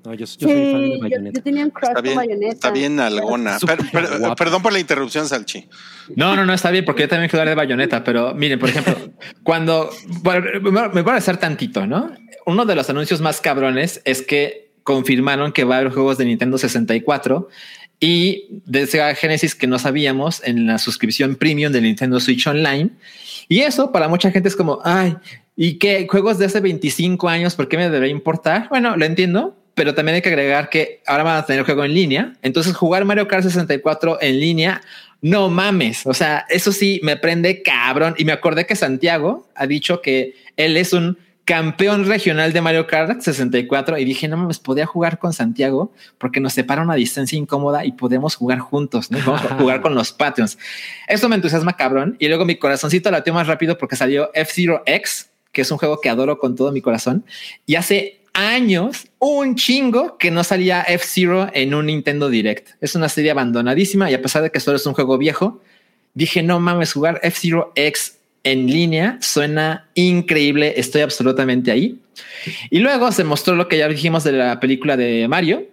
[0.03, 2.15] No, yo, yo soy fan Sí, de yo, yo tenía un crush Está con bien,
[2.15, 2.53] Bayonetta.
[2.53, 3.57] está bien algona.
[3.59, 5.69] Per- perdón por la interrupción, Salchi.
[6.15, 8.69] No, no, no está bien, porque yo también quiero hablar de bayoneta, pero miren, por
[8.69, 8.95] ejemplo,
[9.43, 9.89] cuando
[10.23, 12.09] bueno, me voy a hacer tantito, ¿no?
[12.45, 16.25] Uno de los anuncios más cabrones es que confirmaron que va a haber juegos de
[16.25, 17.49] Nintendo 64
[17.99, 22.89] y de Sega Genesis que no sabíamos en la suscripción premium de Nintendo Switch Online.
[23.47, 25.15] Y eso para mucha gente es como, ay,
[25.55, 27.55] ¿y qué juegos de hace 25 años?
[27.55, 28.67] ¿Por qué me debe importar?
[28.69, 31.93] Bueno, lo entiendo, pero también hay que agregar que ahora van a tener juego en
[31.93, 32.33] línea.
[32.41, 34.81] Entonces jugar Mario Kart 64 en línea,
[35.21, 36.07] no mames.
[36.07, 38.15] O sea, eso sí me prende cabrón.
[38.17, 42.87] Y me acordé que Santiago ha dicho que él es un campeón regional de Mario
[42.87, 47.37] Kart 64 y dije, no mames, podía jugar con Santiago porque nos separa una distancia
[47.37, 49.19] incómoda y podemos jugar juntos, ¿no?
[49.25, 50.57] Vamos a jugar con los Patreons.
[51.07, 52.15] Esto me entusiasma cabrón.
[52.19, 55.99] Y luego mi corazoncito latió más rápido porque salió F-Zero X, que es un juego
[55.99, 57.25] que adoro con todo mi corazón.
[57.65, 62.69] Y hace años, un chingo que no salía F-Zero en un Nintendo Direct.
[62.81, 65.61] Es una serie abandonadísima y a pesar de que solo es un juego viejo,
[66.13, 71.99] dije, no mames, jugar F-Zero X en línea suena increíble, estoy absolutamente ahí.
[72.69, 75.67] Y luego se mostró lo que ya dijimos de la película de Mario.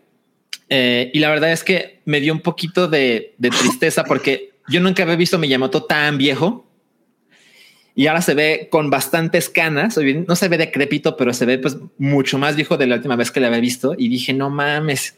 [0.68, 4.80] eh, y la verdad es que me dio un poquito de, de tristeza porque yo
[4.80, 6.66] nunca había visto a Miyamoto tan viejo.
[7.94, 9.98] Y ahora se ve con bastantes canas.
[9.98, 13.32] No se ve decrépito, pero se ve pues mucho más viejo de la última vez
[13.32, 13.94] que le había visto.
[13.98, 15.16] Y dije, no mames,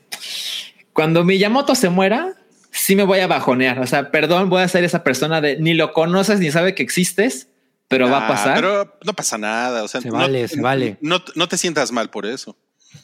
[0.95, 2.40] cuando Miyamoto se muera,
[2.71, 3.79] sí me voy a bajonear.
[3.81, 6.83] O sea, perdón, voy a ser esa persona de ni lo conoces ni sabe que
[6.83, 7.49] existes,
[7.89, 8.55] pero va a Ah, pasar.
[8.55, 9.83] Pero no pasa nada.
[9.83, 10.97] O sea, Se no- vale, se vale.
[11.01, 12.57] No, no te sientas mal por eso.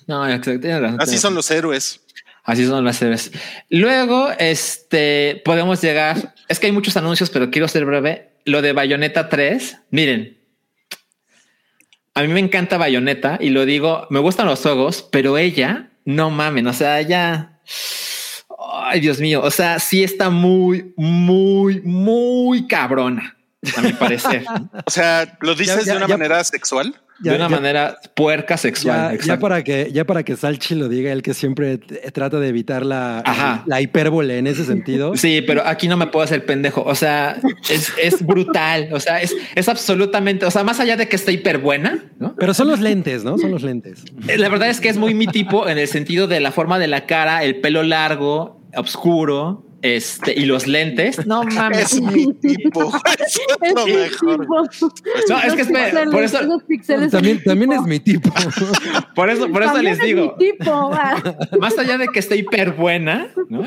[0.06, 2.00] No, exacto, tienes razón, Así tienes son los héroes.
[2.44, 3.32] Así son las series.
[3.70, 6.32] Luego, este podemos llegar.
[6.46, 8.30] Es que hay muchos anuncios, pero quiero ser breve.
[8.44, 9.78] Lo de Bayonetta 3.
[9.90, 10.38] Miren,
[12.14, 16.30] a mí me encanta Bayonetta y lo digo, me gustan los juegos, pero ella no
[16.30, 16.68] mamen.
[16.68, 17.58] O sea, ya.
[18.88, 19.40] Ay, Dios mío.
[19.42, 23.36] O sea, sí está muy, muy, muy cabrona,
[23.76, 24.44] a mi parecer.
[24.86, 26.94] O sea, ¿lo dices ya- de una ya- manera sexual?
[27.22, 29.18] Ya- de una ya- manera puerca sexual.
[29.24, 32.84] Ya, para que, ya para que Salchi lo diga, él que siempre trata de evitar
[32.84, 33.62] la, Ajá.
[33.66, 35.16] la hipérbole en ese sentido.
[35.16, 36.82] Sí, pero aquí no me puedo hacer pendejo.
[36.82, 37.38] O sea,
[37.70, 38.90] es, es brutal.
[38.92, 42.36] O sea, es, es absolutamente, o sea, más allá de que está hiper buena, ¿no?
[42.36, 43.38] Pero son los lentes, ¿no?
[43.38, 44.04] Son los lentes.
[44.28, 46.78] Eh, La verdad es que es muy mi tipo en el sentido de la forma
[46.78, 51.24] de la cara, el pelo largo, oscuro, este, y los lentes.
[51.26, 51.92] No mames.
[51.92, 52.88] Es mi tipo.
[52.88, 54.68] Eso es lo Es mejor.
[54.68, 54.88] tipo-
[55.28, 57.82] No, es que espera, píxeles, por eso- También, son también tipo.
[57.82, 58.30] es mi tipo.
[59.14, 61.22] Por eso, por eso También les es digo, mi tipo, va.
[61.58, 63.62] más allá de que esté hiper buena, ¿no?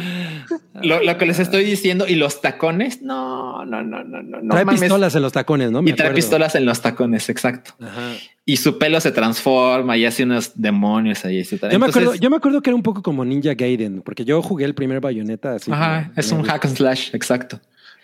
[0.83, 4.41] Lo, lo que les estoy diciendo y los tacones, no, no, no, no, no.
[4.43, 4.79] no Trae mames.
[4.81, 5.81] pistolas en los tacones, ¿no?
[5.81, 6.15] Me Y trae acuerdo.
[6.17, 7.73] pistolas en los tacones, exacto.
[7.81, 8.11] Ajá.
[8.49, 11.43] Y su pelo se transforma y hace unos demonios ahí.
[11.43, 14.41] Yo me, acuerdo, yo me acuerdo que era un poco como Ninja Gaiden, porque yo
[14.41, 15.71] jugué el primer bayoneta así.
[15.71, 17.61] Ajá, es un hack and slash, exacto.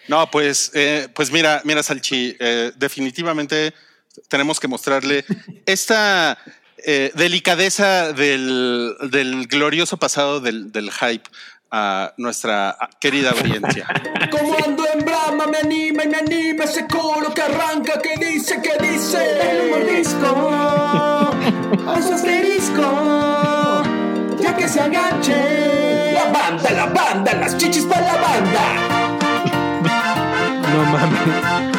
[0.07, 3.73] No, pues, eh, pues mira, mira, Salchi, eh, definitivamente
[4.27, 5.25] tenemos que mostrarle
[5.65, 6.37] esta
[6.77, 11.27] eh, delicadeza del, del glorioso pasado del, del hype
[11.71, 13.87] a nuestra querida audiencia.
[14.31, 18.61] Como ando en brama, me anima y me anima ese coro que arranca, que dice,
[18.61, 19.17] que dice.
[19.37, 20.51] Dale un mordisco
[21.91, 23.83] a su asterisco,
[24.41, 26.13] ya que se agache.
[26.13, 28.61] La banda, la banda, las chichis para la banda.
[30.73, 31.74] No mames.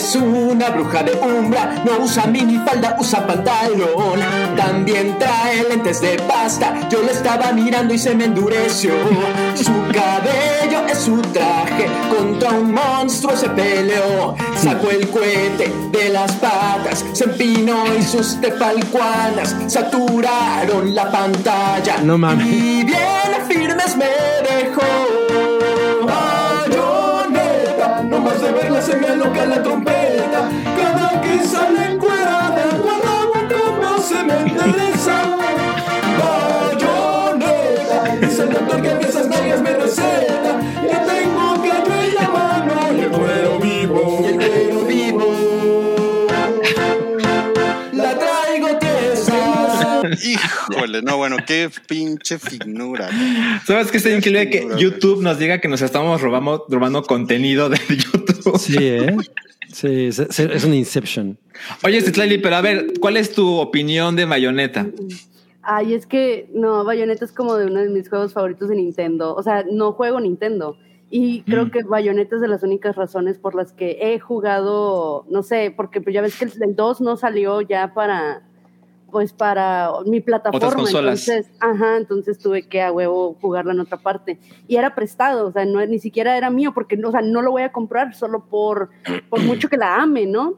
[0.00, 4.18] Es una bruja de umbra, no usa minifalda, usa pantalón.
[4.56, 8.92] También trae lentes de pasta, yo la estaba mirando y se me endureció.
[9.54, 11.86] Su cabello es su traje,
[12.16, 14.34] contra un monstruo se peleó.
[14.56, 21.98] Sacó el cohete de las patas, se empinó y sus tepalcuanas saturaron la pantalla.
[22.02, 22.46] No mames.
[22.46, 25.39] Y bien firmes me dejó.
[28.90, 30.48] Se me aloca la trompeta.
[30.76, 35.49] Cada que sale encuerada, guarda como se me endereza.
[50.22, 53.08] Híjole, no, bueno, qué pinche finura.
[53.64, 57.78] ¿Sabes qué está increíble que YouTube nos diga que nos estamos robando, robando contenido de
[57.88, 58.58] YouTube?
[58.58, 59.16] Sí, ¿eh?
[59.72, 61.38] Sí, es un Inception.
[61.84, 64.86] Oye, Citlali, pero a ver, ¿cuál es tu opinión de Bayonetta?
[65.62, 69.34] Ay, es que no, Bayonetta es como de uno de mis juegos favoritos de Nintendo.
[69.34, 70.76] O sea, no juego Nintendo.
[71.12, 71.70] Y creo Mm.
[71.70, 76.00] que Bayonetta es de las únicas razones por las que he jugado, no sé, porque
[76.00, 78.42] pues ya ves que el, el 2 no salió ya para,
[79.10, 80.84] pues para mi plataforma.
[80.86, 84.38] Entonces, ajá, entonces tuve que a huevo jugarla en otra parte.
[84.66, 87.50] Y era prestado, o sea, no, ni siquiera era mío, porque o sea, no lo
[87.50, 88.90] voy a comprar solo por,
[89.28, 90.54] por mucho que la ame, ¿no?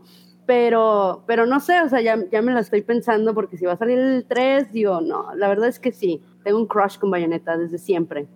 [0.46, 3.72] Pero, pero no sé, o sea, ya, ya me la estoy pensando porque si va
[3.72, 7.10] a salir el 3, digo, no, la verdad es que sí, tengo un crush con
[7.10, 8.26] Bayonetta desde siempre,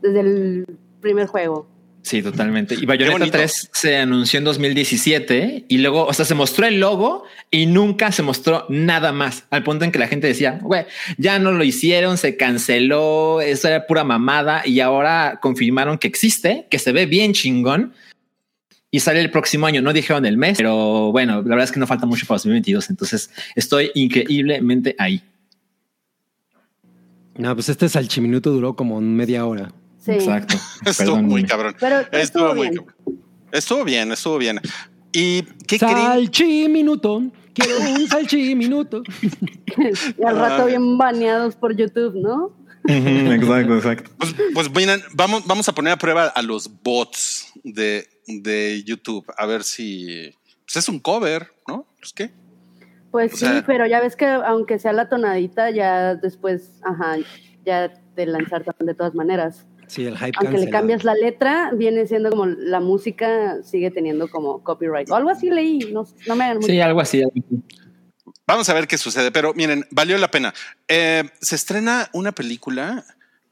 [0.00, 1.66] desde el primer juego.
[2.06, 2.76] Sí, totalmente.
[2.76, 3.36] Y Bayonetta bonito.
[3.36, 8.12] 3 se anunció en 2017 y luego, o sea, se mostró el logo y nunca
[8.12, 9.42] se mostró nada más.
[9.50, 10.84] Al punto en que la gente decía, güey,
[11.18, 16.68] ya no lo hicieron, se canceló, eso era pura mamada y ahora confirmaron que existe,
[16.70, 17.92] que se ve bien chingón
[18.92, 19.82] y sale el próximo año.
[19.82, 22.88] No dijeron el mes, pero bueno, la verdad es que no falta mucho para 2022.
[22.88, 25.24] Entonces estoy increíblemente ahí.
[27.36, 29.72] No, pues este salchiminuto duró como media hora.
[30.06, 30.12] Sí.
[30.12, 30.56] Exacto.
[30.86, 31.74] Estuvo muy cabrón.
[31.78, 32.84] Pero Estuvo estuvo muy bien.
[32.84, 33.22] cabrón.
[33.52, 34.60] Estuvo bien, estuvo bien.
[35.12, 35.96] ¿Y qué creen?
[35.96, 37.22] Salchiminuto.
[37.54, 39.02] Quiero un salchiminuto.
[40.18, 42.52] y al rato bien baneados por YouTube, ¿no?
[42.88, 44.10] Exacto, exacto.
[44.18, 49.24] Pues, pues miren, vamos, vamos a poner a prueba a los bots de, de YouTube,
[49.36, 50.32] a ver si
[50.64, 51.86] pues es un cover, ¿no?
[51.98, 52.30] Pues qué.
[53.10, 57.16] Pues O sí, sea- pero ya ves que aunque sea la tonadita, ya después, ajá,
[57.64, 59.66] ya te lanzar de todas maneras.
[59.86, 64.28] Sí, el hype Aunque le cambias la letra, viene siendo como la música sigue teniendo
[64.28, 65.10] como copyright.
[65.10, 66.68] O algo así leí, no, no me hagan mucho.
[66.68, 67.22] Sí, algo así.
[67.22, 67.62] algo así.
[68.46, 70.54] Vamos a ver qué sucede, pero miren, valió la pena.
[70.86, 73.04] Eh, se estrena una película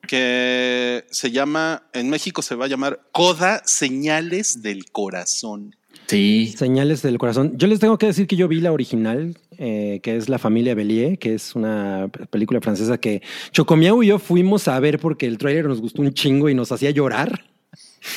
[0.06, 5.74] que se llama, en México se va a llamar Coda Señales del Corazón.
[6.06, 6.54] Sí.
[6.56, 7.52] Señales del corazón.
[7.56, 10.74] Yo les tengo que decir que yo vi la original, eh, que es La familia
[10.74, 13.22] Bellier, que es una película francesa que
[13.52, 16.70] Chocomiao y yo fuimos a ver porque el tráiler nos gustó un chingo y nos
[16.72, 17.44] hacía llorar.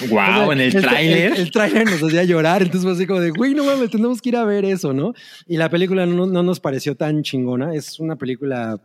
[0.09, 1.33] Wow, O sea, en el El, tráiler.
[1.39, 4.29] el tráiler nos hacía llorar, entonces fue así como de, güey, no mames, tenemos que
[4.29, 5.13] ir a ver eso, ¿no?
[5.47, 8.81] Y la película no, no nos pareció tan chingona, es una película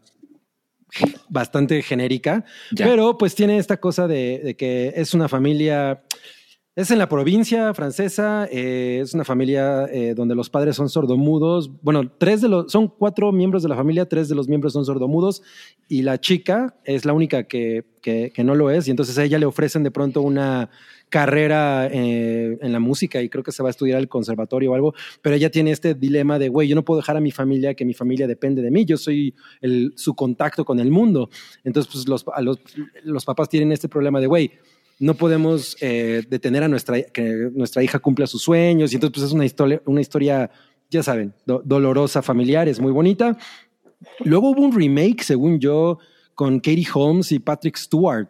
[1.28, 2.86] bastante genérica, Ya.
[2.86, 6.02] pero pues tiene esta cosa de, de que es una familia,
[6.74, 11.70] es en la provincia francesa, eh, es una familia eh, donde los padres son sordomudos,
[11.82, 14.86] bueno, tres de los, son cuatro miembros de la familia, tres de los miembros son
[14.86, 15.42] sordomudos
[15.86, 19.38] y la chica es la única que, que, no lo es y entonces a ella
[19.38, 20.70] le ofrecen de pronto una
[21.10, 24.74] carrera eh, en la música y creo que se va a estudiar al conservatorio o
[24.74, 27.74] algo, pero ella tiene este dilema de, güey, yo no puedo dejar a mi familia,
[27.74, 31.28] que mi familia depende de mí, yo soy el, su contacto con el mundo.
[31.64, 32.60] Entonces, pues los, a los,
[33.04, 34.52] los papás tienen este problema de, güey,
[34.98, 39.26] no podemos eh, detener a nuestra, que nuestra hija cumpla sus sueños y entonces pues
[39.26, 40.50] es una historia, una historia
[40.90, 43.36] ya saben, do- dolorosa, familiar, es muy bonita.
[44.24, 45.98] Luego hubo un remake, según yo,
[46.34, 48.28] con Katie Holmes y Patrick Stewart.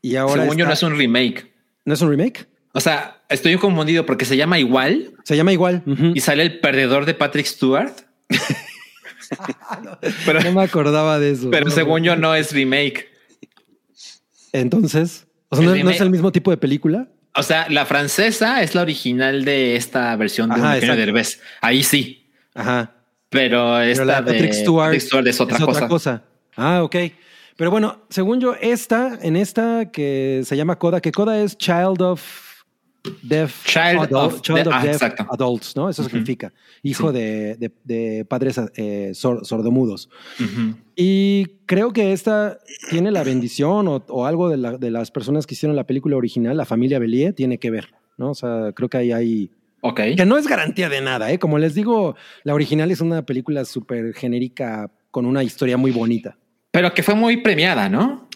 [0.00, 1.52] Y ahora Según yo, no es un remake.
[1.84, 2.46] ¿No es un remake?
[2.72, 5.82] O sea, estoy confundido porque se llama igual Se llama igual.
[6.14, 7.92] y sale el perdedor de Patrick Stewart.
[10.24, 11.50] pero No me acordaba de eso.
[11.50, 13.08] pero No, según yo, no es remake.
[14.52, 17.08] Entonces, o sea, ¿no, no es el mismo tipo de película?
[17.34, 20.96] O sea, la francesa es la original de esta versión de Ajá, exacto.
[20.96, 21.40] Derbez.
[21.60, 22.26] Ahí sí.
[22.54, 22.92] Ajá.
[23.28, 26.22] Pero esta Pero la de Patrick Stewart, Patrick Stewart es otra cosa.
[26.56, 26.96] Ah, ok.
[27.56, 32.00] Pero bueno, según yo, esta, en esta que se llama Coda, que Coda es Child
[32.02, 32.47] of
[33.22, 35.26] Deaf, Child adult- of child de- of ah, Deaf exacto.
[35.30, 35.88] Adults, ¿no?
[35.88, 36.52] Eso significa
[36.82, 40.10] hijo de, de- de padres eh, sor- sordomudos.
[40.96, 42.58] Y creo que esta
[42.90, 46.16] tiene la bendición o, o algo de, la- de las personas que hicieron la película
[46.16, 48.30] original, la familia Bellier, tiene que ver, ¿no?
[48.30, 49.50] O sea, creo que ahí hay...
[49.80, 50.00] Ok.
[50.16, 51.38] Que no es garantía de nada, ¿eh?
[51.38, 56.36] Como les digo, la original es una película súper genérica con una historia muy bonita.
[56.72, 58.28] Pero que fue muy premiada, ¿no?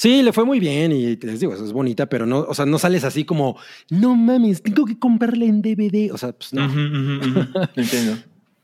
[0.00, 2.64] Sí, le fue muy bien y les digo, eso es bonita, pero no, o sea,
[2.66, 3.56] no sales así como,
[3.90, 6.12] no mames, tengo que comprarla en DVD.
[6.12, 6.62] O sea, pues no.
[7.74, 8.16] Entiendo.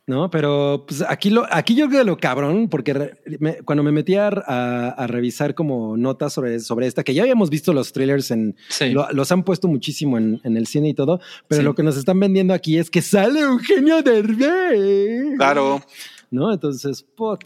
[0.06, 3.82] no, pero pues aquí lo, aquí yo creo que lo cabrón, porque re- me- cuando
[3.82, 7.72] me metí a, a- a revisar como notas sobre, sobre esta, que ya habíamos visto
[7.72, 8.90] los trailers en, Sí.
[8.90, 11.64] lo- los han puesto muchísimo en, en el cine y todo, pero Sí.
[11.64, 15.36] lo que nos están vendiendo aquí es que sale Eugenio Derbez.
[15.36, 15.82] Claro.
[16.30, 16.52] ¿No?
[16.52, 17.40] Entonces, pot.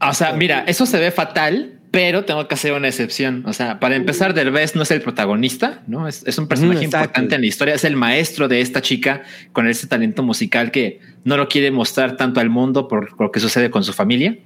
[0.00, 3.44] O sea, mira, eso se ve fatal, pero tengo que hacer una excepción.
[3.46, 6.06] O sea, para empezar, Derbez no es el protagonista, ¿no?
[6.06, 7.74] Es, es un personaje Mm, importante en la historia.
[7.74, 12.16] Es el maestro de esta chica con ese talento musical que no lo quiere mostrar
[12.16, 14.36] tanto al mundo por, por lo que sucede con su familia.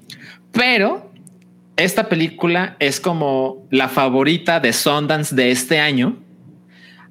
[0.52, 1.12] Pero
[1.76, 6.22] esta película es como la favorita de Sundance de este año,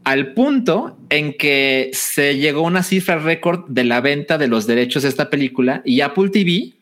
[0.03, 4.66] al punto en que se llegó a una cifra récord de la venta de los
[4.66, 6.74] derechos de esta película y Apple TV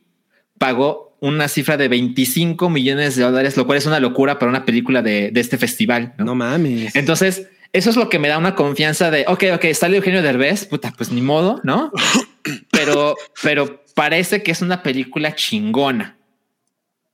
[0.57, 4.65] pagó una cifra de 25 millones de dólares, lo cual es una locura para una
[4.65, 6.13] película de, de este festival.
[6.17, 6.25] ¿no?
[6.25, 6.95] No mames.
[6.95, 10.65] Entonces, eso es lo que me da una confianza de, ok, ok, sale Eugenio Derbez,
[10.65, 11.91] puta, pues ni modo, ¿no?
[12.71, 16.17] Pero, pero parece que es una película chingona.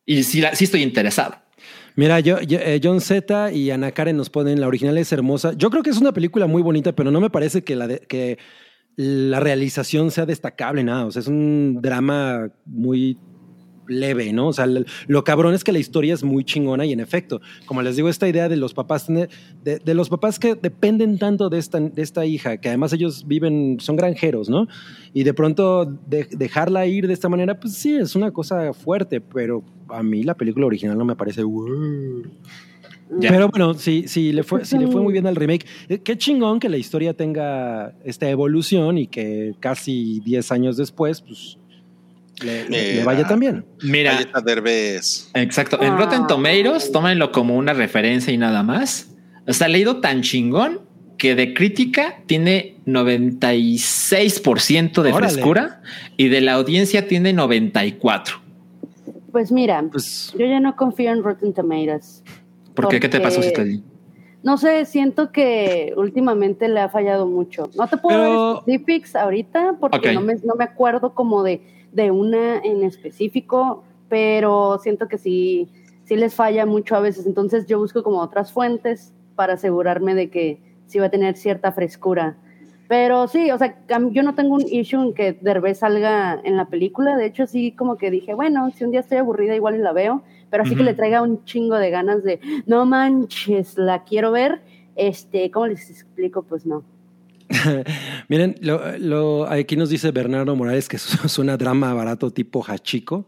[0.05, 1.35] Y sí, la- sí estoy interesado.
[1.95, 5.53] Mira, yo, yo- eh, John Z y Ana Karen nos ponen, la original es hermosa.
[5.57, 7.99] Yo creo que es una película muy bonita, pero no me parece que la, de-
[8.07, 8.37] que
[8.95, 11.05] la realización sea destacable, nada.
[11.05, 13.17] O sea, es un drama muy
[13.87, 14.47] leve, ¿no?
[14.47, 14.67] O sea,
[15.07, 18.09] lo cabrón es que la historia es muy chingona y en efecto, como les digo,
[18.09, 19.29] esta idea de los papás, tener-
[19.63, 23.25] de, de los papás que dependen tanto de esta, de esta hija, que además ellos
[23.27, 24.67] viven, son granjeros, ¿no?
[25.13, 29.21] Y de pronto de- dejarla ir de esta manera, pues sí, es una cosa fuerte,
[29.21, 31.43] pero a mí la película original no me parece...
[31.43, 32.23] "Wow".
[33.19, 33.29] Ya.
[33.29, 35.65] Pero bueno, sí, sí le fue, sí le fue muy bien al remake.
[35.89, 41.21] Eh, Qué chingón que la historia tenga esta evolución y que casi 10 años después,
[41.21, 41.59] pues,
[42.43, 43.65] le, le- le vaya también.
[43.83, 45.29] Mira, Ahí está Derbez.
[45.33, 45.81] exacto.
[45.81, 45.97] En Ah.
[45.97, 49.09] Rotten Tomatoes, tómenlo como una referencia y nada más.
[49.47, 50.81] O sea, leído tan chingón
[51.17, 55.33] que de crítica tiene 96% de Órale.
[55.33, 55.81] frescura
[56.17, 58.37] y de la audiencia tiene 94.
[59.31, 62.23] Pues mira, Pues yo ya no confío en Rotten Tomatoes.
[62.73, 62.99] ¿Por qué?
[62.99, 63.83] ¿Qué te pasó, Porque- Citlali?
[64.43, 67.67] No sé, siento que últimamente le ha fallado mucho.
[67.75, 71.61] No te puedo Pero- dar specifics ahorita porque no, me, no me acuerdo como de,
[71.95, 75.69] de una en específico, pero siento que sí,
[76.03, 77.25] sí les falla mucho a veces.
[77.25, 81.71] Entonces yo busco como otras fuentes para asegurarme de que sí va a tener cierta
[81.71, 82.37] frescura.
[82.87, 83.79] Pero sí, o sea,
[84.11, 87.15] yo no tengo un issue en que Derbez salga en la película.
[87.15, 89.93] De hecho, sí como que dije, bueno, si un día estoy aburrida igual y la
[89.93, 90.21] veo.
[90.51, 94.61] Pero así que le traiga un chingo de ganas de, no manches, la quiero ver.
[94.95, 96.43] Este, ¿cómo les explico?
[96.43, 96.83] Pues no.
[98.29, 100.97] miren, lo, lo- aquí nos dice Bernardo Morales que
[101.27, 103.27] suena drama barato tipo Hachiko.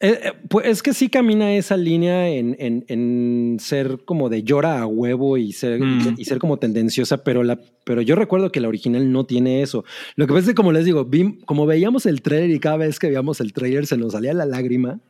[0.00, 4.44] Eh, eh, pues es que sí camina esa línea en, en- en ser como de
[4.44, 6.14] llora a huevo y ser, Mm.
[6.16, 9.84] y ser como tendenciosa, pero, la, pero yo recuerdo que la original no tiene eso.
[10.14, 12.76] Lo que pasa es que, como les digo, vi- como veíamos el trailer y cada
[12.76, 15.00] vez que veíamos el trailer se nos salía la lágrima.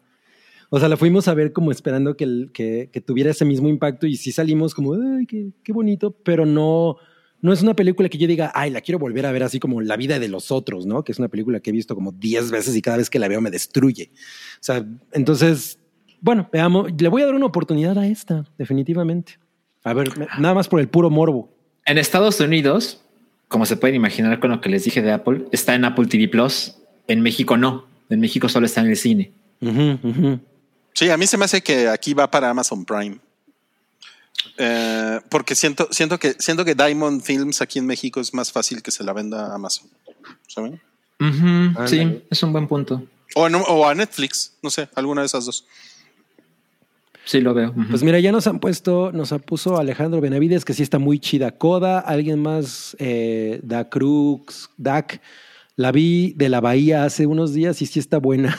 [0.71, 4.07] O sea, la fuimos a ver como esperando que, que, que tuviera ese mismo impacto
[4.07, 6.97] y sí salimos como, ay, qué, qué bonito, pero no,
[7.41, 9.81] no es una película que yo diga, ay, la quiero volver a ver así como
[9.81, 11.05] La vida de los otros, ¿no?
[11.05, 13.29] Que es una película que he visto como 10 veces y cada vez que la
[13.29, 14.11] veo me destruye.
[14.13, 15.79] O sea, entonces,
[16.21, 19.39] bueno, veamos, le voy a dar una oportunidad a esta, definitivamente.
[19.85, 21.49] A ver, nada más por el puro morbo.
[21.87, 23.01] En Estados Unidos,
[23.47, 26.29] como se pueden imaginar con lo que les dije de Apple, está en Apple TV
[26.29, 26.77] Plus.
[27.07, 27.87] En México no.
[28.11, 29.33] En México solo está en el cine.
[30.93, 33.19] Sí, a mí se me hace que aquí va para Amazon Prime.
[34.57, 38.83] Eh, porque siento, siento que siento que Diamond Films aquí en México es más fácil
[38.83, 39.89] que se la venda a Amazon.
[40.47, 40.81] ¿Saben?
[41.87, 43.05] Sí, es un buen punto.
[43.35, 45.67] O, a no- o a Netflix, no sé, alguna de esas dos.
[47.25, 47.75] Sí, lo veo.
[47.91, 51.19] Pues mira, ya nos han puesto, nos ha puso Alejandro Benavides, que sí está muy
[51.19, 51.51] chida.
[51.51, 55.21] Coda, alguien más, eh, Da Cruz, Dak.
[55.77, 58.59] La vi de la Bahía hace unos días y sí está buena.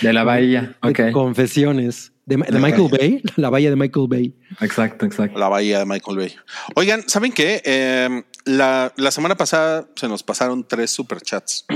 [0.00, 0.76] de la bahía.
[0.82, 1.12] De Ok.
[1.12, 2.12] Confesiones.
[2.28, 4.34] De, de Michael Bay, la Bahía de Michael Bay.
[4.60, 5.38] Exacto, exacto.
[5.38, 6.34] La bahía de Michael Bay.
[6.76, 7.62] Oigan, ¿saben qué?
[7.64, 11.64] Eh, la, la semana pasada se nos pasaron tres superchats.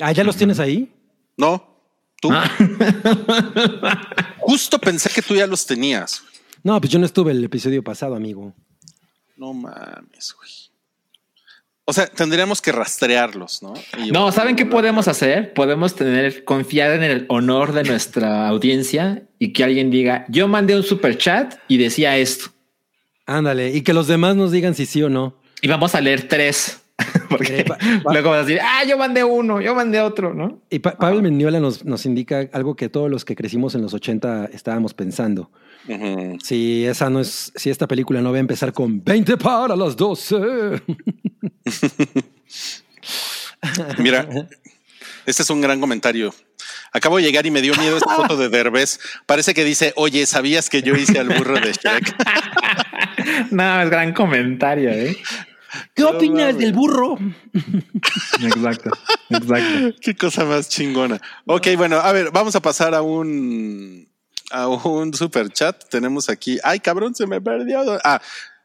[0.00, 0.92] Ah, ¿ya los tienes ahí?
[1.38, 1.80] ¿No?
[2.20, 2.28] ¿Tú?
[2.30, 2.50] Ah.
[4.40, 6.22] Justo pensé que tú ya los tenías.
[6.62, 8.52] No, pues yo no estuve el episodio pasado, amigo.
[9.38, 10.50] No mames, güey.
[11.88, 13.74] O sea, tendríamos que rastrearlos, ¿no?
[14.04, 15.54] Y- No, ¿saben qué podemos hacer?
[15.54, 20.74] Podemos tener, confiar en el honor de nuestra audiencia y que alguien diga, yo mandé
[20.76, 22.46] un super chat y decía esto.
[23.24, 25.36] Ándale, y que los demás nos digan si sí o no.
[25.62, 26.82] Y vamos a leer tres.
[27.28, 27.64] Porque Eh,
[28.10, 30.62] luego vas a decir, ah, yo mandé uno, yo mandé otro, ¿no?
[30.70, 33.94] Y Pa- Pablo Mendiola nos, nos indica algo que todos los que crecimos en los
[33.94, 35.50] 80 estábamos pensando.
[36.42, 39.96] Si esa no es, si esta película no va a empezar con 20 para las
[39.96, 40.36] 12.
[43.98, 44.28] Mira,
[45.26, 46.34] este es un gran comentario.
[46.92, 48.98] Acabo de llegar y me dio miedo esta foto de Derbez.
[49.26, 52.16] Parece que dice, oye, ¿sabías que yo hice al burro de Shrek?
[53.50, 55.16] No, es gran comentario, ¿eh?
[55.94, 57.18] ¿Qué No opinas del burro?
[58.40, 58.90] Exacto,
[59.30, 59.96] exacto.
[60.00, 61.20] Qué cosa más chingona.
[61.44, 64.08] Ok, bueno, a ver, vamos a pasar a un
[64.50, 65.84] a un super chat.
[65.88, 66.58] Tenemos aquí.
[66.62, 67.98] Ay, cabrón, se me perdió.
[68.04, 68.20] Ah,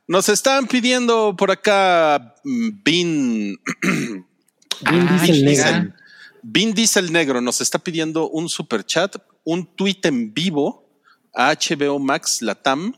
[0.08, 3.60] nos están pidiendo por acá mm, Vin.
[3.82, 5.94] Vin Ah, Diesel negro.
[6.44, 10.90] Vin Diesel Negro nos está pidiendo un super chat, un tweet en vivo
[11.36, 12.96] a HBO Max Latam,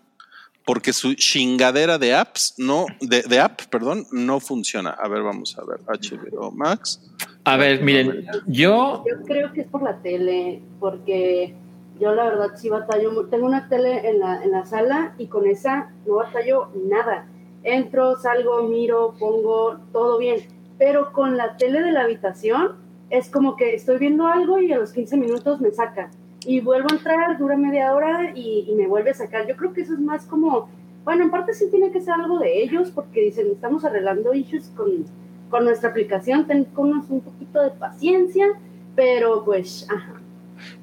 [0.66, 4.92] porque su chingadera de apps no, de, de app, perdón, no funciona.
[4.92, 5.82] A ver, vamos a ver.
[5.82, 7.02] HBO Max.
[7.44, 11.54] A ver, miren, yo Yo creo que es por la tele, porque
[12.00, 13.28] yo la verdad sí batallo.
[13.28, 17.28] Tengo una tele en la, en la sala y con esa no batallo nada.
[17.64, 20.40] Entro, salgo, miro, pongo todo bien.
[20.78, 22.76] Pero con la tele de la habitación
[23.10, 26.10] es como que estoy viendo algo y a los 15 minutos me saca.
[26.46, 29.48] Y vuelvo a entrar, dura media hora y, y me vuelve a sacar.
[29.48, 30.68] Yo creo que eso es más como,
[31.06, 34.72] bueno, en parte sí tiene que ser algo de ellos, porque dicen, estamos arreglando issues
[34.76, 35.06] con,
[35.50, 38.48] con nuestra aplicación, tenemos un poquito de paciencia,
[38.96, 40.23] pero pues, ajá.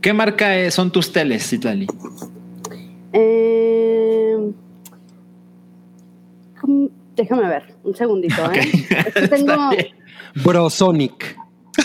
[0.00, 1.86] ¿Qué marca es- son tus teles, Citlali?
[3.12, 4.36] Eh,
[7.16, 8.60] déjame ver, un segundito, ¿eh?
[9.06, 9.54] Es que tengo.
[10.44, 11.36] Brosonic.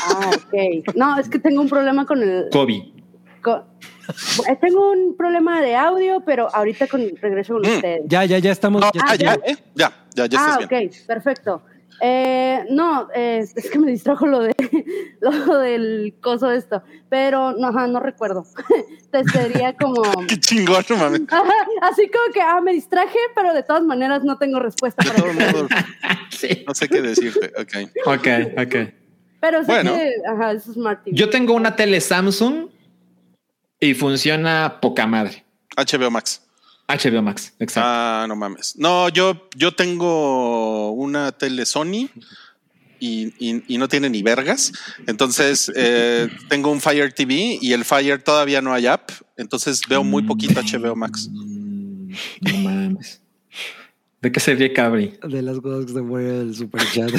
[0.01, 0.95] ah, ok.
[0.95, 2.91] No, es que tengo un problema con el, Kobe.
[3.41, 3.63] con-
[4.47, 8.01] eh, tengo un problema de audio, pero ahorita con regreso con Mm, ustedes.
[8.07, 8.81] Ya, ya, ya estamos.
[8.81, 9.51] No, ya- ah, ya, ya.
[9.51, 9.57] ¿eh?
[9.75, 10.89] ya, ya, ya ah, estás bien.
[10.89, 11.61] ok, perfecto.
[12.01, 14.53] Eh, no, eh, es que me distrajo lo de
[15.21, 18.45] lo del coso de esto, pero no, ajá, no recuerdo.
[19.11, 21.21] Te sería como Qué chingón, no mames.
[21.29, 25.11] Ajá, así como que ah, me distraje, pero de todas maneras no tengo respuesta De
[25.21, 25.69] para modos,
[26.31, 26.63] Sí.
[26.67, 27.51] no sé qué decirte.
[27.57, 27.89] Ok.
[28.05, 28.27] Ok,
[28.57, 28.75] ok.
[29.39, 29.93] Pero sé Bueno.
[29.93, 31.15] que ajá, eso es Martin.
[31.15, 32.67] Yo tengo una tele Samsung
[33.79, 35.45] y funciona poca madre.
[35.77, 36.41] HBO Max.
[36.87, 37.89] HBO Max, exacto.
[37.91, 38.75] Ah, no mames.
[38.77, 42.09] No, yo, yo tengo una tele Sony
[42.99, 44.71] y, y- y no tiene ni vergas.
[45.07, 49.11] Entonces, eh, tengo un Fire TV y el Fire todavía no hay app.
[49.37, 51.29] Entonces veo muy poquito HBO Max.
[51.31, 52.11] Mm,
[52.41, 53.21] No mames.
[54.21, 55.13] ¿De qué se ríe Cabri?
[55.27, 57.11] De las cosas que se mueve el super chat.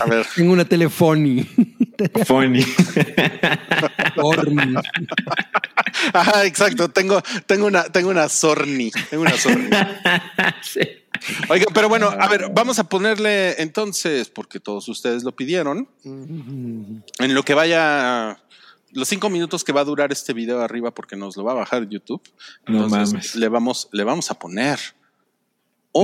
[0.00, 0.24] A ver.
[0.34, 1.46] Tengo una telefoni.
[2.24, 2.64] Funny.
[4.16, 4.74] Orni.
[6.14, 6.88] Ajá, exacto.
[6.88, 8.90] Tengo, tengo una, tengo una Sorni.
[9.10, 9.68] Tengo una Sorni.
[10.62, 10.80] sí.
[11.48, 17.34] Oiga, pero bueno, a ver, vamos a ponerle entonces, porque todos ustedes lo pidieron, en
[17.34, 18.38] lo que vaya
[18.92, 21.56] los cinco minutos que va a durar este video arriba, porque nos lo va a
[21.56, 22.22] bajar YouTube.
[22.66, 23.34] No Entonces, mames.
[23.36, 24.78] le vamos, le vamos a poner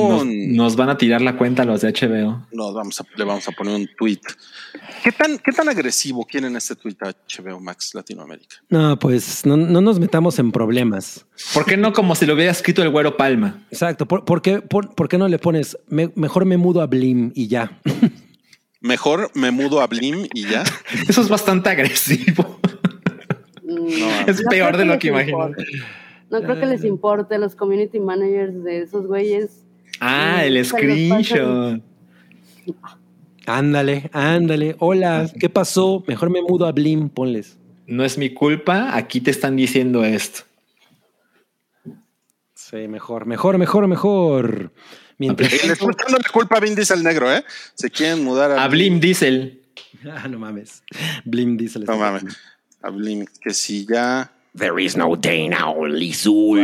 [0.08, 2.46] Nos, un, nos van a tirar la cuenta los de HBO.
[2.74, 4.20] vamos a, le vamos a poner un tweet.
[5.02, 8.56] ¿Qué tan, qué tan agresivo quieren este tweet a HBO Max Latinoamérica?
[8.68, 11.26] No, pues no, no nos metamos en problemas.
[11.52, 13.64] ¿Por qué no como si lo hubiera escrito el güero Palma?
[13.70, 14.06] Exacto.
[14.06, 17.32] ¿Por, por qué, por, por qué no le pones me- mejor me mudo a Blim
[17.34, 17.80] y ya?
[18.80, 20.62] Mejor me mudo a Blim y ya.
[21.08, 22.60] Eso es bastante agresivo.
[23.62, 23.86] Mm,
[24.28, 25.38] Es no peor de lo que imagino.
[25.38, 25.64] importe.
[26.30, 29.63] No creo que les importe los community managers de esos güeyes.
[30.00, 31.82] Ah, Sí, el screenshot.
[33.46, 34.76] Ándale, ándale.
[34.78, 36.02] Hola, ¿qué pasó?
[36.06, 37.58] Mejor me mudo a Blim, ponles.
[37.86, 38.96] No es mi culpa.
[38.96, 40.42] Aquí te están diciendo esto.
[42.54, 44.72] Sí, mejor, mejor, mejor, mejor.
[45.18, 45.76] Mientras le la
[46.32, 47.44] culpa a Vin Diesel negro, ¿eh?
[47.74, 49.60] Se quieren mudar a, A Blim Diesel.
[50.06, 50.82] Ah, no mames.
[51.24, 51.78] Blim dice.
[51.78, 52.24] No mames.
[52.82, 54.30] A Blim, que si ya.
[54.56, 56.60] There is no Dana, only Zul.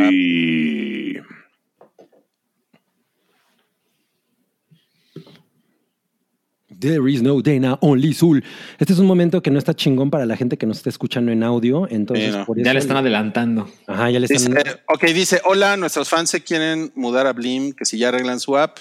[6.81, 8.43] There is no Dana, only Zul.
[8.79, 11.31] Este es un momento que no está chingón para la gente que nos está escuchando
[11.31, 11.87] en audio.
[11.89, 12.45] Entonces, Sí, no.
[12.45, 12.65] por eso.
[12.65, 13.69] Ya le están adelantando.
[13.87, 14.53] Ajá, ya le están.
[14.53, 18.39] Dice, ok, dice: Hola, nuestros fans se quieren mudar a Blim, que si ya arreglan
[18.39, 18.77] su app.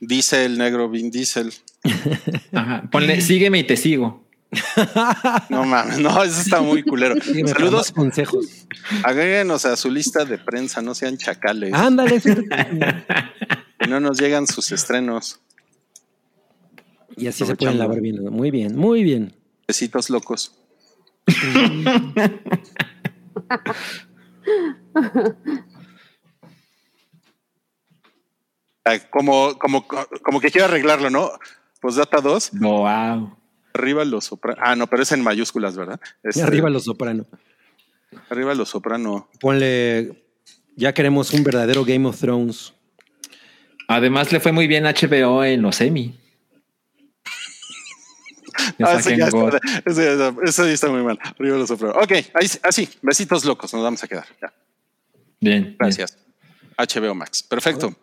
[0.00, 1.52] Dice el negro Vin Diesel.
[2.52, 2.82] Ajá.
[2.92, 4.22] Ponle, sígueme y te sigo.
[5.48, 7.14] No mames, no, eso está muy culero.
[7.46, 8.66] Saludos, consejos.
[9.02, 11.72] agréguenos a su lista de prensa, no sean chacales.
[11.74, 12.20] Ándale.
[12.20, 12.30] sí.
[13.78, 15.40] Que no nos llegan sus estrenos.
[17.16, 18.22] Y así se pueden lavar bien.
[18.24, 19.34] Muy bien, muy bien.
[19.66, 20.56] Besitos locos.
[28.84, 31.30] Ah, Como, como, como que quiero arreglarlo, ¿no?
[31.80, 33.36] Pues data 2, Wow.
[33.72, 34.60] arriba los soprano.
[34.62, 36.00] Ah, no, pero es en mayúsculas, ¿verdad?
[36.22, 37.26] Este, arriba los soprano.
[38.30, 39.28] Arriba los soprano.
[39.40, 40.22] Ponle.
[40.76, 42.74] Ya queremos un verdadero Game of Thrones.
[43.88, 46.18] Además, le fue muy bien HBO en los Emmy.
[48.80, 49.54] Ah, ya God.
[50.44, 51.18] está, ya muy mal.
[51.22, 51.94] Arriba los soprano.
[52.00, 54.26] Ok, ahí, sí- así, besitos locos, nos vamos a quedar.
[54.40, 54.52] Ya.
[55.40, 55.76] Bien.
[55.78, 56.16] Gracias.
[56.78, 57.42] HBO Max.
[57.42, 57.94] Perfecto.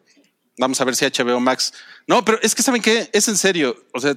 [0.57, 1.73] Vamos a ver si HBO Max.
[2.07, 3.75] No, pero es que saben que es en serio.
[3.93, 4.15] O sea,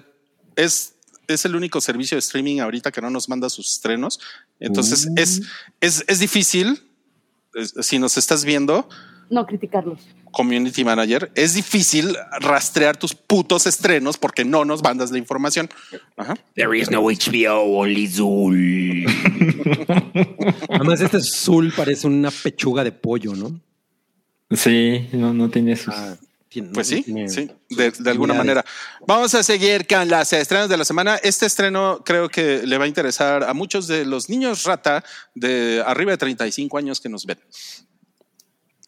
[0.57, 0.95] es,
[1.27, 4.21] es el único servicio de streaming ahorita que no nos manda sus estrenos.
[4.61, 5.43] Entonces es,
[5.81, 6.83] es, es difícil.
[7.55, 8.89] es- si nos estás viendo,
[9.31, 10.01] No criticarlos.
[10.35, 15.71] Community manager, es difícil rastrear tus putos estrenos porque no nos mandas la información.
[16.17, 16.35] Ajá.
[16.55, 19.07] There is no HBO, only Zul.
[20.69, 23.61] Además, este Zul parece una pechuga de pollo, ¿no?
[24.51, 25.95] Sí, no, no tiene sus.
[25.95, 26.17] Ah,
[26.49, 28.65] tiene- Pues sí, tiene sí, de, de alguna manera.
[29.07, 31.17] Vamos a seguir con las estrenos de la semana.
[31.17, 35.03] Este estreno creo que le va a interesar a muchos de los niños rata
[35.35, 37.39] de arriba de 35 años que nos ven.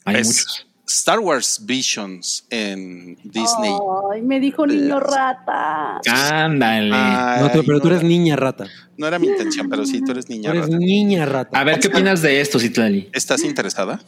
[0.04, 0.65] Hay es muchos.
[0.88, 3.72] Star Wars Visions en Disney.
[4.12, 6.00] Ay, me dijo niño rata.
[6.08, 6.90] Ándale.
[6.94, 8.66] Ay, No, tú- pero tú no eres era- niña rata.
[8.96, 10.76] No era mi intención, pero sí, tú eres Tú niña eres rata.
[10.78, 11.58] niña rata.
[11.58, 13.08] a ver, ¿qué opinas de esto, Citlali?
[13.12, 14.00] ¿Estás interesada?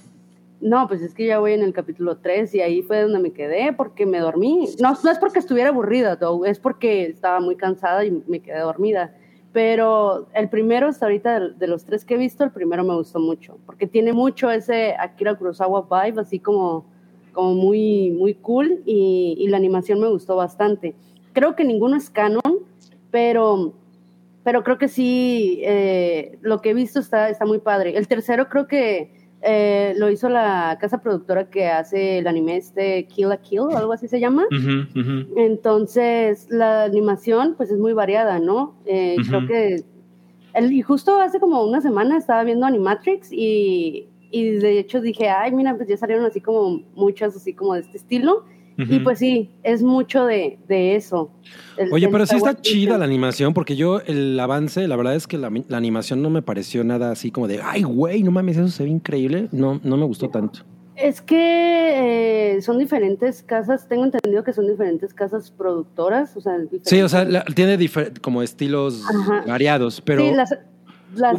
[0.60, 3.32] No, pues es que ya voy en el capítulo 3 y ahí fue donde me
[3.32, 4.68] quedé porque me dormí.
[4.80, 8.60] No, no es porque estuviera aburrida, though, es porque estaba muy cansada y me quedé
[8.60, 9.12] dormida.
[9.58, 13.18] Pero el primero, hasta ahorita, de, los tres que he visto, el primero me gustó
[13.18, 16.86] mucho, porque tiene mucho ese Akira Kurosawa vibe, así como,
[17.32, 20.94] como muy, muy cool y, y la animación me gustó bastante.
[21.32, 22.60] Creo que ninguno es canon,
[23.10, 23.72] pero,
[24.44, 27.96] pero creo que sí, eh, lo que he visto está, está muy padre.
[27.96, 29.10] El tercero creo que
[29.42, 33.76] Eh, lo hizo la casa productora que hace el anime este Kill a Kill o
[33.76, 34.46] algo así se llama.
[35.36, 38.74] Entonces, la animación pues es muy variada, ¿no?
[38.84, 39.84] Eh, Creo que...
[40.54, 45.28] el- y justo hace como una semana estaba viendo Animatrix y, y de hecho dije,
[45.28, 48.44] ay, mira, pues ya salieron así como muchas así como de este estilo.
[48.78, 51.30] Y pues sí, es mucho de, de eso.
[51.76, 55.16] El- Oye, el pero sí está chida la animación, porque yo el avance, la verdad
[55.16, 58.30] es que la, la animación no me pareció nada así como de, ay, güey, no
[58.30, 59.48] mames, eso se ve increíble.
[59.50, 60.60] No, no me gustó tanto.
[60.94, 66.54] Es que eh, son diferentes casas, tengo entendido que son diferentes casas productoras, o sea,
[66.82, 67.78] Sí, o sea, la- tiene
[68.20, 69.44] como estilos Ajá.
[69.46, 70.54] variados, pero Sí, las,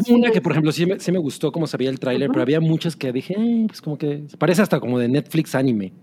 [0.09, 2.41] una que, por ejemplo, sí me, sí me gustó cómo se veía el tráiler, pero
[2.41, 5.93] había muchas que dije, "Eh, pues como que parece hasta como de Netflix anime.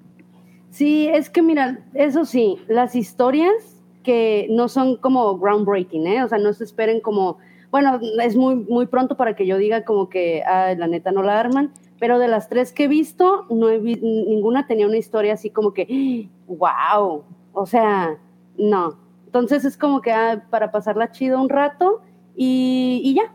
[0.76, 6.22] Sí, es que mira, eso sí, las historias que no son como groundbreaking, ¿eh?
[6.22, 7.38] O sea, no se esperen como,
[7.70, 11.22] bueno, es muy, muy pronto para que yo diga como que, ah, la neta no
[11.22, 14.98] la arman, pero de las tres que he visto, no he vi- ninguna tenía una
[14.98, 17.24] historia así como que, wow,
[17.54, 18.18] o sea,
[18.58, 18.98] no.
[19.24, 22.02] Entonces es como que ah, para pasarla chido un rato
[22.36, 23.32] y, ya,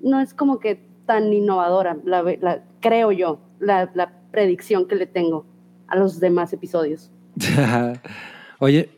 [0.00, 3.88] no es como que tan innovadora, la, la- creo yo, la
[4.32, 5.44] predicción que le tengo
[5.92, 7.10] a los demás episodios.
[8.58, 8.90] Oye,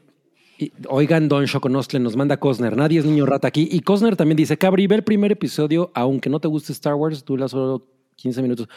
[0.58, 3.68] y- oigan, Don Shokonostle nos manda Cosner, nadie es niño rata aquí.
[3.70, 7.24] Y Cosner también dice, Cabri, ve el primer episodio, aunque no te guste Star Wars,
[7.24, 8.68] dura solo 15 minutos.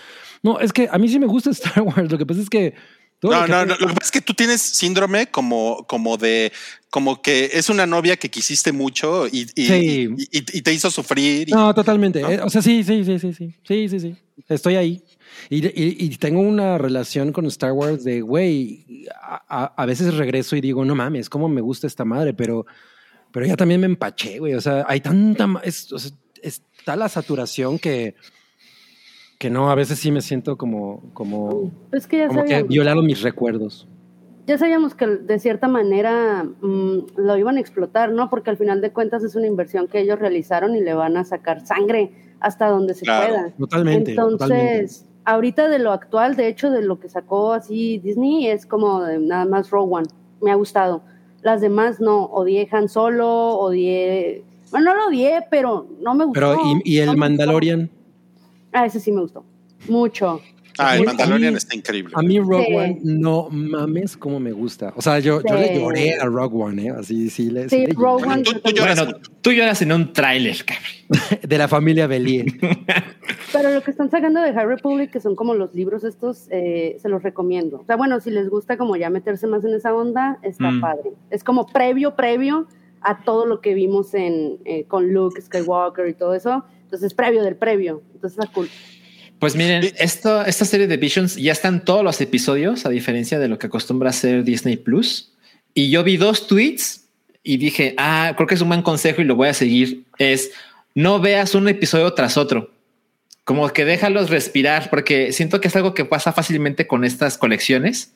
[0.41, 2.73] No, es que a mí sí me gusta Star Wars, lo que pasa es que...
[3.19, 6.51] todo No, no, no, lo que pasa es que tú tienes síndrome como, como de,
[6.89, 10.09] como que es una novia que quisiste mucho y, y, Sí.
[10.17, 11.49] y- y- y te hizo sufrir.
[11.49, 12.21] y- No, totalmente.
[12.21, 12.29] ¿No?
[12.31, 14.15] Eh, o sea, sí, sí, sí, sí, sí, sí, sí, sí.
[14.49, 15.03] Estoy ahí.
[15.49, 20.55] Y, y- y tengo una relación con Star Wars de, güey, a, a- veces regreso
[20.55, 22.65] y digo, no mames, cómo me gusta esta madre, pero,
[23.31, 24.53] pero ya también me empaché, güey.
[24.53, 26.11] O sea, hay tanta, es- o sea,
[26.41, 28.15] está la saturación que,
[29.37, 33.05] que no, a veces sí me siento como, como, Pues que ya como que violaron
[33.05, 33.87] mis recuerdos.
[34.47, 38.29] ya sabíamos que de cierta manera mm, lo iban a explotar, ¿no?
[38.29, 41.23] Porque al final de cuentas es una inversión que ellos realizaron y le van a
[41.25, 43.27] sacar sangre hasta donde se Claro.
[43.33, 43.51] pueda.
[43.57, 44.11] Totalmente.
[44.11, 45.06] Entonces, totalmente.
[45.27, 49.19] Ahorita de lo actual, de hecho, de lo que sacó así Disney, es como de
[49.19, 50.07] nada más Rogue One.
[50.41, 51.03] Me ha gustado.
[51.41, 52.25] Las demás no.
[52.25, 54.43] Odié Han Solo, odié.
[54.71, 56.39] Bueno, no lo odié, pero no me gustó.
[56.39, 57.15] Pero, ¿y, el.
[57.17, 57.89] Mandalorian?
[58.71, 59.43] Ah, ese sí me gustó.
[59.87, 60.41] Mucho.
[60.79, 62.13] Ah, el Mandalorian mí- está increíble.
[62.15, 62.73] A mí Rogue Sí.
[62.75, 64.93] One, no mames cómo me gusta.
[64.95, 66.89] O sea, yo, yo le lloré a Rogue One, ¿eh?
[66.91, 68.33] Así, sí, le, Sí, le Rogue lloré.
[68.33, 68.43] One.
[68.43, 69.31] Tú, tú lloras Bueno, mucho.
[69.41, 71.41] tú lloras en un tráiler, cabrón.
[71.47, 72.45] De la familia Bellier.
[73.53, 76.97] Pero lo que están sacando de High Republic, que son como los libros estos, eh,
[77.01, 77.79] se los recomiendo.
[77.79, 80.81] O sea, bueno, si les gusta como ya meterse más en esa onda, está Mm.
[80.81, 81.11] padre.
[81.29, 82.67] Es como previo, previo
[83.01, 86.65] a todo lo que vimos en, eh, con Luke Skywalker y todo eso.
[86.83, 88.01] Entonces, previo del previo.
[88.15, 88.69] Entonces, está cool.
[89.39, 93.47] Pues miren, esto, esta serie de Visions ya están todos los episodios, a diferencia de
[93.47, 95.31] lo que acostumbra hacer Disney Plus.
[95.75, 97.05] Y yo vi dos tweets
[97.43, 100.05] y dije, ah, creo que es un buen consejo y lo voy a seguir.
[100.17, 100.51] Es
[100.95, 102.71] no veas un episodio tras otro.
[103.43, 108.13] Como que déjalos respirar, porque siento que es algo que pasa fácilmente con estas colecciones,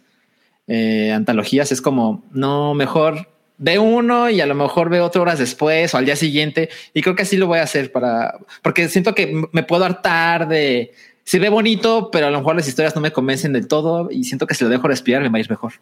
[0.67, 1.71] eh, antologías.
[1.71, 3.29] Es como, no, mejor
[3.59, 6.69] ve uno y a lo mejor ve otro horas después o al día siguiente.
[6.95, 10.47] Y creo que así lo voy a hacer para, porque siento que me puedo hartar
[10.47, 10.91] de,
[11.23, 14.23] se ve bonito, pero a lo mejor las historias no me convencen del todo y
[14.23, 15.73] siento que si lo dejo respirar me va a ir mejor.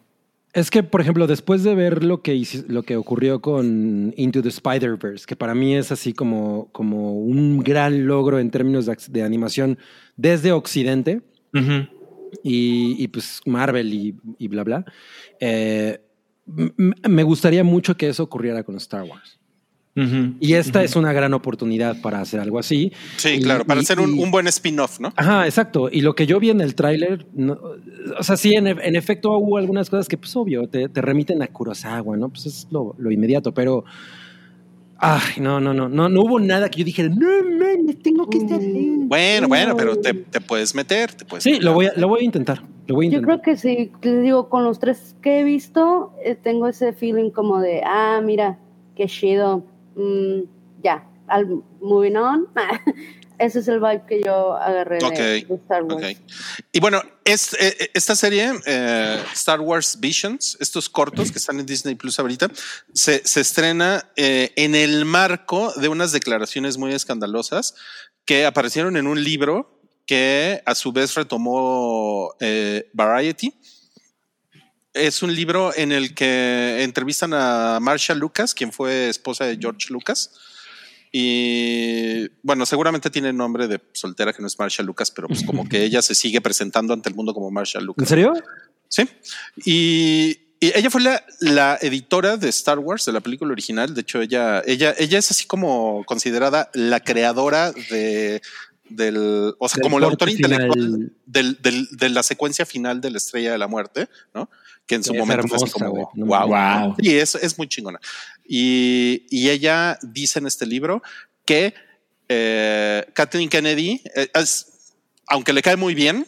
[0.52, 4.48] Es que, por ejemplo, después de ver lo que, lo que ocurrió con Into the
[4.48, 9.08] Spider-Verse, que para mí es así como, como un gran logro en términos de, ac-
[9.08, 9.78] de animación
[10.16, 11.22] desde Occidente
[12.42, 14.84] y, y, pues Marvel y, y bla, bla,
[15.38, 16.00] eh,
[16.46, 19.39] me gustaría mucho que eso ocurriera con Star Wars.
[20.40, 22.92] Y esta es una gran oportunidad para hacer algo así.
[23.16, 25.12] Sí, Y- claro, para y- hacer un, y- un buen spin-off, ¿no?
[25.16, 25.88] Ajá, exacto.
[25.90, 27.58] Y lo que yo vi en el tráiler, no-
[28.18, 31.00] o sea, sí, en, e- en efecto hubo algunas cosas que, pues, obvio, te, te
[31.02, 32.28] remiten a Kurosawa, ¿no?
[32.28, 33.84] Pues es lo, lo inmediato, pero...
[35.02, 37.26] Ay, no, no, no, no, no hubo nada que yo dijera, no,
[37.58, 38.96] man, tengo que estar ahí.
[39.06, 41.64] Bueno, bueno, pero te, te puedes meter, te puedes Sí, meter.
[41.64, 43.40] lo voy a, lo voy a intentar, lo voy a Yo intentar.
[43.40, 47.30] creo que sí, les digo, con los tres que he visto, eh, tengo ese feeling
[47.30, 48.58] como de, ah, mira,
[48.94, 49.64] qué chido,
[49.94, 50.40] mm,
[50.82, 51.46] ya, al,
[51.80, 52.48] moving on.
[53.40, 55.94] Ese es el vibe que yo agarré de- Star Wars.
[55.94, 56.22] Ok.
[56.72, 61.64] Y bueno, es, eh, esta serie, eh, Star Wars Visions, estos cortos que están en
[61.64, 62.50] Disney Plus ahorita,
[62.92, 67.74] se, se estrena eh, en el marco de unas declaraciones muy escandalosas
[68.26, 72.34] que aparecieron en un libro que a su vez retomó
[72.92, 73.54] Variety.
[74.92, 79.86] Es un libro en el que entrevistan a Marsha Lucas, quien fue esposa de George
[79.92, 80.32] Lucas.
[81.12, 85.68] Y bueno, seguramente tiene nombre de soltera que no es Marshall Lucas, pero pues como
[85.68, 88.08] que ella se sigue presentando ante el mundo como ¿En Lucas.
[88.08, 88.32] serio?
[88.88, 89.08] Sí.
[89.64, 93.94] Y, y ella fue la, la editora de Star Wars, de la película original.
[93.94, 98.40] De hecho, ella, ella, ella es así como considerada la creadora de
[98.88, 103.10] del, o sea, Del como el autor intelectual del, del- de la secuencia final de
[103.12, 104.50] la Estrella de la Muerte, ¿no?
[104.90, 106.06] Que en su Es momento fue así hermosa, como, güey.
[106.14, 106.48] No wow.
[106.48, 106.96] Wow.
[106.98, 108.00] y es, es muy chingona.
[108.44, 111.00] Y, y ella dice en este libro
[111.44, 111.72] que
[112.28, 114.96] eh, Kathleen Kennedy, eh, es-
[115.28, 116.26] aunque le cae muy bien,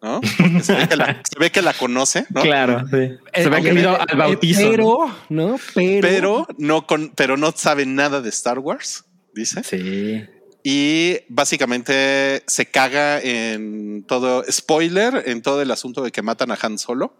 [0.00, 0.20] ¿no?
[0.62, 2.40] Se, ve que la, se ve que la conoce, ¿no?
[2.40, 3.10] Claro, sí.
[3.34, 4.60] Se ve que Eh, ha ido eh, al bautizo.
[4.70, 5.56] Pero, ¿no?
[5.74, 6.00] Pero.
[6.08, 9.04] Pero no, con, pero no sabe nada de Star Wars,
[9.34, 9.62] dice.
[9.62, 10.24] Sí.
[10.70, 16.58] Y básicamente se caga en todo, spoiler, en todo el asunto de que matan a
[16.60, 17.16] Han Solo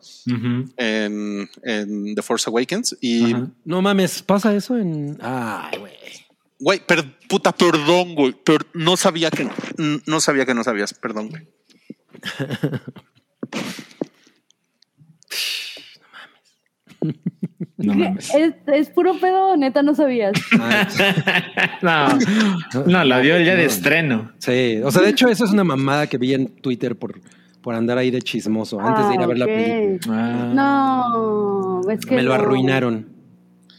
[0.76, 2.98] en, en The Force Awakens.
[3.00, 3.48] Y, Ajá.
[3.64, 5.16] No mames, ¿pasa eso en.
[5.22, 5.92] Ay, güey.
[6.58, 9.48] güey, per- puta, perdón, güey, pero no sabía que,
[10.04, 11.48] no sabía que no sabías, perdón, güey.
[17.78, 18.34] No mames.
[18.34, 20.32] Es, es puro pedo, neta, no sabías.
[21.82, 22.18] no,
[22.86, 24.32] no, la vio el día de estreno.
[24.38, 27.20] Sí, o sea, de hecho, eso es una mamada que vi en Twitter por,
[27.62, 30.00] por andar ahí de chismoso antes de ir a ver la Ah, película.
[30.10, 32.34] Ah, No, es que Me lo no.
[32.34, 33.06] arruinaron.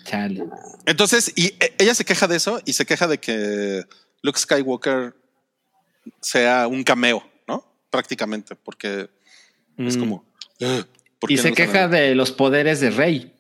[0.06, 0.46] Chale.
[0.86, 3.84] Entonces, y eh, ella se queja de eso y se queja de que
[4.24, 5.14] Luke Skywalker
[6.22, 7.66] sea un cameo, ¿no?
[7.90, 9.10] Prácticamente, porque
[9.78, 10.00] es Mm.
[10.00, 10.26] como.
[11.22, 13.34] "Ugh, ¿por Y se no queja saben?" de los poderes de Rey.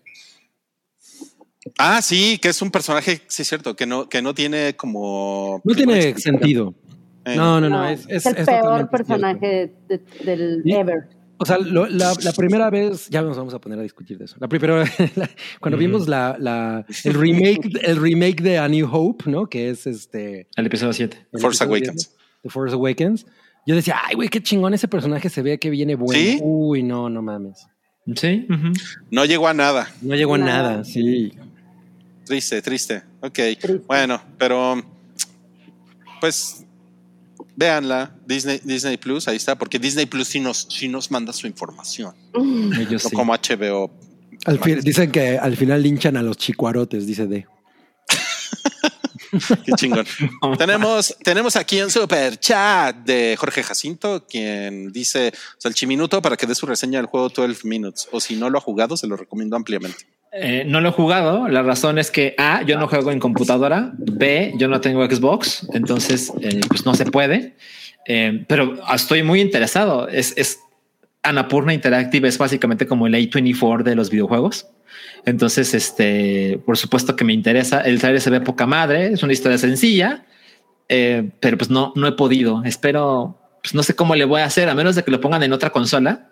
[1.77, 5.61] Ah, sí, que es un personaje, sí es cierto, que no, que no tiene como.
[5.63, 6.73] No tiene sentido.
[7.25, 7.83] Eh, No, no, no.
[7.83, 10.71] No, es, es, el es peor personaje de- del ¿Sí?
[10.71, 11.09] ever.
[11.37, 14.25] O sea, lo- la, la primera vez, ya nos vamos a poner a discutir de
[14.25, 14.35] eso.
[14.39, 15.29] La primera vez, la-
[15.59, 19.47] cuando vimos la, la, el remake, el remake de A New Hope, ¿no?
[19.47, 20.47] Que es este.
[20.55, 21.27] El episodio 7.
[21.33, 22.15] el Force episodio Awakens.
[22.41, 23.25] The Force Awakens.
[23.65, 26.13] Yo decía, ay, güey, qué chingón ese personaje se ve que viene bueno.
[26.19, 26.39] ¿Sí?
[26.41, 27.67] Uy, no, no mames.
[28.15, 28.47] Sí.
[29.11, 29.87] No llegó a nada.
[30.01, 30.71] No llegó a Nada.
[30.71, 31.31] nada, sí.
[32.25, 33.03] Triste, triste.
[33.21, 33.33] Ok.
[33.33, 33.81] Triste.
[33.87, 34.81] Bueno, pero
[36.19, 36.65] pues
[37.55, 38.15] véanla.
[38.25, 42.13] Disney, Disney Plus, ahí está, porque Disney Plus sí nos, sí nos manda su información.
[42.79, 43.15] Ellos No sí.
[43.15, 43.91] como HBO.
[44.45, 47.45] Al fin- dicen que al final linchan a los chicuarotes, dice D.
[49.65, 50.05] Qué chingón.
[50.57, 56.55] tenemos, tenemos aquí un super chat de Jorge Jacinto, quien dice Salchiminuto para que dé
[56.55, 58.07] su reseña del juego 12 Minutes.
[58.11, 60.05] O si no lo ha jugado, se lo recomiendo ampliamente.
[60.31, 61.47] Eh, no lo he jugado.
[61.47, 63.91] La razón es que A, yo no juego en computadora.
[63.97, 65.67] B, yo no tengo Xbox.
[65.73, 67.55] Entonces, eh, pues no se puede.
[68.05, 70.07] Eh, pero estoy muy interesado.
[70.07, 70.59] Es, es
[71.23, 74.67] Anapurna Interactive, es básicamente como el A24 de los videojuegos.
[75.25, 77.81] Entonces, este, por supuesto que me interesa.
[77.81, 79.13] El trailer se ve poca madre.
[79.13, 80.25] Es una historia sencilla,
[80.87, 82.63] eh, pero pues no, no he podido.
[82.63, 85.43] Espero, pues no sé cómo le voy a hacer, a menos de que lo pongan
[85.43, 86.29] en otra consola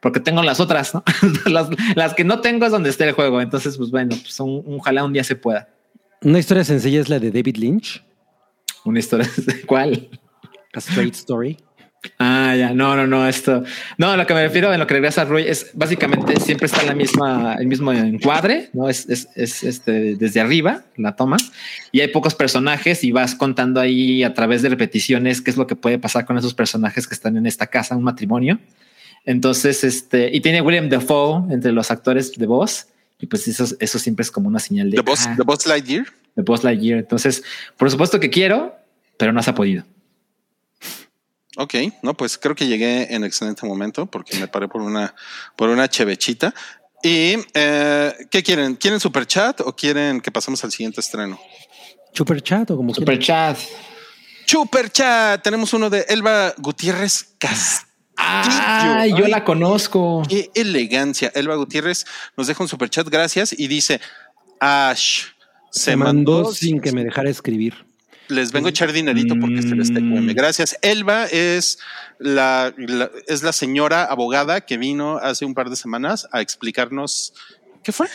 [0.00, 1.02] porque tengo las otras, ¿no?
[1.46, 3.40] las, las que no tengo es donde esté el juego.
[3.40, 5.68] Entonces, pues bueno, pues un, ojalá un día se pueda.
[6.22, 8.04] Una historia sencilla es la de David Lynch,
[8.84, 9.28] Una historia.
[9.66, 10.08] ¿Cuál?
[10.74, 11.56] A Straight Story.
[12.18, 13.64] Ah, ya, no, no, no, esto.
[13.96, 16.94] No, lo que me refiero en lo que regresa Rui es básicamente siempre está la
[16.94, 18.88] misma, el mismo encuadre, ¿no?
[18.88, 21.36] Es, es, es este desde arriba la toma
[21.90, 25.66] y hay pocos personajes y vas contando ahí a través de repeticiones qué es lo
[25.66, 28.58] que puede pasar con esos personajes que están en esta casa, un matrimonio.
[29.24, 32.86] Entonces, este, y tiene William Dafoe entre los actores de voz.
[33.20, 35.66] Y pues eso, eso siempre es como una señal de The Boss, ah, The Boss
[35.66, 36.06] Lightyear.
[36.36, 37.00] de Buzz Lightyear.
[37.00, 37.42] Entonces,
[37.76, 38.76] por supuesto que quiero,
[39.16, 39.84] pero no se ha podido.
[41.60, 45.12] Ok, no, pues creo que llegué en excelente momento porque me paré por una,
[45.56, 46.54] por una chevechita.
[47.02, 48.76] Y eh, ¿qué quieren?
[48.76, 51.36] ¿Quieren super chat o quieren que pasemos al siguiente estreno?
[52.12, 53.58] Super chat o como Super chat.
[54.46, 55.42] Super chat.
[55.42, 57.88] Tenemos uno de Elba Gutiérrez Castillo.
[58.16, 60.22] Ay, yo Ay, la conozco.
[60.28, 61.32] Qué elegancia.
[61.34, 62.06] Elba Gutiérrez
[62.36, 63.08] nos deja un super chat.
[63.08, 63.52] Gracias.
[63.52, 64.00] Y dice
[64.60, 65.24] Ash
[65.72, 67.87] Se mandó sin que me dejara escribir.
[68.28, 70.34] Les vengo a echar dinerito porque este les TQM.
[70.34, 70.76] Gracias.
[70.82, 71.78] Elba es
[72.18, 77.32] la, la- es la señora abogada que vino hace un par de semanas a explicarnos
[77.82, 78.08] qué fue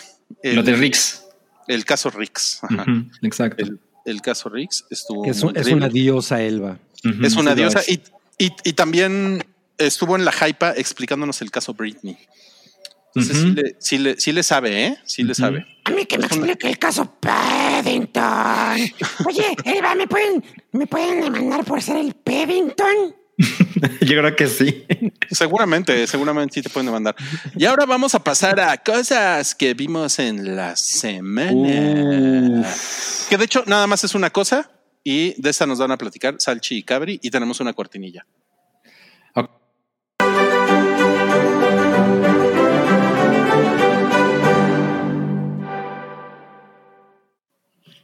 [0.43, 1.23] el, Lo de Rix.
[1.67, 2.59] el caso Rix.
[2.63, 2.85] Ajá.
[3.23, 3.63] Exacto.
[3.63, 5.25] el, el caso Rix estuvo.
[5.25, 6.77] Es, un- es una diosa Elba.
[7.23, 7.89] Es una diosa es.
[7.89, 8.01] y,
[8.37, 9.43] y- y también
[9.77, 12.17] estuvo en la hypa explicándonos el caso Britney.
[13.15, 14.97] Entonces sí, le, sí, le, sí le sabe, ¿eh?
[15.05, 15.65] Sí le sabe.
[15.85, 18.79] A mí que me explique el caso Paddington.
[19.25, 23.15] Oye, Elba, ¿me pueden, ¿me pueden demandar por ser el Paddington?
[24.01, 24.85] Yo creo que sí.
[25.29, 27.15] Seguramente, seguramente sí te pueden demandar.
[27.55, 32.65] Y ahora vamos a pasar a cosas que vimos en la semana.
[33.29, 34.71] Que de hecho nada más es una cosa
[35.03, 38.25] y de esta nos van a platicar Salchi y Cabri y tenemos una cortinilla.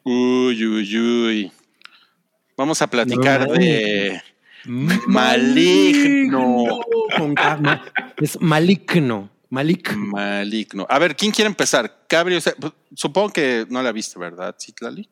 [0.04, 1.52] Uy, uy, uy.
[2.58, 3.54] Vamos a platicar No.
[3.54, 4.22] de
[5.08, 6.80] maligno.
[7.18, 7.80] Con K, no,
[8.18, 9.30] es maligno.
[9.50, 9.96] Malik.
[9.96, 10.86] Maligno.
[10.88, 12.06] A ver, ¿quién quiere empezar?
[12.08, 15.10] Cabri, o sea, pues, supongo que no la viste, ¿verdad, Citlali?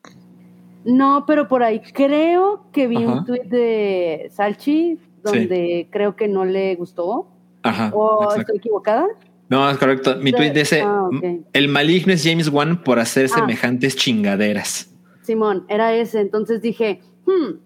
[0.84, 3.06] No, pero por ahí creo que vi Ajá.
[3.14, 7.28] un tuit de Salchi donde creo que no le gustó.
[7.64, 7.90] Ajá.
[7.92, 8.40] ¿O exacto.
[8.42, 9.06] estoy equivocada?
[9.48, 10.16] No, es correcto.
[10.20, 11.08] Mi tweet dice: Ah.
[11.52, 13.38] El maligno es James Wan por hacer Ah.
[13.40, 14.94] semejantes chingaderas.
[15.22, 16.20] Simón, era ese.
[16.20, 17.56] Entonces dije, hmm,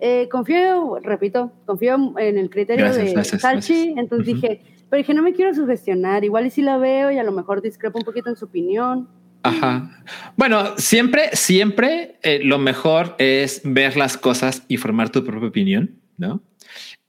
[0.00, 3.72] eh, confío, repito, confío en el criterio Gracias, de gracias, Salchi.
[3.74, 3.98] gracias.
[3.98, 6.24] Entonces dije, pero dije, no me quiero sugestionar.
[6.24, 9.08] Igual y si la veo y a lo mejor discrepo un poquito en su opinión.
[9.42, 9.90] Ajá.
[10.36, 15.94] Bueno, siempre, siempre eh, lo mejor es ver las cosas y formar tu propia opinión,
[16.18, 16.42] ¿no?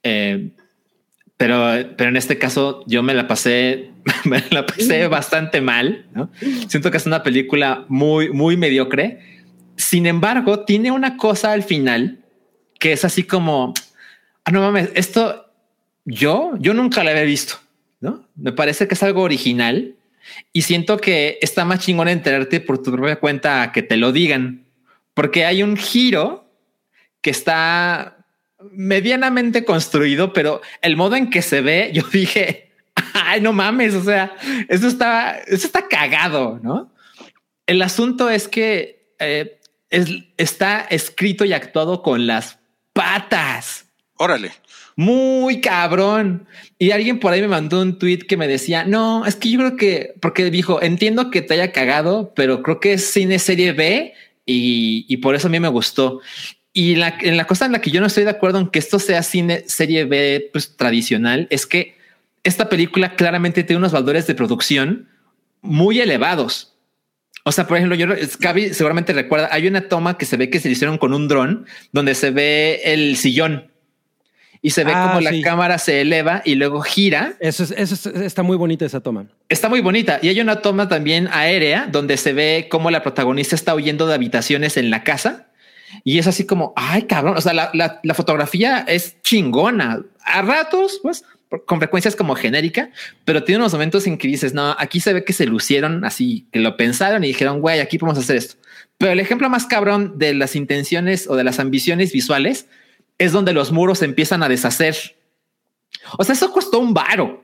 [0.04, 0.52] Eh,
[1.42, 3.90] pero, pero en este caso yo me la pasé,
[4.26, 6.30] me la pasé bastante mal, ¿no?
[6.68, 9.48] Siento que es una película muy, muy mediocre.
[9.76, 12.20] Sin embargo, tiene una cosa al final
[12.80, 13.74] que es así como,
[14.46, 15.52] ah, no mames, esto
[16.06, 17.56] yo, yo nunca la había visto,
[18.02, 18.28] ¿no?
[18.36, 19.96] Me parece que es algo original
[20.54, 24.68] y siento que está más chingón enterarte por tu propia cuenta que te lo digan,
[25.16, 26.48] porque hay un giro
[27.20, 28.21] que está
[28.72, 32.72] medianamente construido, pero el modo en que se ve, yo dije,
[33.14, 34.36] ay, no mames, o sea,
[34.70, 36.94] eso está, eso está cagado, ¿no?
[37.68, 39.60] El asunto es que eh,
[39.90, 42.60] es, está escrito y actuado con las
[42.94, 43.86] patas.
[44.18, 44.52] Órale.
[44.96, 46.48] Muy cabrón.
[46.78, 49.60] Y alguien por ahí me mandó un tweet que me decía, no, es que yo
[49.60, 53.72] creo que, porque dijo, entiendo que te haya cagado, pero creo que es cine serie
[53.72, 54.14] B
[54.46, 56.20] y, y por eso a mí me gustó.
[56.74, 58.80] Y la, en la cosa en la que yo no estoy de acuerdo en que
[58.80, 61.98] esto sea cine serie B pues, tradicional es que
[62.44, 65.10] esta película claramente tiene unos valores de producción
[65.62, 66.74] muy elevados.
[67.44, 68.08] O sea, por ejemplo, yo
[68.40, 71.66] Gaby seguramente recuerda, hay una toma que se ve que se hicieron con un dron
[71.92, 73.70] donde se ve el sillón
[74.62, 75.42] y se ve Ah, como la sí.
[75.42, 77.34] cámara se eleva y luego gira.
[77.40, 79.26] Eso, es, eso es- está muy bonita esa toma.
[79.50, 80.20] Está muy bonita.
[80.22, 84.14] Y hay una toma también aérea donde se ve cómo la protagonista está huyendo de
[84.14, 85.48] habitaciones en la casa.
[86.04, 87.38] Y es así como, ay, cabrón.
[87.38, 90.02] O sea, la, la- la fotografía es chingona.
[90.24, 91.24] A ratos, pues,
[91.66, 92.92] con frecuencias como genérica,
[93.26, 96.48] pero tiene unos momentos en que dices, no, aquí se ve que se lucieron así,
[96.52, 98.56] que lo pensaron y dijeron, güey, aquí podemos hacer esto.
[98.98, 102.68] Pero el ejemplo más cabrón de las intenciones o de las ambiciones visuales
[103.18, 104.96] es donde los muros se empiezan a deshacer.
[106.18, 107.44] O sea, eso costó un varo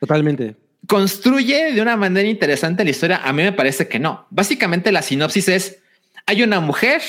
[0.00, 0.56] Totalmente.
[0.86, 3.20] construye de una manera interesante la historia.
[3.24, 4.26] A mí me parece que no.
[4.30, 5.78] Básicamente la sinopsis es,
[6.26, 7.02] hay una mujer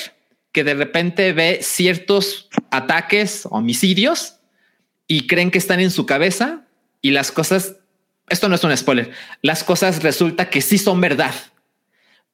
[0.52, 4.36] que de repente ve ciertos ataques, homicidios,
[5.06, 6.66] y creen que están en su cabeza
[7.02, 7.76] y las cosas,
[8.28, 9.10] esto no es un spoiler,
[9.42, 11.34] las cosas resulta que sí son verdad.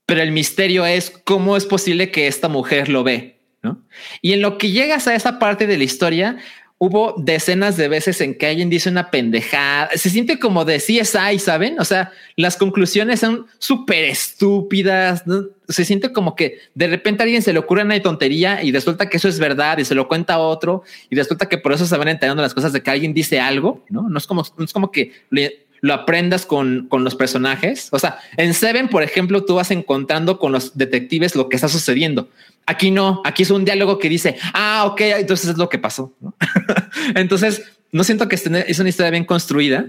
[0.05, 3.82] Pero el misterio es cómo es posible que esta mujer lo ve, ¿no?
[4.22, 6.36] Y en lo que llegas a esa parte de la historia,
[6.78, 9.89] hubo decenas de veces en que alguien dice una pendejada.
[9.94, 11.81] Se siente como de CSI, ¿saben?
[11.81, 15.24] O sea, las conclusiones son súper estúpidas.
[15.69, 19.09] Se siente como que de repente a alguien se le ocurre una tontería y resulta
[19.09, 21.86] que eso es verdad y se lo cuenta a otro y resulta que por eso
[21.86, 24.09] se van enterando las cosas de que alguien dice algo, ¿no?
[24.09, 27.89] No es como, no es como que le- lo aprendas con, con los personajes.
[27.93, 31.69] O sea, en Seven, por ejemplo, tú vas encontrando con los detectives lo que está
[31.69, 32.29] sucediendo.
[32.67, 36.13] Aquí no, aquí es un diálogo que dice, ah, ok, entonces es lo que pasó.
[36.21, 36.35] ¿no?
[37.15, 39.87] entonces, no siento que es una historia bien construida,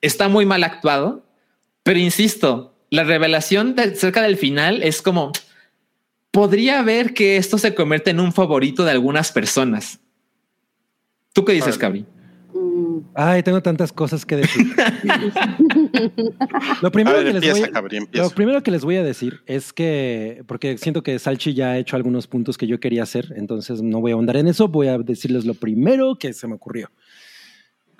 [0.00, 1.24] está muy mal actuado,
[1.82, 5.32] pero insisto, la revelación de, cerca del final es como,
[6.30, 10.00] podría ver que esto se convierte en un favorito de algunas personas.
[11.32, 12.04] ¿Tú qué dices, Cabri?
[13.14, 14.66] Ay, tengo tantas cosas que decir.
[16.82, 19.02] lo, A primero ver, que les empieza, voy, Cabri, lo primero que les voy a
[19.02, 23.02] decir es que, porque siento que Salchi ya ha hecho algunos puntos que yo quería
[23.02, 26.46] hacer, entonces no voy a ahondar en eso, voy a decirles lo primero que se
[26.46, 26.90] me ocurrió.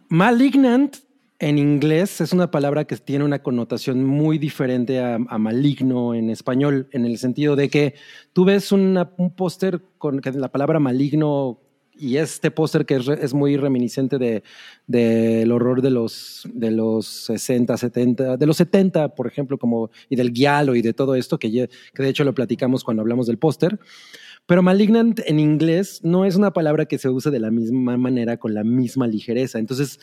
[0.08, 0.96] Malignant
[1.40, 6.30] en inglés es una palabra que tiene una connotación muy diferente a, a maligno en
[6.30, 7.94] español, en el sentido de que
[8.32, 11.60] tú ves una- un póster con la palabra maligno
[11.98, 14.42] y este póster que es, re- es muy reminiscente de
[14.86, 20.16] del horror de los de los 60, 70, de los 70, por ejemplo, como y
[20.16, 23.38] del guialo y de todo esto que, que de hecho lo platicamos cuando hablamos del
[23.38, 23.78] póster.
[24.46, 28.38] Pero malignant en inglés no es una palabra que se use de la misma manera,
[28.38, 29.58] con la misma ligereza.
[29.58, 30.00] Entonces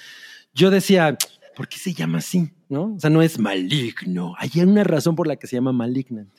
[0.53, 1.17] yo decía,
[1.55, 2.51] ¿por qué se llama así?
[2.69, 2.93] ¿No?
[2.95, 4.35] O sea, no es maligno.
[4.37, 6.31] Hay una razón por la que se llama malignant.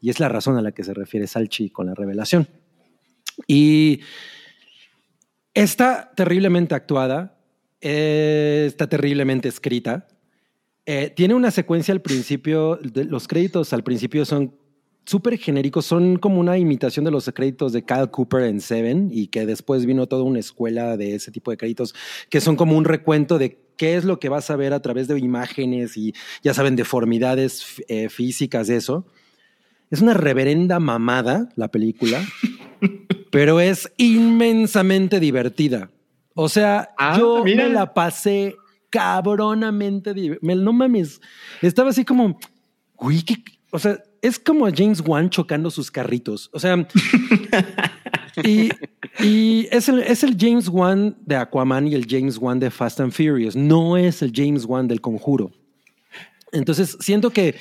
[0.00, 2.48] Y es la razón a la que se refiere Salchi con la revelación.
[3.46, 4.00] Y
[5.54, 7.38] está terriblemente actuada,
[7.80, 10.06] eh, está terriblemente escrita.
[10.86, 14.54] Eh, tiene una secuencia al principio, los créditos al principio son
[15.04, 19.28] súper genéricos, son como una imitación de los créditos de Kyle Cooper en Seven y
[19.28, 21.94] que después vino toda una escuela de ese tipo de créditos
[22.28, 25.08] que son como un recuento de qué es lo que vas a ver a través
[25.08, 29.06] de imágenes y ya saben, deformidades eh, físicas, eso.
[29.90, 32.22] Es una reverenda mamada la película,
[33.32, 35.90] pero es inmensamente divertida.
[36.34, 37.64] O sea, Ah, yo mira.
[37.66, 38.54] me la pasé
[38.88, 40.38] cabronamente.
[40.42, 41.20] me- No mames.
[41.60, 42.38] Estaba así como,
[42.96, 43.36] güey, ¿qué?
[43.72, 46.50] O sea, es como James Wan chocando sus carritos.
[46.52, 46.86] O sea,
[48.44, 48.70] y,
[49.20, 53.00] y es, el, es el James Wan de Aquaman y el James Wan de Fast
[53.00, 53.54] and Furious.
[53.56, 55.50] No es el James Wan del conjuro.
[56.52, 57.54] Entonces, siento que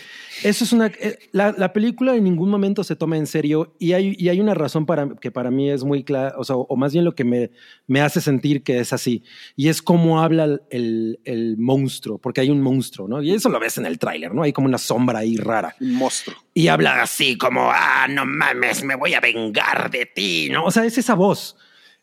[0.43, 0.87] eso es una.
[0.87, 4.39] eh, La, la película en ningún momento se toma en serio y hay, y hay
[4.39, 7.13] una razón para que para mí es muy clara, o sea, o más bien lo
[7.13, 7.51] que me,
[7.87, 9.23] me hace sentir que es así.
[9.55, 13.21] Y es cómo habla el, el, el monstruo, porque hay un monstruo, ¿no?
[13.21, 14.43] Y eso lo ves en el tráiler, ¿no?
[14.43, 15.75] Hay como una sombra ahí rara.
[15.79, 16.35] Un monstruo.
[16.53, 20.65] Y habla así como, ah, no mames, me voy a vengar de ti, ¿no?
[20.65, 21.55] O sea, es esa voz.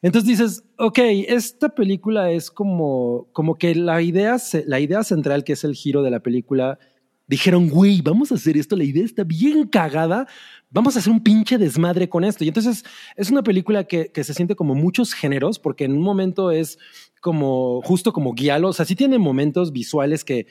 [0.07, 5.55] Entonces dices, ok, esta película es como, como que la idea, la idea central, que
[5.55, 6.79] es el giro de la película,
[7.27, 10.29] dijeron, güey, vamos a hacer esto, la idea está bien cagada,
[10.71, 12.45] vamos a hacer un pinche desmadre con esto.
[12.45, 12.85] Y entonces
[13.17, 16.79] es una película que, que se siente como muchos géneros, porque en un momento es
[17.21, 20.47] como, justo como guialo, o sea, sí tiene momentos visuales que,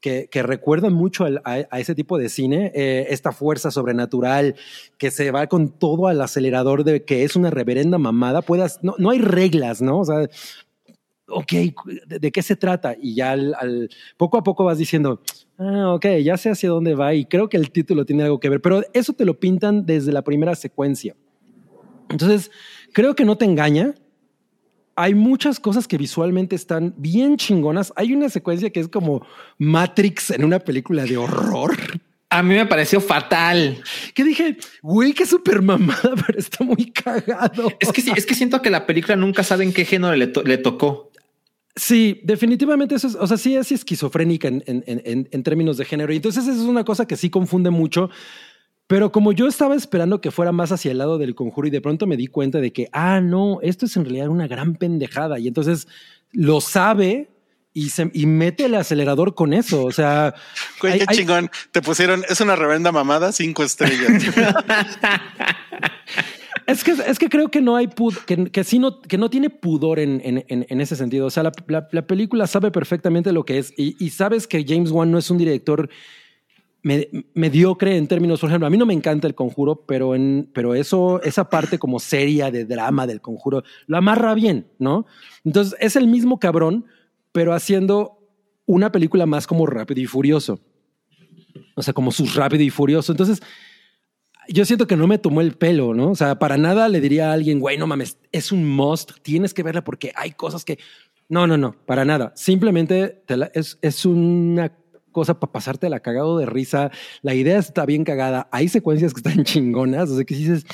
[0.00, 4.56] que, que recuerdan mucho a, ese tipo de cine, eh, esta fuerza sobrenatural
[4.98, 8.94] que se va con todo al acelerador de que es una reverenda mamada, puedas, no,
[8.98, 10.00] no hay reglas, ¿no?
[10.00, 10.28] O sea,
[11.28, 11.52] ok,
[12.06, 12.96] ¿de, qué se trata?
[13.00, 15.20] Y ya al- poco a poco vas diciendo,
[15.58, 18.48] ah, ok, ya sé hacia dónde va y creo que el título tiene algo que
[18.48, 21.14] ver, pero eso te lo pintan desde la primera secuencia.
[22.08, 22.50] Entonces,
[22.92, 23.94] creo que no te engaña.
[24.96, 27.92] Hay muchas cosas que visualmente están bien chingonas.
[27.96, 29.24] Hay una secuencia que es como
[29.58, 31.76] Matrix en una película de horror.
[32.28, 33.82] A mí me pareció fatal.
[34.14, 37.72] Que dije, güey, qué súper mamada, pero está muy cagado.
[37.80, 40.26] Es que sí, es que siento que la película nunca sabe en qué género le,
[40.28, 41.10] to- le tocó.
[41.76, 45.84] Sí, definitivamente eso es, o sea, sí es esquizofrénica en, en- en- en términos de
[45.84, 46.12] género.
[46.12, 48.10] Y entonces eso es una cosa que sí confunde mucho.
[48.90, 51.80] Pero como yo estaba esperando que fuera más hacia el lado del conjuro y de
[51.80, 55.38] pronto me di cuenta de que, ah, no, esto es en realidad una gran pendejada.
[55.38, 55.86] Y entonces
[56.32, 57.30] lo sabe
[57.72, 59.84] y, se, y mete el acelerador con eso.
[59.84, 60.34] O sea,
[60.80, 61.50] Güey, qué hay- chingón.
[61.70, 64.10] Te pusieron, es una reverenda mamada, cinco estrellas.
[66.66, 69.28] Es que, es que creo que no hay pud- que, que sí no, que no
[69.28, 71.26] tiene pudor en, en, en- ese sentido.
[71.26, 74.64] O sea, la, la- la película sabe perfectamente lo que es y, y sabes que
[74.66, 75.88] James Wan no es un director
[76.82, 80.74] mediocre en términos, por ejemplo, a mí no me encanta el conjuro, pero, en, pero
[80.74, 85.06] eso, esa parte como seria de drama del conjuro, lo amarra bien, ¿no?
[85.44, 86.86] Entonces es el mismo cabrón,
[87.32, 88.18] pero haciendo
[88.66, 90.60] una película más como rápido y furioso.
[91.74, 93.12] O sea, como sus rápido y furioso.
[93.12, 93.42] Entonces,
[94.48, 96.10] yo siento que no me tomó el pelo, ¿no?
[96.10, 99.54] O sea, para nada le diría a alguien, güey, no mames, es un must, tienes
[99.54, 100.78] que verla porque hay cosas que...
[101.28, 102.32] No, no, no, para nada.
[102.34, 104.72] Simplemente te la- es, es una
[105.10, 106.90] cosa para pasarte la cagado de risa.
[107.22, 108.48] La idea está bien cagada.
[108.52, 110.10] Hay secuencias que están chingonas.
[110.10, 110.64] O sea, que dices,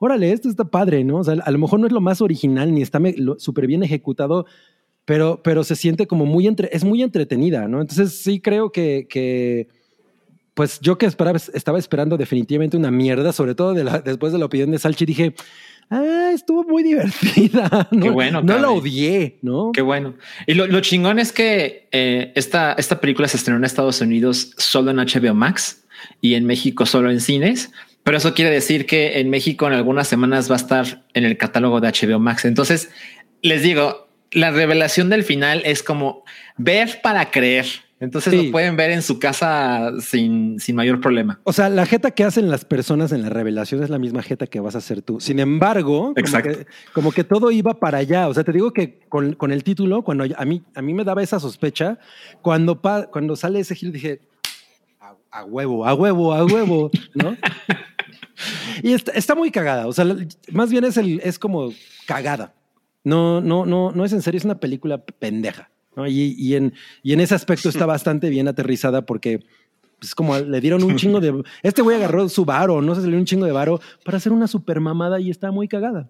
[0.00, 1.18] órale, esto está padre, ¿no?
[1.18, 2.98] O sea, a lo mejor no es lo más original ni está
[3.38, 4.46] súper bien ejecutado,
[5.04, 7.80] pero, pero se siente como muy entre, es muy entretenida, ¿no?
[7.80, 9.68] Entonces sí creo que,
[10.54, 14.78] pues yo que estaba esperando definitivamente una mierda, sobre todo después de la opinión de
[14.78, 15.34] Salchi, dije,
[15.90, 17.88] ah, estuvo muy divertida.
[17.90, 19.72] No, Qué bueno, No la odié, ¿no?
[19.72, 20.14] Qué bueno.
[20.46, 24.54] Y lo, lo chingón es que eh, esta, esta película se estrenó en Estados Unidos
[24.56, 25.84] solo en HBO Max
[26.20, 27.70] y en México solo en cines.
[28.02, 31.36] Pero eso quiere decir que en México en algunas semanas va a estar en el
[31.36, 32.44] catálogo de HBO Max.
[32.44, 32.90] Entonces,
[33.42, 36.24] les digo, la revelación del final es como
[36.56, 37.66] ver para creer.
[38.00, 38.46] Entonces Sí.
[38.46, 41.38] lo pueden ver en su casa sin, sin mayor problema.
[41.44, 44.46] O sea, la jeta que hacen las personas en la revelación es la misma jeta
[44.46, 45.20] que vas a hacer tú.
[45.20, 48.28] Sin embargo, como que, como que todo iba para allá.
[48.28, 51.04] O sea, te digo que con, con el título, cuando a mí, a mí me
[51.04, 51.98] daba esa sospecha,
[52.40, 54.22] cuando, pa- cuando sale ese giro dije,
[54.98, 57.36] a, a huevo, a huevo, a huevo, ¿no?
[58.82, 59.86] y está, está muy cagada.
[59.86, 60.06] O sea,
[60.52, 61.70] más bien es, el, es como
[62.06, 62.54] cagada.
[63.04, 65.70] No, no, no, no es en serio, es una película pendeja.
[65.96, 66.06] ¿No?
[66.06, 66.72] Y, y en,
[67.02, 69.40] y en ese aspecto está bastante bien aterrizada porque
[69.98, 71.42] Pues como le dieron un chingo de.
[71.62, 74.16] Este güey agarró su varo, no sé, se le dio un chingo de varo para
[74.16, 76.08] hacer una super mamada y está muy cagada.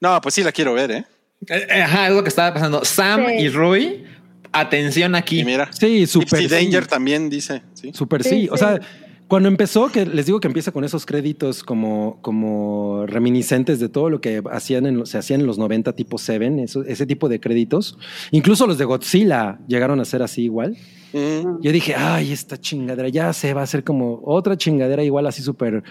[0.00, 1.04] No, pues sí la quiero ver, ¿eh?
[1.48, 2.84] Eh, eh, Ajá, es lo que estaba pasando.
[2.84, 3.32] Sam Sí.
[3.42, 4.04] y Rui,
[4.52, 5.40] atención aquí.
[5.40, 6.48] Y mira, Sí, super.
[6.48, 7.90] Danger también dice, sí.
[7.92, 8.30] Super sí.
[8.42, 8.60] Sí, O sí.
[8.64, 8.80] sea,
[9.28, 14.08] cuando empezó, que les digo que empieza con esos créditos como, como reminiscentes de todo
[14.10, 17.40] lo que hacían en, se hacían en los 90, tipo Seven, eso- ese tipo de
[17.40, 17.98] créditos.
[18.30, 20.76] Incluso los de Godzilla llegaron a ser así igual.
[21.12, 25.26] Mm, Yo dije, ay, esta chingadera ya se va a hacer como otra chingadera igual
[25.26, 25.82] así súper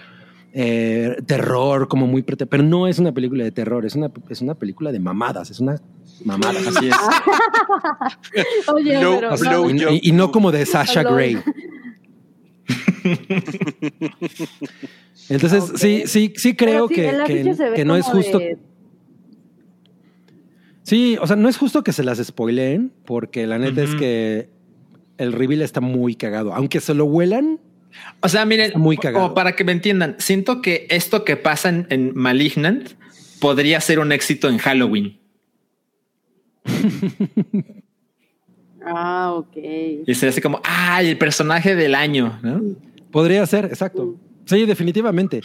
[0.58, 2.22] eh, terror, como muy...
[2.22, 5.50] prete- Pero no es una película de terror, es una, es una película de mamadas,
[5.50, 5.78] es una
[6.24, 6.58] mamada.
[6.58, 6.94] Así es.
[8.72, 11.02] Oye, Blow- pero no, Y, y- no como de Sasha.
[11.02, 11.36] Grey.
[15.28, 17.12] Entonces, sí, sí, sí creo sí, que,
[17.74, 18.38] que- no es justo.
[18.38, 18.58] de-
[20.82, 24.48] Sí, o sea, no es justo que se las spoileen, porque la neta es que
[25.18, 26.54] el reveal está muy cagado.
[26.54, 27.58] Aunque se lo huelan,
[28.22, 29.24] O sea, miren, muy cagado.
[29.24, 32.90] como para que me entiendan, siento que esto que pasa en, en Malignant
[33.40, 35.18] podría ser un éxito en Halloween.
[38.86, 39.56] Ah, ok.
[40.06, 42.60] Y sería así como, ay, el personaje del año, ¿no?
[43.10, 44.16] podría ser, exacto.
[44.44, 45.40] Sí, definitivamente.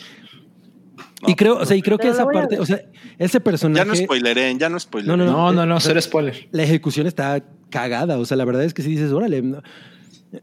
[1.26, 2.82] y creo, o sea, y creo que esa parte, o sea,
[3.18, 3.86] ese personaje.
[3.86, 5.18] Ya no spoileren, ya no spoileren.
[5.18, 6.48] No, no, No, no, no, cero spoiler.
[6.52, 8.18] la ejecución está cagada.
[8.20, 9.62] O sea, la verdad es que si dices, órale, no,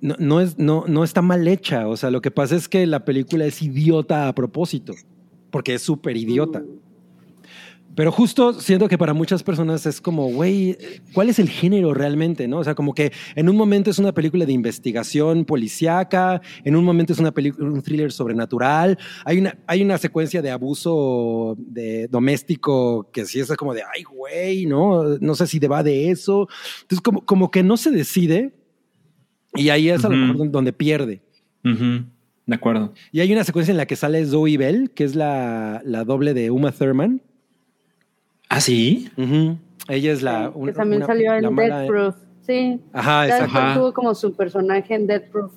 [0.00, 1.86] no, no es, no, no está mal hecha.
[1.86, 4.94] O sea, lo que pasa es que la película es idiota a propósito,
[5.50, 6.62] porque es súper idiota.
[7.94, 10.78] Pero justo siento que para muchas personas es como, güey,
[11.14, 12.46] ¿cuál es el género realmente?
[12.46, 12.58] ¿No?
[12.58, 16.84] O sea, como que en un momento es una película de investigación policíaca, en un
[16.84, 22.06] momento es una película, un thriller sobrenatural, hay una, hay una secuencia de abuso de
[22.06, 25.18] doméstico que sí es como de, ay, güey, ¿no?
[25.18, 26.48] No sé si va de eso.
[26.82, 28.54] Entonces, como, como que no se decide
[29.54, 31.22] y ahí es a lo mejor donde- pierde.
[31.64, 32.94] De acuerdo.
[33.12, 36.32] Y hay una secuencia en la que sale Zoe Bell, que es la, la doble
[36.32, 37.22] de Uma Thurman.
[38.48, 39.10] ¿Ah, sí?
[39.88, 40.52] Ella es la.
[40.54, 42.14] Sí, que también una- salió en Death Proof.
[42.46, 42.80] Sí.
[42.92, 43.58] Ajá, exacto.
[43.58, 43.74] Ajá.
[43.74, 45.52] tuvo como su personaje en Death Proof.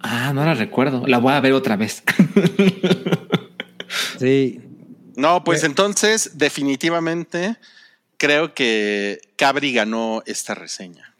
[0.00, 1.06] Ah, no la recuerdo.
[1.06, 2.02] La voy a ver otra vez.
[4.18, 4.60] Sí.
[5.16, 7.56] No, pues entonces, definitivamente,
[8.16, 11.14] creo que Cabri ganó esta reseña.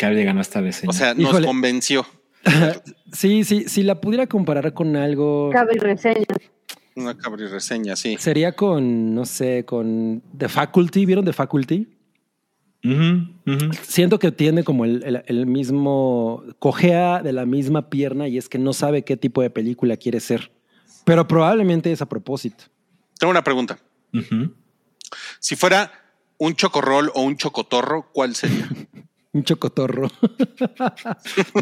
[0.00, 0.82] había ganado esta vez.
[0.86, 1.46] O sea, nos Híjole.
[1.46, 2.06] convenció.
[3.12, 6.24] Sí, sí, si la pudiera comparar con algo, Cabe reseña.
[6.96, 8.16] Una Cabri reseña, sí.
[8.18, 11.04] sería con, no sé, con The Faculty.
[11.06, 11.88] ¿Vieron The Faculty?
[13.82, 18.48] Siento que tiene como el, el- el mismo, cojea de la misma pierna y es
[18.48, 20.52] que no sabe qué tipo de película quiere ser.
[21.04, 22.64] Pero probablemente es a propósito.
[23.18, 23.78] Tengo una pregunta.
[25.40, 25.90] Si fuera
[26.38, 28.68] un chocorrol o un chocotorro, ¿cuál sería?
[29.32, 30.08] Un chocotorro.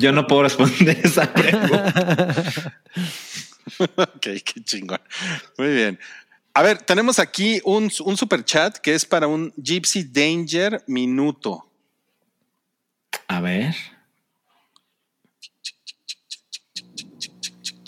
[0.01, 1.93] Yo no puedo responder esa pregunta.
[3.97, 5.01] ok, qué chingón.
[5.59, 5.99] Muy bien.
[6.53, 11.67] A ver, tenemos aquí un, un super chat que es para un Gypsy Danger minuto.
[13.29, 13.75] A ver.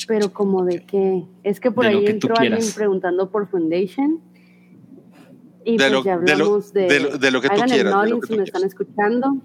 [0.08, 1.24] Pero como de qué.
[1.42, 2.74] Es que por De ahí que tú entró alguien quieras.
[2.74, 4.20] preguntando por Foundation.
[5.64, 7.54] Y De pues lo- ya de lo- hablamos de, de lo- de lo que tú
[7.54, 8.80] hagan quieras, el de lo que si tú me están quieras.
[8.80, 9.36] escuchando.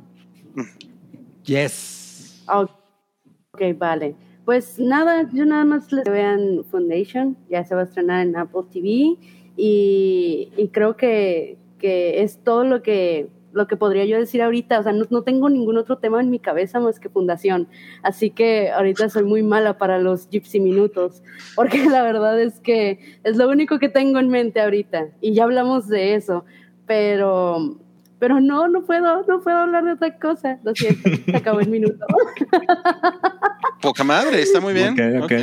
[1.46, 2.44] Yes.
[2.48, 4.16] Ok, vale.
[4.46, 8.64] Pues nada, yo nada más les vean Foundation, ya se va a estrenar en Apple
[8.72, 9.18] TV
[9.56, 14.84] y, creo que, que es todo lo que lo que podría yo decir ahorita, o
[14.84, 17.68] sea, no, no tengo ningún otro tema en mi cabeza más que Fundación,
[18.02, 21.22] así que ahorita soy muy mala para los Gypsy Minutos,
[21.56, 25.10] porque la verdad es que es lo único que tengo en mente ahorita.
[25.20, 26.46] Y ya hablamos de eso,
[26.86, 27.78] pero
[28.22, 31.70] pero no, no puedo, no puedo hablar de otra cosa, lo siento, se acabó el
[31.70, 32.06] minuto.
[33.82, 34.94] Poca madre, está muy bien.
[34.94, 35.32] Ok, ok.
[35.32, 35.34] Ok.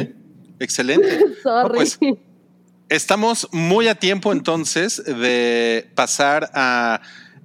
[0.60, 1.24] Excelente.
[1.42, 1.74] Sorry.
[1.74, 1.98] pues,
[2.88, 7.00] Estamos muy a tiempo entonces de pasar a,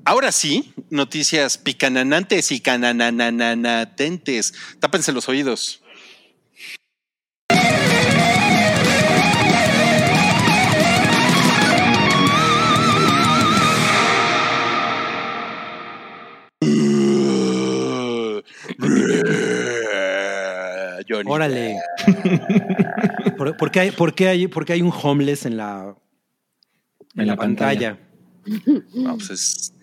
[0.06, 4.54] ahora sí, noticias picananantes y cananananatentes.
[4.80, 5.83] Tápense los oídos.
[21.26, 21.78] Órale.
[23.38, 25.96] ¿Por, por qué hay, por, qué hay, por qué hay un homeless en la,
[27.16, 27.98] en la pantalla?
[28.94, 29.74] No, pues es,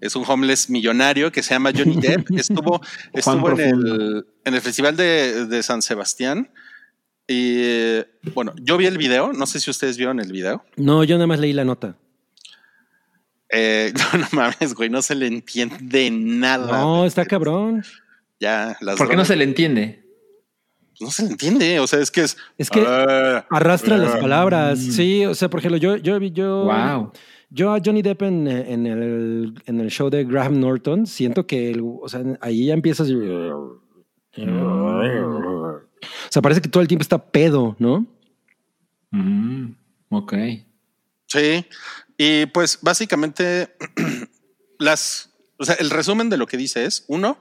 [0.00, 2.30] es un homeless millonario que se llama Johnny Depp.
[2.32, 2.80] Estuvo,
[3.12, 6.50] estuvo en, el, en el Festival de, de San Sebastián.
[7.28, 8.02] Y
[8.34, 9.32] bueno, yo vi el video.
[9.32, 10.64] No sé si ustedes vieron el video.
[10.76, 11.96] No, yo nada más leí la nota.
[13.50, 16.80] Eh, no, no mames, güey, no se le entiende nada.
[16.80, 17.84] No, está cabrón.
[18.38, 20.05] Ya, las ¿Por qué no se le entiende?
[21.00, 21.78] No se le entiende.
[21.80, 22.36] O sea, es que es.
[22.58, 24.78] Es que Ah, arrastra las ah, palabras.
[24.78, 27.12] Sí, o sea, por ejemplo, yo, yo, yo, Wow.
[27.50, 31.70] yo a Johnny Depp en, en el, en el show de Graham Norton siento que,
[31.70, 33.08] el- o sea, ahí ya empiezas.
[33.10, 33.80] O
[36.30, 38.06] sea, parece que todo el tiempo está pedo, ¿no?
[39.10, 39.70] Mm,
[40.10, 40.34] ok.
[41.26, 41.64] Sí.
[42.18, 43.74] Y pues básicamente
[44.78, 47.38] las, o sea, el resumen de lo que dice es, uno,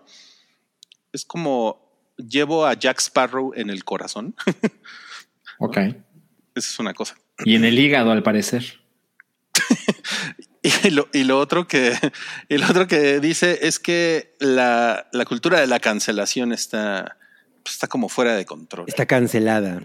[1.11, 1.84] es como
[2.17, 4.35] llevo a Jack Sparrow en el corazón.
[5.57, 5.77] Ok.
[5.77, 5.95] Esa
[6.55, 7.15] es una cosa.
[7.45, 8.81] Y en el hígado, al parecer.
[10.83, 11.93] Y lo, y lo otro que
[12.49, 17.17] y lo otro que dice es que la, la cultura de la cancelación está,
[17.63, 18.85] pues, está como fuera de control.
[18.87, 19.83] Está cancelada.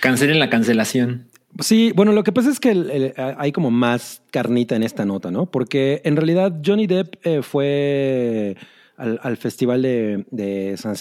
[0.00, 1.28] Cancelen la cancelación.
[1.58, 5.04] Sí, bueno, lo que pasa es que el- el- hay como más carnita en esta
[5.04, 5.50] nota, ¿no?
[5.50, 8.56] Porque en realidad Johnny Depp eh, fue
[9.00, 10.94] al, al festival de, de San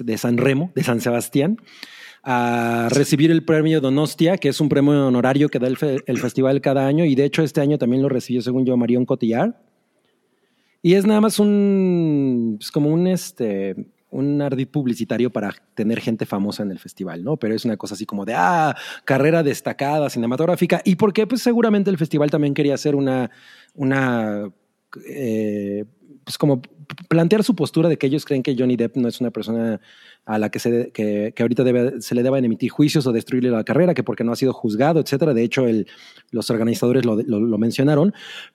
[0.00, 1.58] de San Remo, de San Sebastián,
[2.22, 6.60] a recibir el premio Donostia, que es un premio honorario que da el, el festival
[6.60, 9.54] cada año, y de hecho este año también lo recibió, según yo, Marion Cotillard.
[10.82, 13.76] Y es nada más un, pues como un, este,
[14.10, 17.36] un ardid publicitario para tener gente famosa en el festival, ¿no?
[17.36, 20.80] Pero es una cosa así como de, ah, carrera destacada cinematográfica.
[20.84, 21.26] ¿Y por qué?
[21.26, 23.30] Pues seguramente el festival también quería hacer una,
[23.74, 24.50] una,
[25.08, 25.84] eh,
[26.24, 26.62] pues como
[27.08, 29.80] plantear su postura de que ellos creen que Johnny Depp no es una persona
[30.24, 33.50] a la que, se, que, que ahorita debe, se le deban emitir juicios o destruirle
[33.50, 35.34] la carrera, que porque no ha sido juzgado, etcétera.
[35.34, 35.88] De hecho, el,
[36.30, 38.14] los organizadores lo, lo, mencionaron.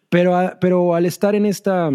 [0.10, 1.91] Pero, pero al estar en esta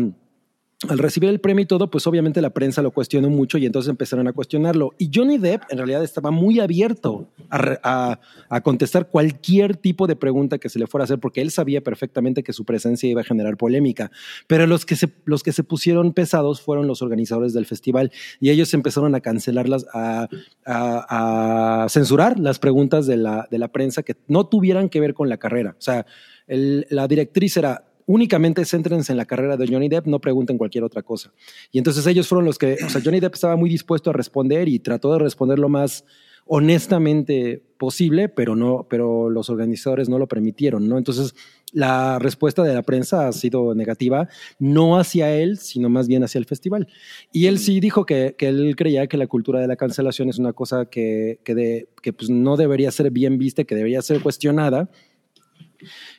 [0.88, 3.88] al recibir el premio y todo, pues obviamente la prensa lo cuestionó mucho y entonces
[3.88, 4.92] empezaron a cuestionarlo.
[4.98, 10.16] Y Johnny Depp en realidad estaba muy abierto a, a- a contestar cualquier tipo de
[10.16, 13.20] pregunta que se le fuera a hacer, porque él sabía perfectamente que su presencia iba
[13.20, 14.10] a generar polémica.
[14.46, 18.10] Pero los que se, los que se pusieron pesados fueron los organizadores del festival
[18.40, 20.28] y ellos empezaron a cancelarlas, a,
[20.66, 25.28] a- censurar las preguntas de la, de la prensa que no tuvieran que ver con
[25.28, 25.70] la carrera.
[25.78, 26.06] O sea,
[26.46, 31.02] la directriz era únicamente céntrense en la carrera de Johnny Depp, no pregunten cualquier otra
[31.02, 31.32] cosa.
[31.70, 34.68] Y entonces ellos fueron los que, o sea, Johnny Depp estaba muy dispuesto a responder
[34.68, 36.04] y trató de responder lo más
[36.44, 40.98] honestamente posible, pero no, pero los organizadores no lo permitieron, ¿no?
[40.98, 41.34] Entonces
[41.72, 46.38] la respuesta de la prensa ha sido negativa, no hacia él, sino más bien hacia
[46.38, 46.88] el festival.
[47.32, 50.38] Y él sí dijo que, que él creía que la cultura de la cancelación es
[50.38, 54.90] una cosa que, que, que pues no debería ser bien vista, que debería ser cuestionada,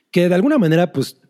[0.09, 1.21] que de alguna manera, pues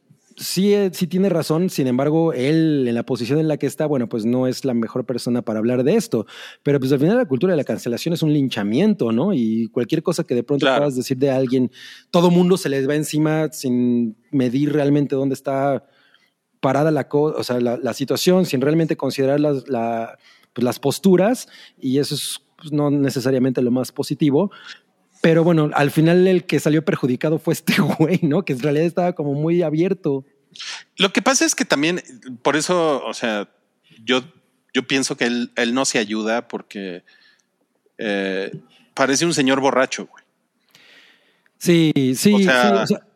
[0.43, 3.85] sí, eh, sí tiene razón, sin embargo, él en la posición en la que está,
[3.85, 6.25] bueno, pues no es la mejor persona para hablar de esto,
[6.61, 9.33] pero pues al final la cultura de la cancelación es un linchamiento, ¿no?
[9.33, 10.81] Y cualquier cosa que de pronto Claro.
[10.81, 11.71] puedas decir de alguien,
[12.11, 15.85] todo mundo se les va encima sin medir realmente dónde está
[16.59, 20.17] parada la, o sea, la, la situación, sin realmente considerar las, la-
[20.53, 21.47] pues, las posturas,
[21.79, 24.51] y eso es pues, no necesariamente lo más positivo.
[25.21, 28.43] Pero bueno, al final el que salió perjudicado fue este güey, ¿no?
[28.43, 30.25] Que en realidad estaba como muy abierto.
[30.97, 32.01] Lo que pasa es que también,
[32.41, 33.49] por eso, o sea,
[34.03, 34.23] yo,
[34.73, 37.03] yo pienso que él, él no se ayuda porque
[37.97, 38.51] eh,
[38.93, 40.23] parece un señor borracho, güey.
[41.57, 43.07] Sí, sí, O sea- sí, o sea,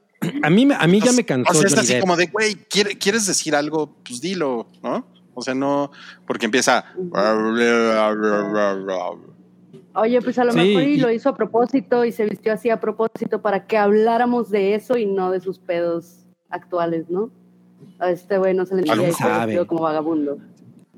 [0.43, 1.51] a mí, me- a mí ya me cansó.
[1.51, 3.95] O sea, es así como de, güey, ¿quiere- ¿quieres decir algo?
[4.03, 5.05] Pues dilo, ¿no?
[5.33, 5.91] O sea, no,
[6.25, 6.85] porque empieza.
[9.93, 12.69] Oye, pues a lo Sí, mejor y- lo hizo a propósito y se vistió así
[12.69, 17.29] a propósito para que habláramos de eso y no de sus pedos actuales, ¿no?
[17.99, 20.37] A este güey no se le vestió como vagabundo.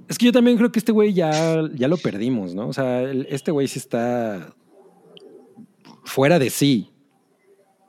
[0.07, 2.67] Es que yo también creo que este güey ya, ya lo perdimos, ¿no?
[2.69, 4.53] O sea, el- este güey sí está
[6.03, 6.89] fuera de sí.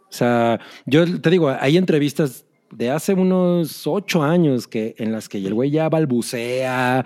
[0.03, 5.28] O sea, yo te digo, hay entrevistas de hace unos ocho años que, en las
[5.28, 7.05] que el güey ya balbucea,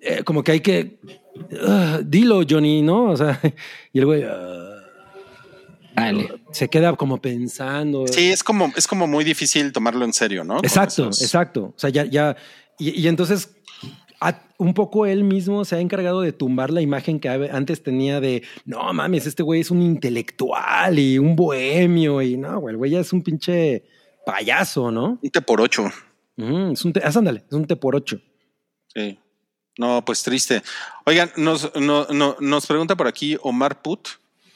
[0.00, 0.98] eh, como que hay que...
[1.66, 3.10] "Ah, dilo, Johnny, ¿no?
[3.10, 3.38] O sea,
[3.92, 4.24] y el güey
[6.00, 6.42] Dale.
[6.52, 8.06] se queda como pensando.
[8.06, 10.58] Sí, es como, es como muy difícil tomarlo en serio, ¿no?
[10.58, 11.72] Exacto, esos- exacto.
[11.76, 12.36] O sea, ya, ya,
[12.78, 13.54] y, y entonces
[14.20, 18.20] a- un poco él mismo se ha encargado de tumbar la imagen que antes tenía
[18.20, 22.76] de, no mames, este güey es un intelectual y un bohemio y no, güey, el
[22.78, 23.84] güey ya es un pinche
[24.26, 25.18] payaso, ¿no?
[25.22, 25.90] Un té por ocho.
[26.36, 28.20] Ujú, es un, te- ah, ándale, es un te por ocho.
[28.94, 29.18] Sí.
[29.78, 30.62] No, pues triste.
[31.06, 34.08] Oigan, nos, no- no- nos pregunta por aquí Omar Put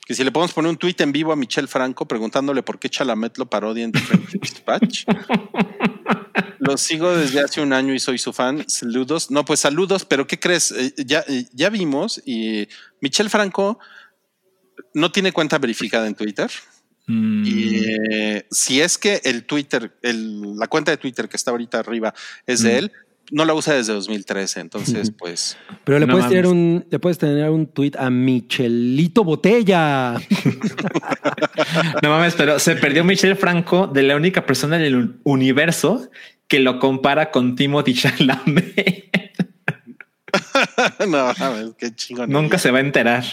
[0.06, 2.88] que si le podemos poner un tuit en vivo a Michelle Franco preguntándole por qué
[2.90, 5.04] Chalamet lo parodia en The French Dispatch.
[6.58, 8.64] Lo sigo desde hace un año y soy su fan.
[8.68, 9.32] Saludos.
[9.32, 10.70] No, pues saludos, pero ¿qué crees?
[10.70, 12.68] Eh, ya, eh, ya vimos y
[13.00, 13.80] Michelle Franco
[14.94, 16.48] no tiene cuenta verificada en Twitter.
[17.08, 21.50] Mm, Y eh, si es que el Twitter, el- la cuenta de Twitter que está
[21.50, 22.14] ahorita arriba
[22.46, 22.76] es de Mm.
[22.78, 22.92] él,
[23.30, 27.18] no la usa desde 2013, entonces pues Pero le No puedes tener un, le puedes
[27.18, 30.16] tener un tweet a Michelito Botella.
[32.02, 36.10] No mames, pero se perdió Michel Franco de la única persona en el universo
[36.48, 39.10] que lo compara con Timothy Chalamet.
[41.08, 42.30] no, mames, qué chingón.
[42.30, 43.24] Nunca se va a enterar.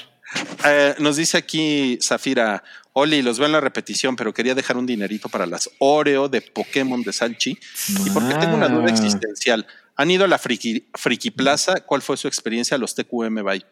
[0.66, 2.64] Eh, nos dice aquí Zafira,
[2.94, 6.41] Oli, los veo en la repetición, pero quería dejar un dinerito para las Oreo de
[6.41, 7.57] Pokémon de Salchi.
[8.06, 8.91] Y porque tengo una duda Ah.
[8.91, 9.66] existencial.
[9.95, 11.82] ¿Han ido a la Friki, Friki Plaza?
[11.82, 13.66] ¿Cuál fue su experiencia a los TQM Bye?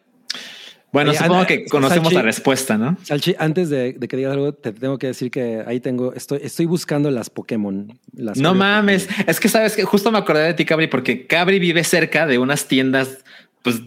[0.91, 2.97] Bueno, Oye, supongo que conocemos Salchi- la respuesta, ¿no?
[3.03, 6.39] Salchi, antes de, de que digas algo, te tengo que decir que ahí tengo, estoy,
[6.41, 7.99] estoy buscando las Pokémon.
[8.13, 9.07] Las No Oreo mames.
[9.25, 12.37] Es que sabes que justo me acordé de ti, Cabri, porque Cabri vive cerca de
[12.39, 13.17] unas tiendas,
[13.63, 13.81] pues,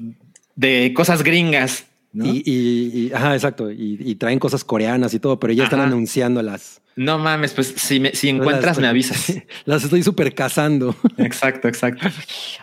[0.57, 1.87] de cosas gringas.
[2.13, 2.25] ¿No?
[2.27, 3.71] Y, y- y- ajá, exacto.
[3.71, 5.89] Y, y traen cosas coreanas y todo, pero ya están Ajá.
[5.89, 6.83] anunciando las.
[6.97, 9.33] No mames, pues si, me- si encuentras, las- me avisas.
[9.65, 10.95] Las estoy super cazando.
[11.19, 12.09] Exacto, exacto.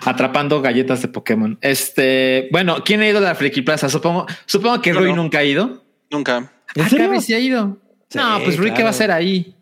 [0.06, 1.58] Atrapando galletas de Pokémon.
[1.62, 3.88] Este, bueno, ¿quién ha ido a la Friki Plaza?
[3.90, 5.24] Supongo, supongo que Yo Rui no.
[5.24, 5.84] nunca ha ido.
[6.12, 6.52] Nunca.
[6.76, 7.06] ¿En Ah, serio?
[7.06, 7.78] Cabri sí ha ido.
[8.10, 9.56] Sí, no, pues Rui, ¿qué va a hacer ahí?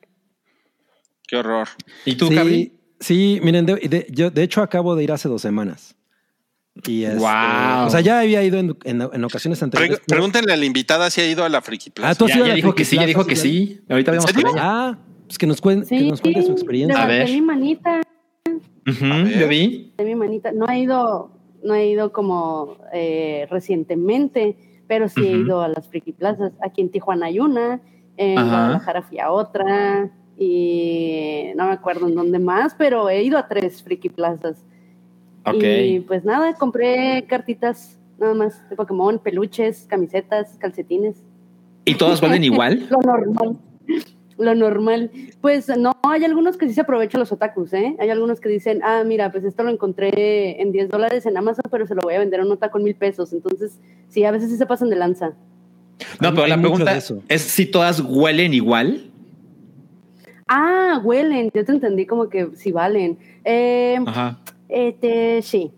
[1.28, 1.68] Qué horror.
[2.06, 2.74] ¿Y tú, sí, Cabri?
[3.00, 5.96] sí, miren, de, de- yo de hecho acabo de ir hace dos semanas.
[6.84, 7.18] Y este.
[7.24, 10.02] O sea, ya había ido en, en- en ocasiones anteriores.
[10.08, 12.10] pregúntenle a la invitada si ha ido a la Friki Plaza.
[12.12, 13.80] Ah, tú Ya, dijo que sí, ya dijo que sí.
[13.90, 14.52] Ahorita vemos con ella.
[14.58, 17.02] Ah, pues que nos, cuen- que Sí, nos cuente su experiencia.
[17.02, 17.30] A ver.
[17.30, 18.02] mi manita,
[18.86, 19.40] ver.
[19.40, 19.94] yo vi.
[19.98, 20.52] de mi manita.
[20.52, 21.32] No he ido,
[21.64, 24.58] no he ido como eh, recientemente,
[24.88, 26.52] pero sí he ido a las friki plazas.
[26.64, 27.82] Aquí en Tijuana hay una,
[28.18, 28.48] en Ajá.
[28.50, 33.48] Guadalajara fui a otra y no me acuerdo en dónde más, pero he ido a
[33.48, 34.58] tres friki plazas.
[35.54, 41.18] Y pues nada, compré cartitas nada más de Pokémon, peluches, camisetas, calcetines.
[41.86, 42.88] ¿Y todos valen igual?
[42.90, 43.58] Lo normal.
[44.38, 45.12] Lo normal.
[45.40, 47.96] Pues no, hay algunos que sí se aprovechan los otakus, ¿eh?
[48.00, 51.64] Hay algunos que dicen, ah, mira, pues esto lo encontré en 10 dólares en Amazon,
[51.72, 53.32] pero se lo voy a vender a un otaku en mil pesos.
[53.32, 55.34] Entonces, sí, a veces sí se pasan de lanza.
[56.20, 57.24] No, pero la pregunta de eso.
[57.30, 59.10] es si todas huelen igual.
[60.48, 61.50] Ah, huelen.
[61.54, 63.18] Yo te entendí como que sí valen.
[63.46, 64.40] Eh, Ajá.
[64.70, 65.72] Este, sí.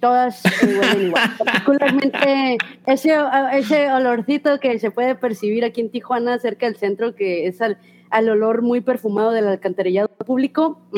[0.00, 1.30] Todas huelen igual.
[1.38, 3.16] Particularmente ese,
[3.52, 7.78] ese olorcito que se puede percibir aquí en Tijuana, cerca del centro, que es al,
[8.10, 10.80] al olor muy perfumado del alcantarillado público.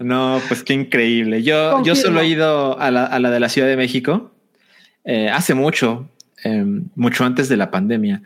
[0.00, 1.42] No, pues qué increíble.
[1.42, 4.30] Yo, yo solo he ido a la, a la de la Ciudad de México
[5.04, 6.08] eh, hace mucho,
[6.44, 8.22] eh, mucho antes de la pandemia.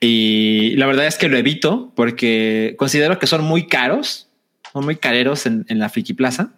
[0.00, 4.30] Y la verdad es que lo evito porque considero que son muy caros,
[4.72, 6.52] son muy careros en, en la Friki Plaza.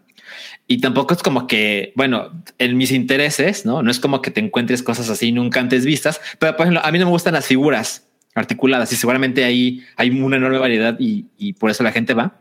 [0.66, 3.82] Y tampoco es como que, bueno, en mis intereses, ¿no?
[3.82, 6.90] No es como que te encuentres cosas así nunca antes vistas, pero por ejemplo, a
[6.90, 11.26] mí no me gustan las figuras articuladas y seguramente ahí hay una enorme variedad y,
[11.38, 12.40] y por eso la gente va.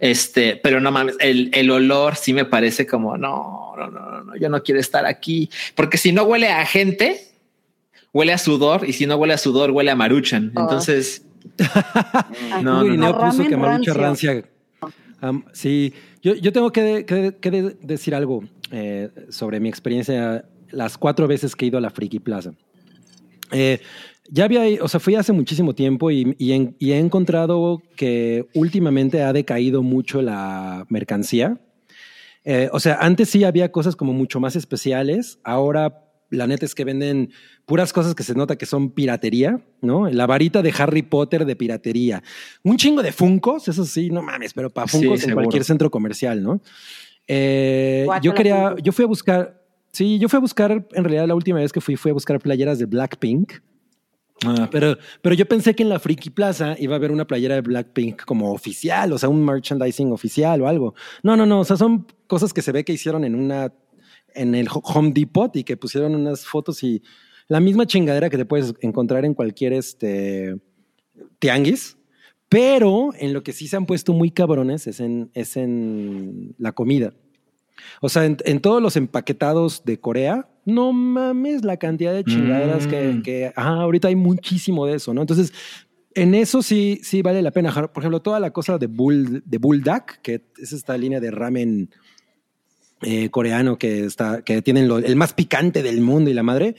[0.00, 4.24] Este, pero no mames, el, el olor sí me parece como no, no, no, no,
[4.24, 7.28] no, yo no quiero estar aquí, porque si no huele a gente,
[8.12, 10.52] huele a sudor, y si no huele a sudor, huele a maruchan.
[10.54, 10.62] Ah.
[10.62, 11.26] Entonces.
[12.62, 14.44] No, no, puso ramen que Marucha rancia.
[15.24, 15.92] Am, sí,
[16.22, 21.26] yo, yo tengo que, que- que de- decir algo eh, sobre mi experiencia las cuatro
[21.26, 22.52] veces que he ido a la Friki Plaza.
[23.52, 23.80] Eh,
[24.28, 29.32] ya había, o sea, fui hace muchísimo tiempo y, y he encontrado que últimamente ha
[29.32, 31.58] decaído mucho la mercancía.
[32.44, 35.38] Eh, o sea, antes sí había cosas como mucho más especiales.
[35.44, 36.03] Ahora,
[36.34, 37.30] la neta es que venden
[37.64, 40.08] puras cosas que se nota que son piratería, ¿no?
[40.10, 42.22] La varita de Harry Potter de piratería.
[42.62, 45.90] Un chingo de Funcos, eso sí, no mames, pero para Sí, Funcos en cualquier centro
[45.90, 46.60] comercial, ¿no?
[47.26, 49.62] Eh, yo quería, yo fui a buscar,
[49.92, 52.38] sí, yo fui a buscar, en realidad la última vez que fui, fui a buscar
[52.40, 53.52] playeras de Blackpink.
[54.44, 57.54] ah, Pero, pero yo pensé que en la Friki Plaza iba a haber una playera
[57.54, 60.94] de Blackpink como oficial, o sea, un merchandising oficial o algo.
[61.22, 61.60] No, no, no.
[61.60, 63.72] O sea, son cosas que se ve que hicieron en una,
[64.34, 67.02] en el Home Depot y que pusieron unas fotos y
[67.48, 70.56] la misma chingadera que te puedes encontrar en cualquier este
[71.38, 71.96] tianguis.
[72.48, 76.72] Pero en lo que sí se han puesto muy cabrones es en, es en la
[76.72, 77.12] comida.
[78.00, 82.86] O sea, en, en todos los empaquetados de Corea, no mames la cantidad de chingaderas
[82.86, 83.22] que, Mm.
[83.22, 85.20] que ajá, ahorita hay muchísimo de eso, ¿no?
[85.22, 85.52] Entonces,
[86.14, 87.72] en eso sí, sí vale la pena.
[87.72, 91.90] Por ejemplo, toda la cosa de Bull, de Bulldog, que es esta línea de ramen
[93.04, 96.74] eh, coreano que está, que tienen lo- el más picante del mundo y la madre.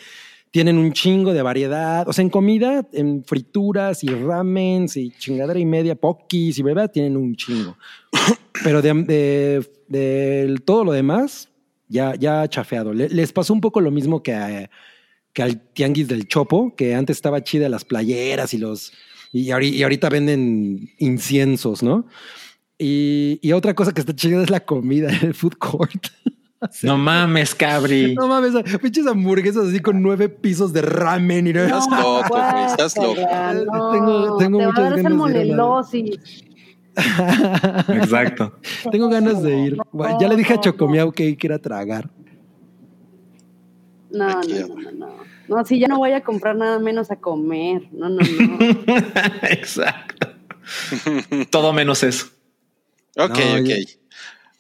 [0.52, 2.08] Tienen un chingo de variedad.
[2.08, 6.88] O sea, en comida, en frituras y ramens y chingadera y media, pokis y bebé,
[6.88, 7.78] tienen un chingo.
[8.64, 11.50] Pero de, de- de todo lo demás,
[11.90, 12.94] ya, ya chafeado.
[12.94, 14.70] Le- les pasó un poco lo mismo que, a-
[15.34, 18.94] que al tianguis del Chopo, que antes estaba chida las playeras y los.
[19.34, 22.08] Y, y ahorita venden inciensos, ¿no?
[22.78, 26.08] Y, y otra cosa que está chingada es la comida en el food court.
[26.82, 28.16] No mames, cabri.
[28.16, 32.66] No mames, pinches hamburguesas así con nueve pisos de ramen y no, Estás loco, güey,
[32.66, 33.22] estás loco.
[33.22, 36.20] No, Tengo- tengo te va muchas a dar ganas de ir.
[38.02, 38.54] Exacto.
[38.90, 39.78] Tengo ganas de ir.
[40.20, 42.10] Ya le dije a Chocomiao que hay que ir a tragar.
[44.10, 45.08] No, no, no, no, no.
[45.48, 47.88] No, sí, ya no voy a comprar nada menos a comer.
[47.92, 48.58] No, no, no.
[49.50, 50.30] Exacto.
[51.52, 52.28] Todo menos eso.
[53.16, 53.64] Ok, No, ok.
[53.66, 53.76] ya-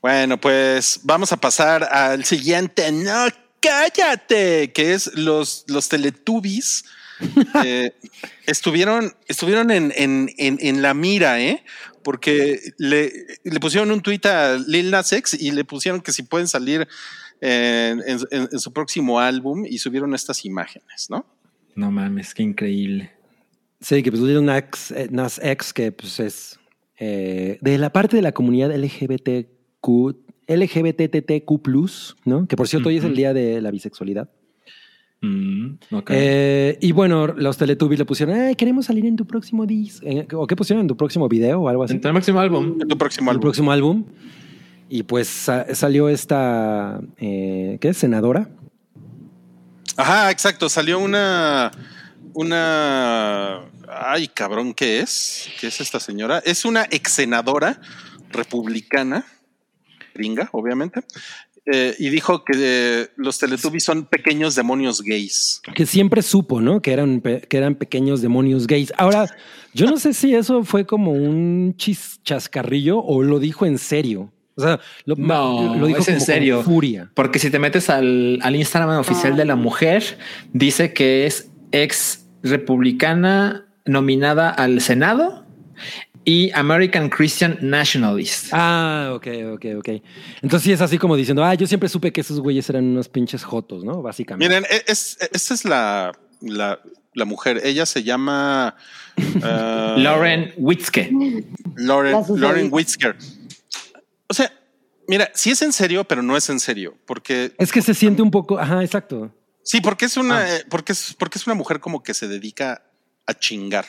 [0.01, 2.91] Bueno, pues vamos a pasar al siguiente.
[2.91, 3.25] No,
[3.59, 6.85] cállate, que es los, los Teletubbies.
[7.65, 7.91] eh,
[8.45, 11.63] estuvieron, estuvieron en, en, en, en la mira, ¿eh?
[12.03, 13.11] Porque le,
[13.43, 16.87] le pusieron un tuit a Lil Nas X y le pusieron que si pueden salir
[17.41, 21.25] en, en- en- en su próximo álbum y subieron estas imágenes, ¿no?
[21.73, 23.11] No mames, qué increíble.
[23.81, 26.59] Sí, que pues Lil Nas, eh, Nas X, que pues es
[26.99, 30.15] eh, de la parte de la comunidad LGBTQ,
[30.47, 32.47] LGBTTQ+, ¿no?
[32.47, 34.29] Que por cierto hoy es el día de la bisexualidad.
[35.21, 35.75] Mm.
[36.09, 40.05] Eh, y bueno, los Teletubbies le pusieron, "Ay, queremos salir en tu próximo disco.
[40.07, 41.93] Eh, ¿O qué pusieron en tu próximo video o algo así?
[41.93, 42.77] en tu próximo álbum.
[42.81, 43.41] En tu próximo álbum.
[43.41, 44.03] próximo álbum.
[44.87, 47.97] Y pues sa- salió esta, eh, ¿qué es?
[47.97, 48.49] Senadora.
[49.97, 50.69] Ajá, exacto.
[50.69, 51.71] Salió una.
[52.35, 53.61] Una.
[53.87, 55.47] Ay, cabrón, ¿qué es?
[55.59, 56.39] ¿Qué es esta señora?
[56.45, 57.79] Es una ex senadora
[58.29, 59.25] republicana,
[60.13, 61.01] gringa, obviamente.
[61.65, 65.61] eh, y dijo que eh, los Teletubbies son pequeños demonios gays.
[65.73, 66.81] que siempre supo, ¿no?
[66.81, 68.93] Que eran, que eran pequeños demonios gays.
[68.97, 69.25] Ahora,
[69.73, 74.31] yo no sé si eso fue como un chis chascarrillo o lo dijo en serio.
[74.57, 76.63] O sea, lo, No, lo dijo es en con serio.
[76.63, 77.09] furia.
[77.15, 80.17] Porque si te metes al, al Instagram oficial de la mujer,
[80.53, 85.45] dice que es ex republicana nominada al Senado
[86.23, 88.47] y American Christian Nationalist.
[88.51, 89.89] Ah, ok, ok, ok.
[90.41, 93.09] Entonces sí es así como diciendo, ah, yo siempre supe que esos güeyes eran unos
[93.09, 94.01] pinches jotos, ¿no?
[94.01, 94.47] Básicamente.
[94.47, 96.11] Miren, e- es, esta es la,
[96.41, 96.79] la,
[97.13, 97.61] la mujer.
[97.63, 98.75] Ella se llama
[99.17, 101.11] eh, Lauren Witzke.
[101.75, 102.17] Lauren.
[102.37, 103.15] Lauren Witzker.
[104.27, 104.51] O sea,
[105.07, 108.23] mira, sí es en serio, pero no es en serio, porque Es que se siente
[108.23, 109.31] un poco, ajá, exacto.
[109.65, 110.55] Sí, porque es una, Ah.
[110.57, 112.83] eh, porque es, porque es una mujer como que se dedica
[113.25, 113.85] a chingar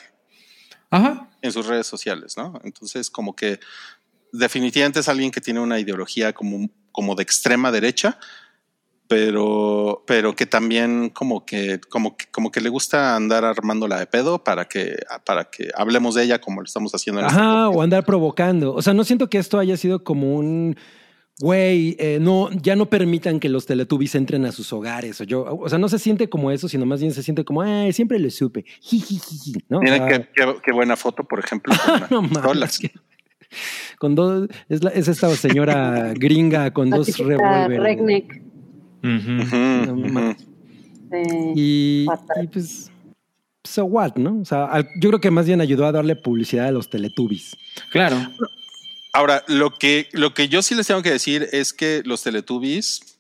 [0.90, 1.28] Ajá.
[1.43, 2.59] en sus redes sociales, ¿no?
[2.65, 3.61] Entonces, como que
[4.32, 8.19] definitivamente es alguien que tiene una ideología como, como de extrema derecha,
[9.09, 14.07] pero, pero que también como que, como que, como que le gusta andar armándola de
[14.07, 17.53] pedo para que, para que hablemos de ella como lo estamos haciendo en este Ajá,
[17.66, 17.77] podcast.
[17.78, 18.74] o andar provocando.
[18.74, 20.77] O sea, no siento que esto haya sido como un
[21.39, 25.21] güey, eh, no, ya no permitan que los teletubbies entren a sus hogares.
[25.21, 27.63] O yo, o sea, no se siente como eso, sino más bien se siente como,
[27.63, 28.65] ay, siempre lo supe.
[28.81, 29.81] Jijijiji, ¿no?
[29.81, 31.75] Miren sea, qué, qué- qué buena foto, por ejemplo.
[32.11, 32.93] no mames, que-
[33.99, 37.79] con dos, es, la- es esta señora gringa con La dos revólveres.
[39.03, 40.31] Ujú, No
[41.13, 42.07] eh, Y,
[42.53, 42.91] pues,
[43.63, 44.41] so what, ¿no?
[44.41, 47.57] O sea, al- yo creo que más bien ayudó a darle publicidad a los teletubbies.
[47.93, 48.17] Claro.
[49.16, 53.18] Ahora, lo que, lo que yo sí les tengo que decir es que los Teletubbies,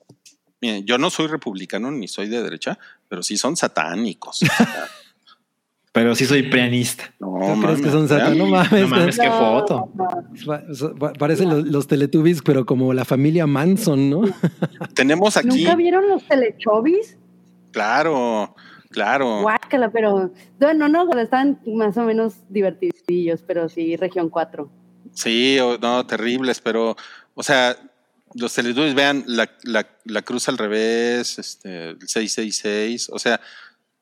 [0.60, 2.78] miren, yo no soy republicano ni soy de derecha,
[3.08, 4.40] pero sí son satánicos.
[5.92, 7.04] Pero sí soy prianista.
[7.18, 8.36] No, ¿No crees mames, que son satan?
[8.36, 8.82] No mames.
[8.82, 9.90] No mames, qué no, foto.
[9.94, 10.14] no.
[10.44, 10.62] Pa-
[10.98, 14.20] pa- Parecen los, los Teletubbies, pero como la familia Manson, ¿no?
[14.94, 17.16] Tenemos aquí, ¿Nunca vieron los telechovis?
[17.72, 18.54] claro,
[18.90, 19.40] claro.
[19.40, 24.70] Guácala, pero bueno, no, están más o menos divertidillos, pero sí, región 4.
[25.16, 26.96] Sí, o- no, terribles, pero,
[27.34, 27.76] o sea,
[28.34, 33.40] los Teletubbies, vean la, la, la cruz al revés, este, el 666, o sea,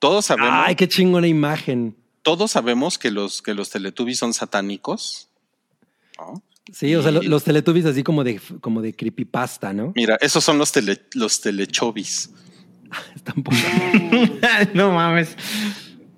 [0.01, 1.97] todos sabemos, Ay, qué chingona imagen.
[2.23, 5.29] todos sabemos que los, que los Teletubbies son satánicos.
[6.19, 6.43] ¿no?
[6.73, 9.93] Sí, o sea, lo- los Teletubbies así como de, como de creepypasta, ¿no?
[9.95, 12.31] Mira, esos son los, tele, los telechovis.
[13.45, 13.57] Poca-
[14.75, 15.37] no mames.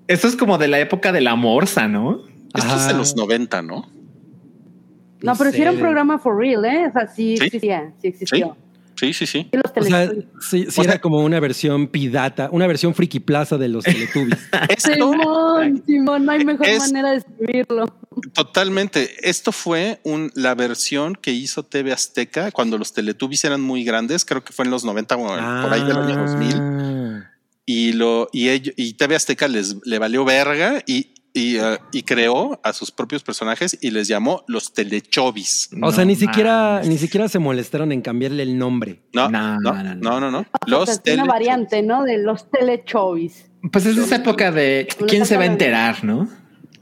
[0.08, 2.22] Esto es como de la época de la morsa, ¿no?
[2.54, 3.90] Esto es de los 90, ¿no?
[5.26, 6.86] No, pero sí era un de- programa for real, ¿eh?
[6.88, 7.44] O sea, sí ¿Sí?
[7.44, 8.56] existía, sí existió.
[8.98, 9.46] Sí, sí, sí.
[9.52, 10.08] Y los O sea,
[10.40, 13.84] sí, sí O era sea- como una versión pidata, una versión friki plaza de los
[13.84, 14.38] Teletubbies.
[14.78, 17.94] Simón, Simón, no hay mejor Es- manera de escribirlo.
[18.32, 19.28] totalmente.
[19.28, 24.24] Esto fue un, la versión que hizo TV Azteca cuando los Teletubbies eran muy grandes.
[24.24, 26.54] Creo que fue en los 90 o por ahí del año 2000.
[26.58, 27.30] Ah.
[27.66, 32.02] Y, lo, y, ello- y TV Azteca les, le valió verga y, y, eh, y
[32.02, 35.68] creó a sus propios personajes y les llamó los Telechovis.
[35.82, 39.02] O sea, ni siquiera, ni siquiera se molestaron en cambiarle el nombre.
[39.12, 40.30] No, No, no, no, no, no.
[40.30, 42.04] no, Los sea, es una variante, ¿no?
[42.04, 43.50] De los telechovis.
[43.70, 46.28] Pues es esa época de quién se va a enterar, ¿no?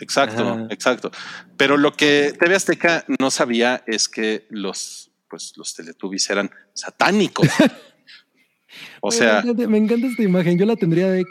[0.00, 0.66] Exacto, Ajá.
[0.70, 1.10] exacto.
[1.56, 7.48] Pero lo que TV Azteca no sabía es que los, pues, los Teletubbies eran satánicos.
[9.00, 10.58] o sea, me encanta, me encanta esta imagen.
[10.58, 11.24] Yo la tendría de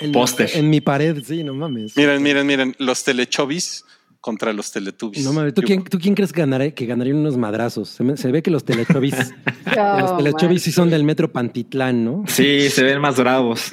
[0.00, 0.50] en, Póster.
[0.54, 1.22] en mi pared.
[1.24, 1.96] Sí, no mames.
[1.96, 3.84] miren, miren, miren, los Telechovis
[4.20, 5.24] contra los Teletubbies.
[5.24, 5.52] No mames.
[5.54, 7.88] ¿Tú quién, ¿tú quién crees que, ganaré, que ganarían unos madrazos?
[7.88, 9.14] Se, me- se ve que los telechovis,
[9.66, 12.24] los No, telechovis sí son del metro Pantitlán, ¿no?
[12.28, 13.72] Sí, se ven más bravos.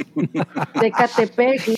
[0.81, 1.75] De Catepec, Se ve-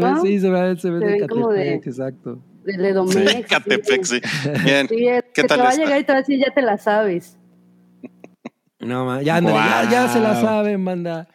[0.00, 0.22] ¿No?
[0.22, 2.42] Sí, se ve, se ve Se de ven como de- Catepec, exacto.
[2.64, 3.46] de Ledomex.
[3.48, 4.20] Catepec, sí.
[4.64, 4.86] Bien.
[4.88, 6.54] Sí, es ¿Qué que tal te va a llegar y te va a decir, ya
[6.54, 7.36] te la sabes.
[8.80, 11.26] No, ma, ya, ándale, ya, ya se la saben, banda.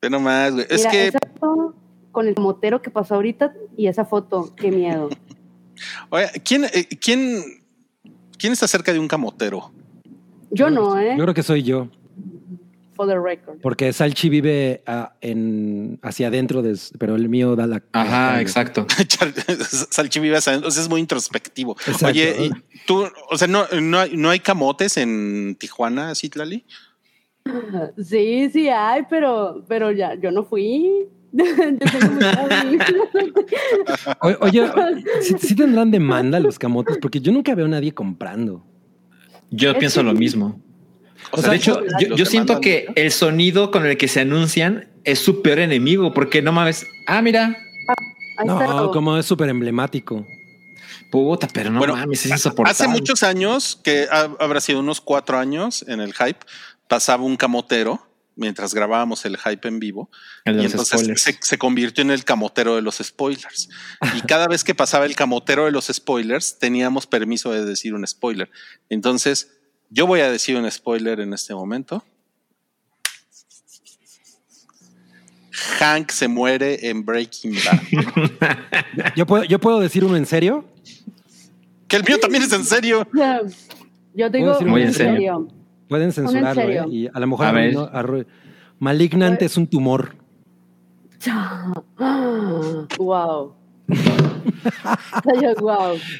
[0.00, 0.66] Ve nomás, güey.
[0.70, 1.18] Es Mira, que, esa
[2.16, 5.10] con el motero que pasó ahorita y esa foto, qué miedo.
[6.08, 7.42] oye, ¿quién, eh, quién,
[8.38, 9.70] quién está cerca de un camotero?
[10.50, 11.14] Yo no, ¿eh?
[11.18, 11.90] Yo creo que soy yo,
[12.94, 13.60] For the record.
[13.60, 17.82] porque Salchi vive ah, en, hacia adentro, de, pero el mío da la.
[17.92, 18.86] Ajá, la- exacto.
[19.90, 21.76] Salchi vive hacia- o sea, es muy introspectivo.
[21.80, 22.06] Exacto.
[22.06, 22.50] Oye, ¿y
[22.86, 26.64] tú, o sea, no, no, hay, no hay camotes en Tijuana, Citlali?
[28.02, 31.10] Sí, sí hay, pero, pero ya, yo no fui.
[34.22, 34.70] O- Oye,
[35.22, 36.98] ¿sí, sí tendrán demanda los camotes?
[37.00, 38.64] Porque yo nunca veo a nadie comprando.
[39.50, 40.60] Yo Es pienso que- lo mismo.
[41.32, 41.80] O O sea, de hecho,
[42.14, 46.42] yo, siento que el sonido con el que se anuncian es su peor enemigo, porque
[46.42, 46.86] no mames.
[47.06, 47.56] Ah, mira.
[48.44, 50.26] No, como es súper emblemático.
[51.10, 52.70] puta, pero no Bueno, mames, es insoportable.
[52.70, 56.40] Hace muchos años, que ha- habrá sido unos cuatro años en el hype,
[56.88, 58.05] pasaba un camotero
[58.36, 60.10] mientras grabábamos el hype en vivo.
[60.44, 63.68] El y entonces se, se convirtió en el camotero de los spoilers.
[64.16, 68.06] Y cada vez que pasaba el camotero de los spoilers, teníamos permiso de decir un
[68.06, 68.50] spoiler.
[68.88, 69.50] Entonces,
[69.90, 72.04] yo voy a decir un spoiler en este momento.
[75.78, 79.12] Hank se muere en Breaking Bad.
[79.16, 80.64] ¿Yo puedo, ¿Yo puedo decir uno en serio?
[81.88, 83.08] que el mío también es en serio.
[84.14, 85.12] Yo tengo Muy un en en serio.
[85.14, 85.48] serio.
[85.88, 86.62] Pueden censurarlo?
[86.62, 86.84] ¿eh?
[86.90, 87.74] Y a lo mejor A ver.
[87.74, 88.26] no, arru-
[88.78, 90.16] Malignant es un tumor.
[92.98, 93.54] wow.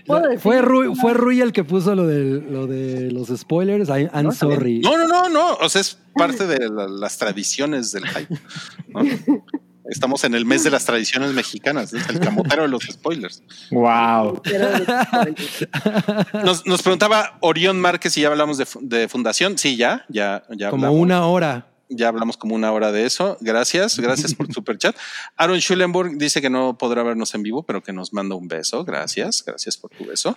[0.06, 0.28] Wow.
[0.38, 3.88] Fue Rui, fue Rui el que puso lo de, lo de los spoilers.
[3.88, 4.80] I- I'm sorry.
[4.80, 5.54] No, no, no, no.
[5.56, 8.34] O sea, es parte de la- las tradiciones del hype.
[8.88, 9.00] ¿no?
[9.90, 13.42] Estamos en el mes de las tradiciones mexicanas, es el camotero de los spoilers.
[13.70, 14.42] Wow.
[16.44, 19.58] Nos, nos preguntaba Orión Márquez si ya hablamos de, de fundación.
[19.58, 21.02] Sí, ya, ya, ya Como hablamos.
[21.02, 21.66] una hora.
[21.88, 23.38] Ya hablamos como una hora de eso.
[23.40, 24.96] Gracias, gracias por tu super chat.
[25.36, 28.84] Aaron Schulenburg dice que no podrá vernos en vivo, pero que nos manda un beso.
[28.84, 30.36] Gracias, gracias por tu beso.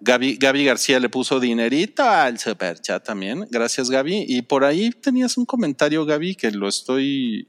[0.00, 3.46] Gaby, Gaby García le puso dinerito al super chat también.
[3.50, 4.24] Gracias, Gaby.
[4.26, 7.46] Y por ahí tenías un comentario, Gaby, que lo estoy,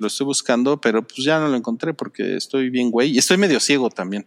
[0.00, 3.36] lo estoy buscando, pero pues ya no lo encontré porque estoy bien güey y estoy
[3.36, 4.26] medio ciego también.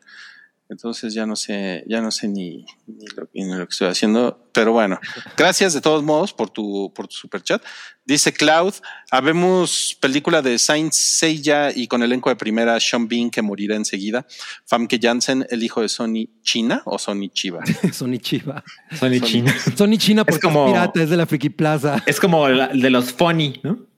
[0.69, 4.49] Entonces ya no sé, ya no sé ni, ni lo, ni lo que estoy haciendo.
[4.53, 4.97] Pero bueno,
[5.37, 7.61] gracias de todos modos por tu, por tu super chat.
[8.05, 8.73] Dice Cloud,
[9.11, 14.25] habemos película de Saint Seiya y con elenco de primera Sean Bean que morirá enseguida.
[14.65, 17.59] Famke Janssen, el hijo de Sony China o Sony Chiva.
[17.93, 18.63] Sony Chiva.
[18.97, 19.53] Sony China.
[19.77, 22.01] Sony China porque es, como- pirata, es de la Friki Plaza.
[22.07, 23.92] Es como la- de los funny, ¿no?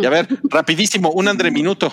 [0.00, 1.92] Y a ver, rapidísimo, un André Minuto.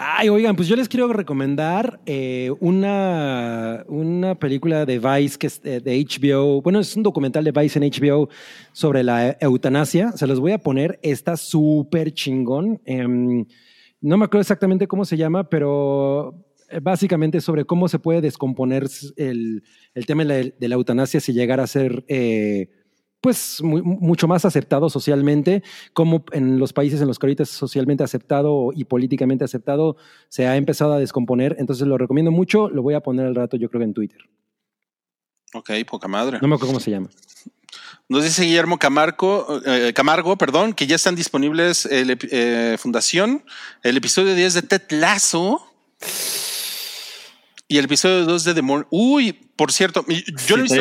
[0.00, 5.60] Ay, oigan, pues yo les quiero recomendar eh, una, una película de Vice que es
[5.64, 6.62] eh, de HBO.
[6.62, 8.28] Bueno, es un documental de Vice en HBO
[8.70, 10.12] sobre la eutanasia.
[10.12, 11.00] Se los voy a poner.
[11.02, 12.80] Está súper chingón.
[12.84, 13.44] Em,
[14.00, 18.86] no me acuerdo exactamente cómo se llama, pero eh, básicamente sobre cómo se puede descomponer
[19.16, 22.04] el, el tema de la, de la eutanasia si llegara a ser
[23.20, 27.48] pues mu- mucho más aceptado socialmente, como en los países en los que ahorita es
[27.50, 29.96] socialmente aceptado y políticamente aceptado
[30.28, 31.56] se ha empezado a descomponer.
[31.58, 34.20] Entonces lo recomiendo mucho, lo voy a poner al rato yo creo que en Twitter.
[35.54, 36.38] Ok, poca madre.
[36.40, 37.08] No me acuerdo cómo se llama.
[38.10, 43.44] Nos dice Guillermo Camargo, eh, Camargo, perdón, que ya están disponibles el eh, Fundación,
[43.82, 45.60] el episodio 10 de Ted Lasso
[47.66, 48.86] y el episodio 2 de The Morning.
[48.90, 50.04] Uy, por cierto,
[50.46, 50.80] yo lo he visto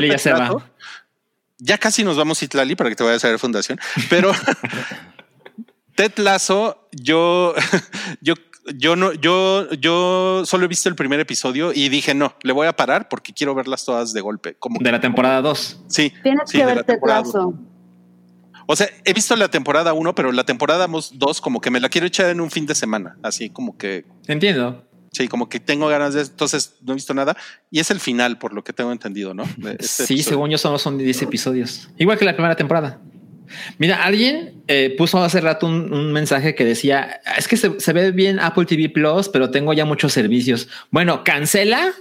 [1.60, 1.80] ya Ted.
[1.80, 1.80] Lasso.
[1.80, 3.80] Casi nos vamos Citlali para que te vayas a ver Fundación,
[4.10, 4.32] pero
[5.96, 7.54] Ted Lasso, yo,
[8.22, 8.36] yo,
[8.76, 12.68] yo no, yo, yo solo he visto el primer episodio y dije no, le voy
[12.68, 14.56] a parar porque quiero verlas todas de golpe.
[14.60, 15.84] Como De la temporada 2.
[15.88, 17.54] sí, Tienes sí, que de la verte temporada plazo.
[18.68, 21.90] o sea, he visto la temporada 1, pero la temporada 2 como que me la
[21.90, 23.18] quiero echar en un fin de semana.
[23.24, 24.87] Así como que, Entiendo.
[25.18, 26.22] Sí, como que tengo ganas de...
[26.22, 27.36] Entonces no he visto nada.
[27.72, 29.44] Y es el final, por lo que tengo entendido, ¿no?
[29.80, 30.24] Este sí, episodio.
[30.24, 31.90] según yo solo son 10 episodios.
[31.98, 33.00] Igual que la primera temporada.
[33.78, 37.94] Mira, alguien eh, puso hace rato un, un mensaje que decía, es que se, se
[37.94, 40.68] ve bien Apple TV Plus, pero tengo ya muchos servicios.
[40.92, 41.92] Bueno, cancela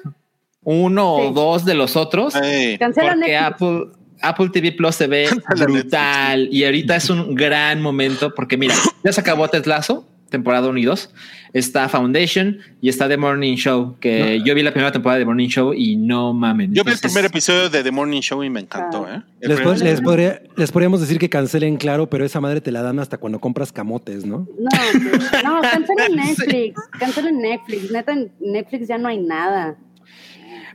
[0.65, 1.27] uno Sí.
[1.29, 2.35] o dos de los otros.
[2.35, 3.41] Cancela porque Netflix.
[3.43, 3.81] Apple,
[4.23, 5.29] Apple TV Plus se ve
[5.61, 10.05] brutal y ahorita es un gran momento porque mira, ya se acabó Ted Lasso,
[10.37, 11.11] temporada 1 y 2.
[11.53, 15.49] Está Foundation y está The Morning Show, que yo vi la primera temporada de Morning
[15.49, 16.75] Show y no mamen.
[16.75, 19.23] Yo vi el primer episodio de The Morning Show y me encantó, ¿eh?
[19.41, 19.91] Les, primer po- episodio.
[19.93, 23.17] les podría- les podríamos decir que cancelen, claro, pero esa madre te la dan hasta
[23.19, 24.47] cuando compras camotes, ¿no?
[24.59, 26.81] No, pues, no, cancelen Netflix.
[26.99, 27.91] Cancelen Netflix.
[27.91, 29.77] Neta, en Netflix ya no hay nada.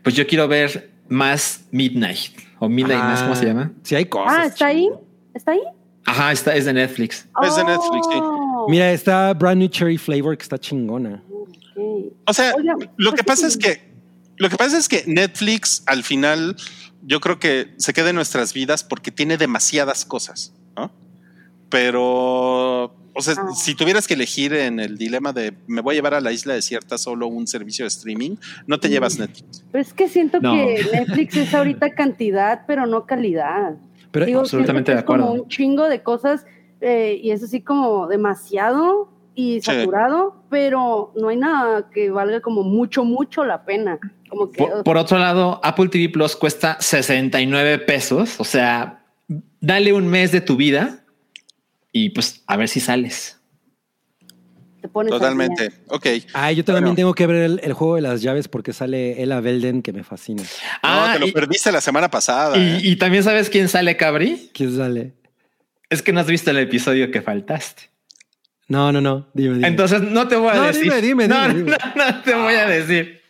[0.03, 3.71] Pues yo quiero ver más Midnight o Midnight Mass, ¿cómo se llama?
[3.83, 4.35] Sí, hay cosas.
[4.39, 4.89] Ah, ¿está ahí?
[5.35, 5.61] ¿Está ahí?
[6.05, 7.27] Ajá, está, es de Netflix.
[7.43, 8.19] Es de Netflix, sí.
[8.69, 11.23] Mira, está Brand New Cherry Flavor que está chingona.
[12.25, 12.53] O sea,
[12.97, 13.57] lo pues que pasa sí.
[13.57, 13.91] es que
[14.37, 16.55] lo que pasa es que Netflix al final
[17.03, 20.91] yo creo que se queda en nuestras vidas porque tiene demasiadas cosas, ¿no?
[21.69, 22.83] Pero,
[23.13, 23.49] o sea, Ah.
[23.55, 26.53] si tuvieras que elegir en el dilema de me voy a llevar a la isla
[26.53, 28.35] desierta solo un servicio de streaming,
[28.67, 28.91] no te Mm.
[28.91, 29.63] llevas Netflix.
[29.71, 30.53] Pero es que siento No.
[30.53, 33.75] que Netflix es ahorita cantidad, pero no calidad.
[34.11, 35.43] Pero Digo, Absolutamente de es como acuerdo.
[35.43, 36.45] un chingo de cosas
[36.81, 42.63] eh, y es así como demasiado y saturado, pero no hay nada que valga como
[42.63, 43.97] mucho, mucho la pena.
[44.29, 48.39] Como que Por, por otro lado, Apple TV Plus cuesta 69 pesos.
[48.39, 49.05] O sea,
[49.61, 51.03] dale un mes de tu vida
[51.91, 53.39] y pues a ver si sales.
[54.81, 55.11] te pones.
[55.11, 55.71] Totalmente.
[55.87, 56.07] Ok.
[56.33, 56.95] Ay, yo también Bueno.
[56.95, 60.03] tengo que ver el, el juego de las llaves porque sale Ella Belden que me
[60.03, 60.43] fascina.
[60.83, 62.57] no, te lo y, perdiste la semana pasada.
[62.57, 62.79] ¿eh?
[62.81, 64.49] y- y también sabes quién sale, Cabri.
[64.53, 65.13] ¿Quién sale?
[65.91, 67.83] Es que no has visto el episodio que faltaste.
[68.67, 69.27] No, no, no.
[69.33, 69.67] Dime, dime.
[69.67, 70.83] Entonces no te voy a No, decir.
[70.83, 71.77] dime, dime, no, dime, dime.
[71.95, 73.21] no, no te voy a decir.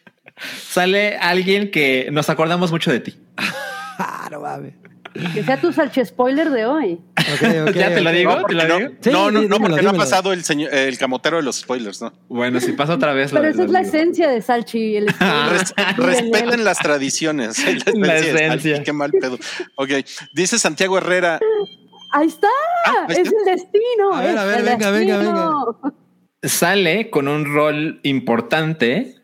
[0.69, 3.15] Sale alguien que nos acordamos mucho de ti.
[3.37, 4.73] Ah, no mames.
[5.33, 6.99] Que sea tu salchi spoiler de hoy.
[7.75, 8.33] ¿Ya te lo digo?
[8.33, 8.91] No, ¿Te lo no, digo?
[9.01, 11.43] Sí, no, no, sí, no, dímelo, porque no ha pasado el, señor, el camotero de
[11.43, 12.13] los spoilers, ¿no?
[12.29, 13.31] Bueno, si pasa otra vez.
[13.31, 13.89] Pero lo- esa es lo la digo.
[13.93, 14.95] esencia de Salchi.
[14.95, 15.07] El
[15.49, 17.57] Res- respeten las tradiciones.
[17.65, 17.93] La esencia.
[18.05, 18.83] La es- ay, esencia.
[18.83, 19.37] qué mal pedo.
[19.75, 19.89] Ok.
[20.33, 21.39] Dice Santiago Herrera.
[22.11, 22.47] Ahí está.
[22.85, 24.13] Ah, es el destino.
[24.13, 25.79] A ver, es a ver, el venga, venga, destino.
[26.43, 29.15] Sale con un rol importante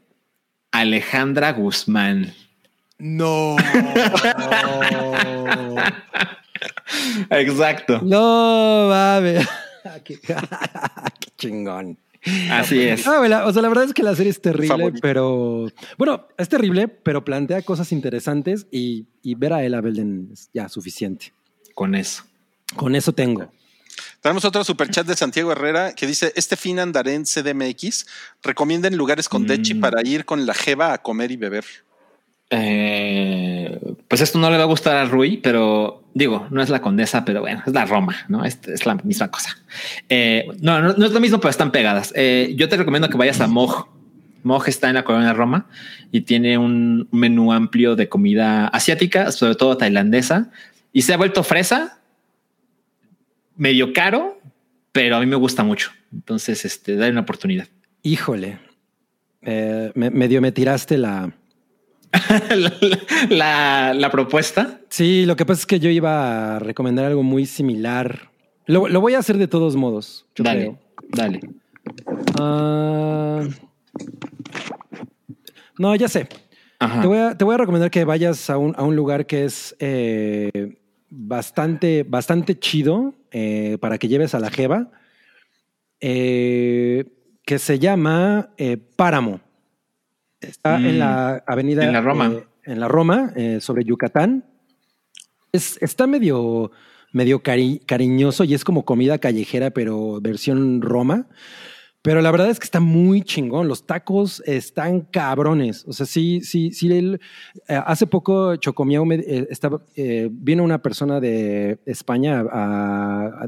[0.72, 2.34] Alejandra Guzmán.
[3.00, 3.58] No.
[7.30, 8.00] Exacto.
[8.04, 9.48] no, mames.
[10.04, 10.36] qué, qué
[11.38, 11.98] chingón.
[12.52, 13.08] Así es.
[13.08, 15.00] Ah, bueno, o sea, la verdad es que la serie es terrible, Favorito.
[15.02, 15.68] pero
[15.98, 20.68] bueno, es terrible, pero plantea cosas interesantes y, y ver a Ella Belden es ya
[20.68, 21.34] suficiente.
[21.74, 22.24] Con eso.
[22.76, 23.52] Con eso tengo.
[24.22, 28.06] Tenemos otro superchat de Santiago Herrera que dice: Este fin andaré en CDMX.
[28.44, 29.80] Recomienden lugares con Dechi Mm.
[29.80, 31.66] para ir con la Jeva a comer y beber.
[32.50, 36.82] Eh, pues esto no le va a gustar a Rui, pero digo, no es la
[36.82, 38.46] condesa, pero bueno, es la Roma, ¿no?
[38.46, 39.58] Es, es la misma cosa.
[40.10, 42.14] Eh, no, no, no es lo mismo, pero están pegadas.
[42.16, 43.88] Eh, yo te recomiendo que vayas a Moj.
[44.44, 45.68] Moj está en la colonia Roma
[46.12, 50.50] y tiene un menú amplio de comida asiática, sobre todo tailandesa,
[50.94, 52.00] y se ha vuelto fresa,
[53.58, 54.40] medio caro,
[54.92, 55.92] pero a mí me gusta mucho.
[56.14, 57.68] Entonces, este, dale una oportunidad.
[58.04, 58.60] Híjole.
[59.42, 61.34] Eh, me, medio me tiraste la.
[62.56, 62.74] la,
[63.30, 64.80] la- la propuesta.
[64.90, 68.30] Sí, lo que pasa es que yo iba a recomendar algo muy similar.
[68.66, 70.26] Lo, lo voy a hacer de todos modos.
[70.36, 70.80] yo Dale, creo.
[71.10, 71.40] dale.
[72.40, 73.48] Ah,
[75.78, 76.28] no, ya sé.
[76.80, 79.46] Te voy, a, te voy a recomendar que vayas a un, a un lugar que
[79.46, 80.78] es eh,
[81.10, 84.92] bastante, bastante chido eh, para que lleves a la Jeva,
[86.00, 87.06] eh,
[87.46, 89.42] que se llama eh, Páramo.
[90.40, 91.84] Está Mm, en la avenida.
[91.86, 92.32] en la Roma.
[92.64, 94.44] en la Roma, sobre Yucatán.
[95.54, 96.72] Es, está medio,
[97.14, 101.28] medio cari- cariñoso y es como comida callejera, pero versión Roma.
[102.02, 103.68] Pero la verdad es que está muy chingón.
[103.68, 105.84] Los tacos están cabrones.
[105.88, 106.90] O sea, sí, sí, sí.
[106.90, 107.18] eh,
[107.68, 112.44] hace poco Chocomiao me, eh, estaba, eh, vino una persona de España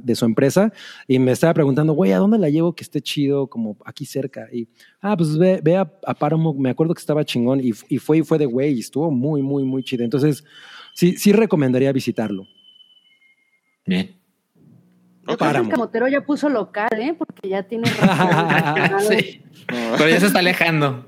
[0.02, 0.74] de su empresa
[1.08, 4.50] y me estaba preguntando, güey, ¿a dónde la llevo que esté chido como aquí cerca?
[4.52, 4.68] Y,
[5.02, 6.18] ah, pues ve, ve a, a.
[6.58, 9.64] Me acuerdo que estaba chingón y, y fue y fue de güey estuvo muy, muy,
[9.64, 10.04] muy chido.
[10.04, 10.44] Entonces,
[10.94, 12.46] sí, sí recomendaría visitarlo.
[13.86, 14.19] Bien.
[15.30, 15.38] Ok.
[15.40, 15.66] Páramo.
[15.70, 17.16] El camotero ya puso local, ¿eh?
[17.18, 19.08] Porque ya tiene razón.
[19.10, 19.44] Sí.
[19.68, 21.08] Pero ya se está alejando.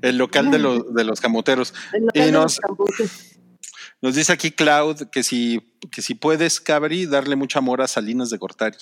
[0.00, 1.74] El local de, los de los camoteros.
[1.92, 3.34] El local Y de nos- los cambuses.
[4.00, 8.30] Nos dice aquí Cloud que si, que si puedes, Cabri, darle mucho amor a Salinas
[8.30, 8.76] de Gortari.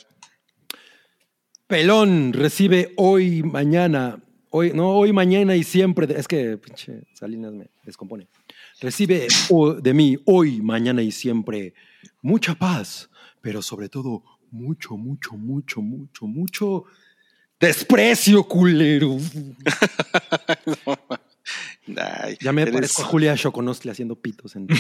[1.67, 6.07] Pelón recibe hoy, mañana, hoy, no, hoy, mañana y siempre.
[6.17, 8.29] es que pinche Salinas me descompone.
[8.81, 9.27] Recibe
[9.83, 11.75] de mí hoy, mañana y siempre
[12.23, 13.09] mucha paz,
[13.41, 14.23] pero sobre todo
[14.57, 16.85] mucho, mucho, mucho, mucho, mucho
[17.61, 19.17] desprecio, culero.
[21.97, 24.57] Ay, Ya me eres- parezco a Julia Shokonostle haciendo pitos.
[24.57, 24.67] En...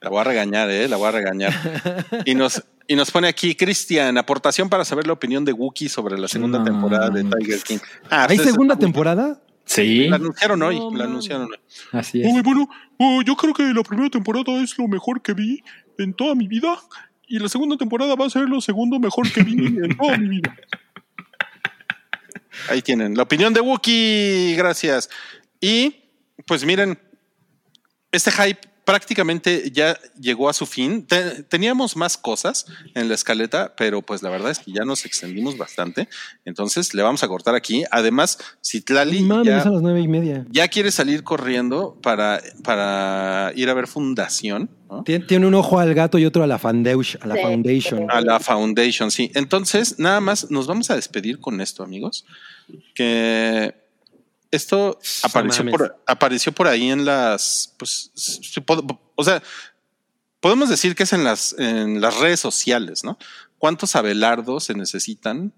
[0.00, 0.86] La voy a regañar, ¿eh?
[0.88, 1.52] La voy a regañar.
[2.24, 6.16] Y nos, y nos pone aquí, Cristian, aportación para saber la opinión de Wookiee sobre
[6.18, 6.64] la segunda No.
[6.64, 7.78] temporada de Tiger King.
[8.08, 9.42] Ah, ¿Hay pues, segunda temporada?
[9.64, 11.58] Sí, La anunciaron hoy, No, la anunciaron hoy.
[11.90, 12.32] así es.
[12.32, 12.68] Uy, bueno,
[12.98, 15.60] uh, yo creo que la primera temporada es lo mejor que vi
[15.98, 16.78] en toda mi vida
[17.26, 20.28] y la segunda temporada va a ser lo segundo mejor que vi en toda mi
[20.28, 20.56] vida.
[22.68, 25.10] Ahí tienen la opinión de Wookiee, gracias.
[25.60, 25.96] Y
[26.46, 26.98] pues miren,
[28.12, 31.04] este hype prácticamente ya llegó a su fin.
[31.06, 35.04] Te- teníamos más cosas en la escaleta, pero pues la verdad es que ya nos
[35.04, 36.08] extendimos bastante.
[36.44, 37.82] Entonces le vamos a cortar aquí.
[37.90, 40.46] Además, Citlali Mami, ya- es a las nueve y media.
[40.50, 45.02] ya quiere salir corriendo para, para ir a ver Fundación, ¿no?
[45.02, 47.40] Tiene, tiene un ojo al gato y otro a la, foundation, a la Sí.
[47.42, 48.06] foundation.
[48.10, 49.32] A la Foundation, sí.
[49.34, 52.24] Entonces, nada más nos vamos a despedir con esto, amigos.
[52.94, 53.74] Que
[54.50, 55.78] esto apareció mames.
[55.78, 57.74] por, apareció por ahí en las.
[57.78, 58.12] Pues,
[59.14, 59.42] o sea,
[60.40, 63.18] podemos decir que es en las, en las redes sociales, ¿no?
[63.58, 65.52] ¿Cuántos abelardos se necesitan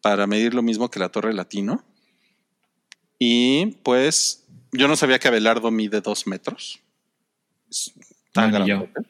[0.00, 1.84] para medir lo mismo que la Torre Latino?
[3.18, 6.80] Y pues, yo no sabía que Abelardo mide dos metros.
[7.70, 7.92] Es
[8.32, 9.00] tan No, grandote.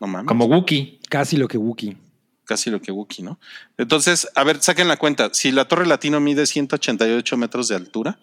[0.00, 1.00] No mames Como Wookiee.
[1.08, 1.96] Casi lo que Wookie.
[2.44, 3.38] casi lo que Wookiee, ¿no?
[3.78, 5.30] Entonces, a ver, saquen la cuenta.
[5.32, 8.18] Si la Torre Latino mide 188 metros de altura,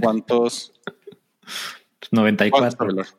[0.00, 0.72] ¿cuántos?
[0.80, 2.76] cuántos 94.
[2.86, 3.10] Abelardo?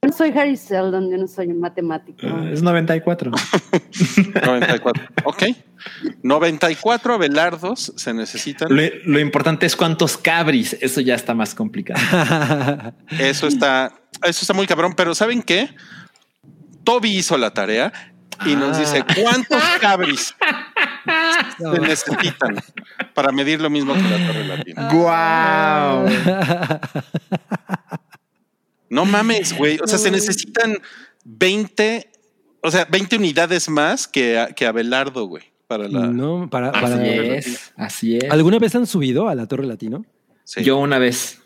[0.00, 2.18] Yo no soy Harry Seldon, yo no soy un matemático.
[2.22, 3.32] Ah, Es 94.
[4.44, 5.04] 94.
[5.24, 5.42] Ok.
[6.22, 8.74] 94 Abelardos se necesitan.
[8.74, 10.76] Lo, lo importante es cuántos cabris.
[10.80, 12.00] Eso ya está más complicado.
[13.18, 13.92] Eso está,
[14.22, 15.68] eso está muy cabrón, pero ¿saben qué?
[16.84, 17.92] Toby hizo la tarea
[18.46, 18.80] y nos Ah.
[18.80, 20.34] dice cuántos cabris
[21.58, 22.56] se necesitan
[23.14, 24.88] para medir lo mismo que la Torre Latino.
[24.92, 26.06] ¡Guau!
[28.90, 29.78] No mames, güey.
[29.82, 30.78] O sea, se necesitan
[31.24, 32.10] 20,
[32.62, 35.44] o sea, 20 unidades más que, a- que Abelardo, güey.
[35.66, 36.06] Para la.
[36.06, 37.72] no, para, Así para- es.
[37.76, 38.30] Así es.
[38.30, 40.06] ¿Alguna vez han subido a la Torre Latino?
[40.44, 40.64] Sí.
[40.64, 41.42] Yo una vez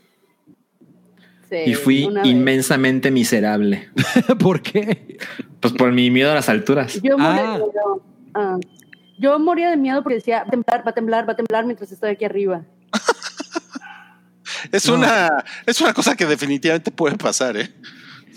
[1.50, 2.24] Sí, y fui vez.
[2.24, 3.90] inmensamente miserable.
[4.38, 5.18] ¿Por qué?
[5.58, 7.00] Pues por mi miedo a las alturas.
[7.02, 7.58] Yo Ah.
[8.34, 8.58] Ah.
[9.22, 11.64] Yo moría de miedo porque decía, va a temblar, va a temblar, va a temblar
[11.64, 12.64] mientras estoy aquí arriba.
[14.70, 14.94] Es No.
[14.94, 17.68] una, es una cosa que definitivamente puede pasar, ¿eh?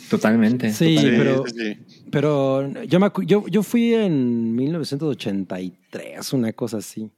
[0.10, 0.72] Totalmente.
[0.74, 1.24] Sí, totalmente.
[1.24, 1.78] pero- sí.
[2.12, 7.10] Pero yo, me yo, yo fui en 1983, una cosa así.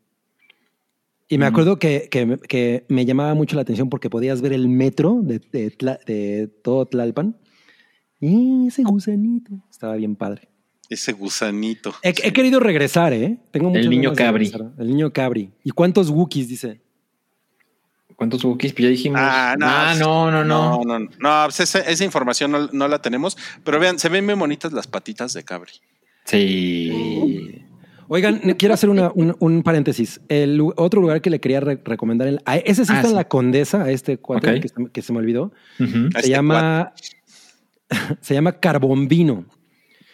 [1.30, 1.50] Y me Mm.
[1.54, 5.20] acuerdo que, que, me- que me llamaba mucho la atención porque podías ver el metro
[5.22, 7.38] de, de, Tla- de todo Tlalpan.
[8.20, 10.48] Y ese gusanito estaba bien padre.
[10.90, 11.93] Ese gusanito.
[12.01, 13.38] He, he querido regresar, ¿eh?
[13.51, 14.45] Tengo muchas niño Cabri.
[14.45, 14.72] regresar.
[14.80, 15.51] El niño Cabri.
[15.64, 16.80] ¿Y cuántos Wookiees dice?
[18.16, 18.74] ¿Cuántos Wookiees?
[18.74, 19.19] Pues ya dijimos.
[19.22, 20.83] Ah, no, Ah, no, no, no.
[20.83, 23.38] No, no, no, pues esa, esa información no, no la tenemos.
[23.64, 25.74] Pero vean, se ven muy bonitas las patitas de Cabri.
[26.25, 27.61] Sí.
[28.09, 30.22] Oigan, quiero hacer una- un, un paréntesis.
[30.30, 33.27] El otro lugar que le quería re- recomendar, el- ese sí Ah, está en la
[33.27, 35.51] Condesa, a este cuate que, se, que se me olvidó.
[35.77, 35.83] Se
[36.16, 36.93] este llama,
[38.22, 39.45] se llama Carbombino.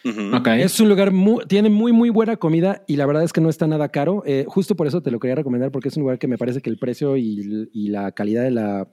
[0.04, 3.48] Es un lugar muy, tiene muy, muy buena comida y la verdad es que no
[3.48, 4.22] está nada caro.
[4.26, 6.60] Eh, justo por eso te lo quería recomendar porque es un lugar que me parece
[6.60, 8.88] que el precio y, y la calidad de, la,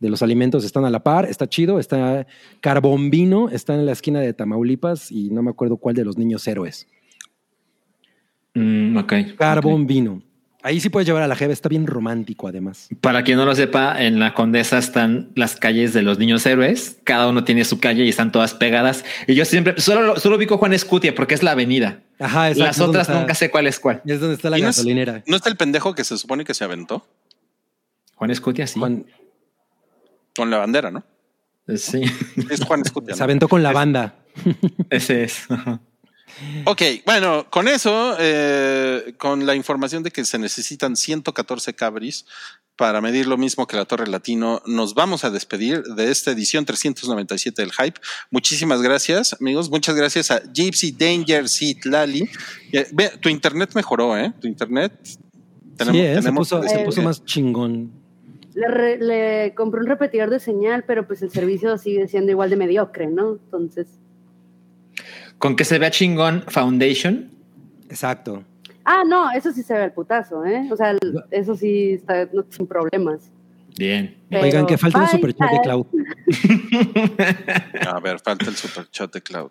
[0.00, 1.24] de los alimentos están a la par.
[1.24, 1.78] Está chido.
[1.78, 2.26] Está
[2.60, 6.46] Carbombino, está en la esquina de Tamaulipas y no me acuerdo cuál de los niños
[6.46, 6.86] héroes.
[8.54, 9.12] Mm, ok.
[9.38, 10.22] Carbombino.
[10.62, 11.52] Ahí sí puedes llevar a la jeva.
[11.54, 12.88] Está bien romántico además.
[13.00, 16.98] Para quien no lo sepa, en la Condesa están las calles de los niños héroes.
[17.04, 19.04] Cada uno tiene su calle y están todas pegadas.
[19.26, 22.00] Y yo siempre solo, solo ubico Juan Escutia porque es la avenida.
[22.18, 22.64] Ajá, exacto.
[22.66, 24.02] Las Es otras está- nunca sé cuál es cuál.
[24.04, 25.22] Es donde está la ¿Y no es- gasolinera.
[25.26, 27.06] ¿No está el pendejo que se supone que se aventó?
[28.16, 28.78] Juan Escutia, sí.
[28.78, 29.06] Juan-
[30.36, 31.02] Con la bandera, ¿no?
[31.76, 32.02] Sí,
[32.50, 33.14] Es Juan Escutia.
[33.14, 34.14] se aventó con la banda.
[34.90, 35.50] ese es.
[35.50, 35.80] Ajá.
[36.64, 42.24] Ok, bueno, con eso, eh, con la información de que se necesitan 114 cabris
[42.76, 46.64] para medir lo mismo que la Torre Latino, nos vamos a despedir de esta edición
[46.64, 48.00] 397 del Hype.
[48.30, 49.68] Muchísimas gracias, amigos.
[49.70, 52.28] Muchas gracias a Gypsy Danger Seat Lali.
[52.72, 54.32] Eh, Ve, tu internet mejoró, ¿eh?
[54.40, 54.92] Tu internet.
[55.04, 57.92] sí, eh, se puso, se que- más chingón.
[58.54, 62.50] Le, re- le compré un repetidor de señal, pero pues el servicio sigue siendo igual
[62.50, 63.32] de mediocre, ¿no?
[63.34, 63.86] Entonces,
[65.40, 67.28] Con que se vea chingón Foundation.
[67.88, 68.44] Exacto.
[68.84, 70.68] ah, no, eso sí se ve el putazo, ¿eh?
[70.70, 73.30] O sea, el- eso sí está no, sin problemas.
[73.76, 74.16] Bien.
[74.28, 75.60] Pero Oigan, que falta el bye, superchat de.
[75.60, 75.86] Cloud.
[77.86, 79.50] A ver, falta el superchat de Cloud.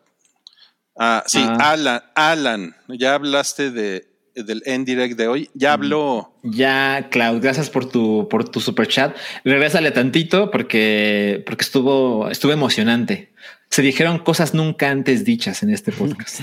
[0.97, 1.71] Ah, sí, Ah.
[1.71, 5.49] Alan, Alan, ya hablaste de, del end direct de hoy.
[5.53, 6.33] Ya habló.
[6.43, 9.15] Ya, Cloud, gracias por tu, por tu super chat.
[9.45, 13.31] Regrésale tantito porque, porque estuvo, estuvo emocionante.
[13.69, 16.41] Se dijeron cosas nunca antes dichas en este podcast.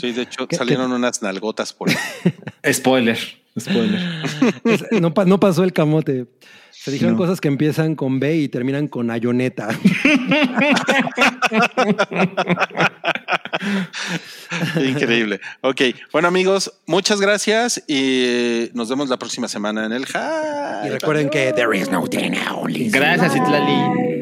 [0.00, 1.96] Sí, de hecho, ¿Qué- salieron unas nalgotas por ahí.
[2.72, 3.18] spoiler,
[3.58, 4.00] spoiler.
[5.00, 6.26] No, pa- no pasó el camote.
[6.70, 7.18] Se dijeron No.
[7.18, 9.68] cosas que empiezan con B y terminan con ayoneta.
[14.84, 15.40] Increíble.
[15.60, 15.80] Ok,
[16.12, 20.04] bueno amigos, muchas gracias y nos vemos la próxima semana en el
[20.84, 22.88] Y recuerden que there is no Dinner only.
[22.90, 24.21] Gracias, Itlali.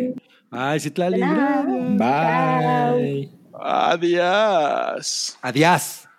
[0.51, 1.97] Ay, Citlali, gracias.
[1.99, 3.31] Bye.
[3.55, 5.39] Adiós.
[5.43, 6.10] Adiós.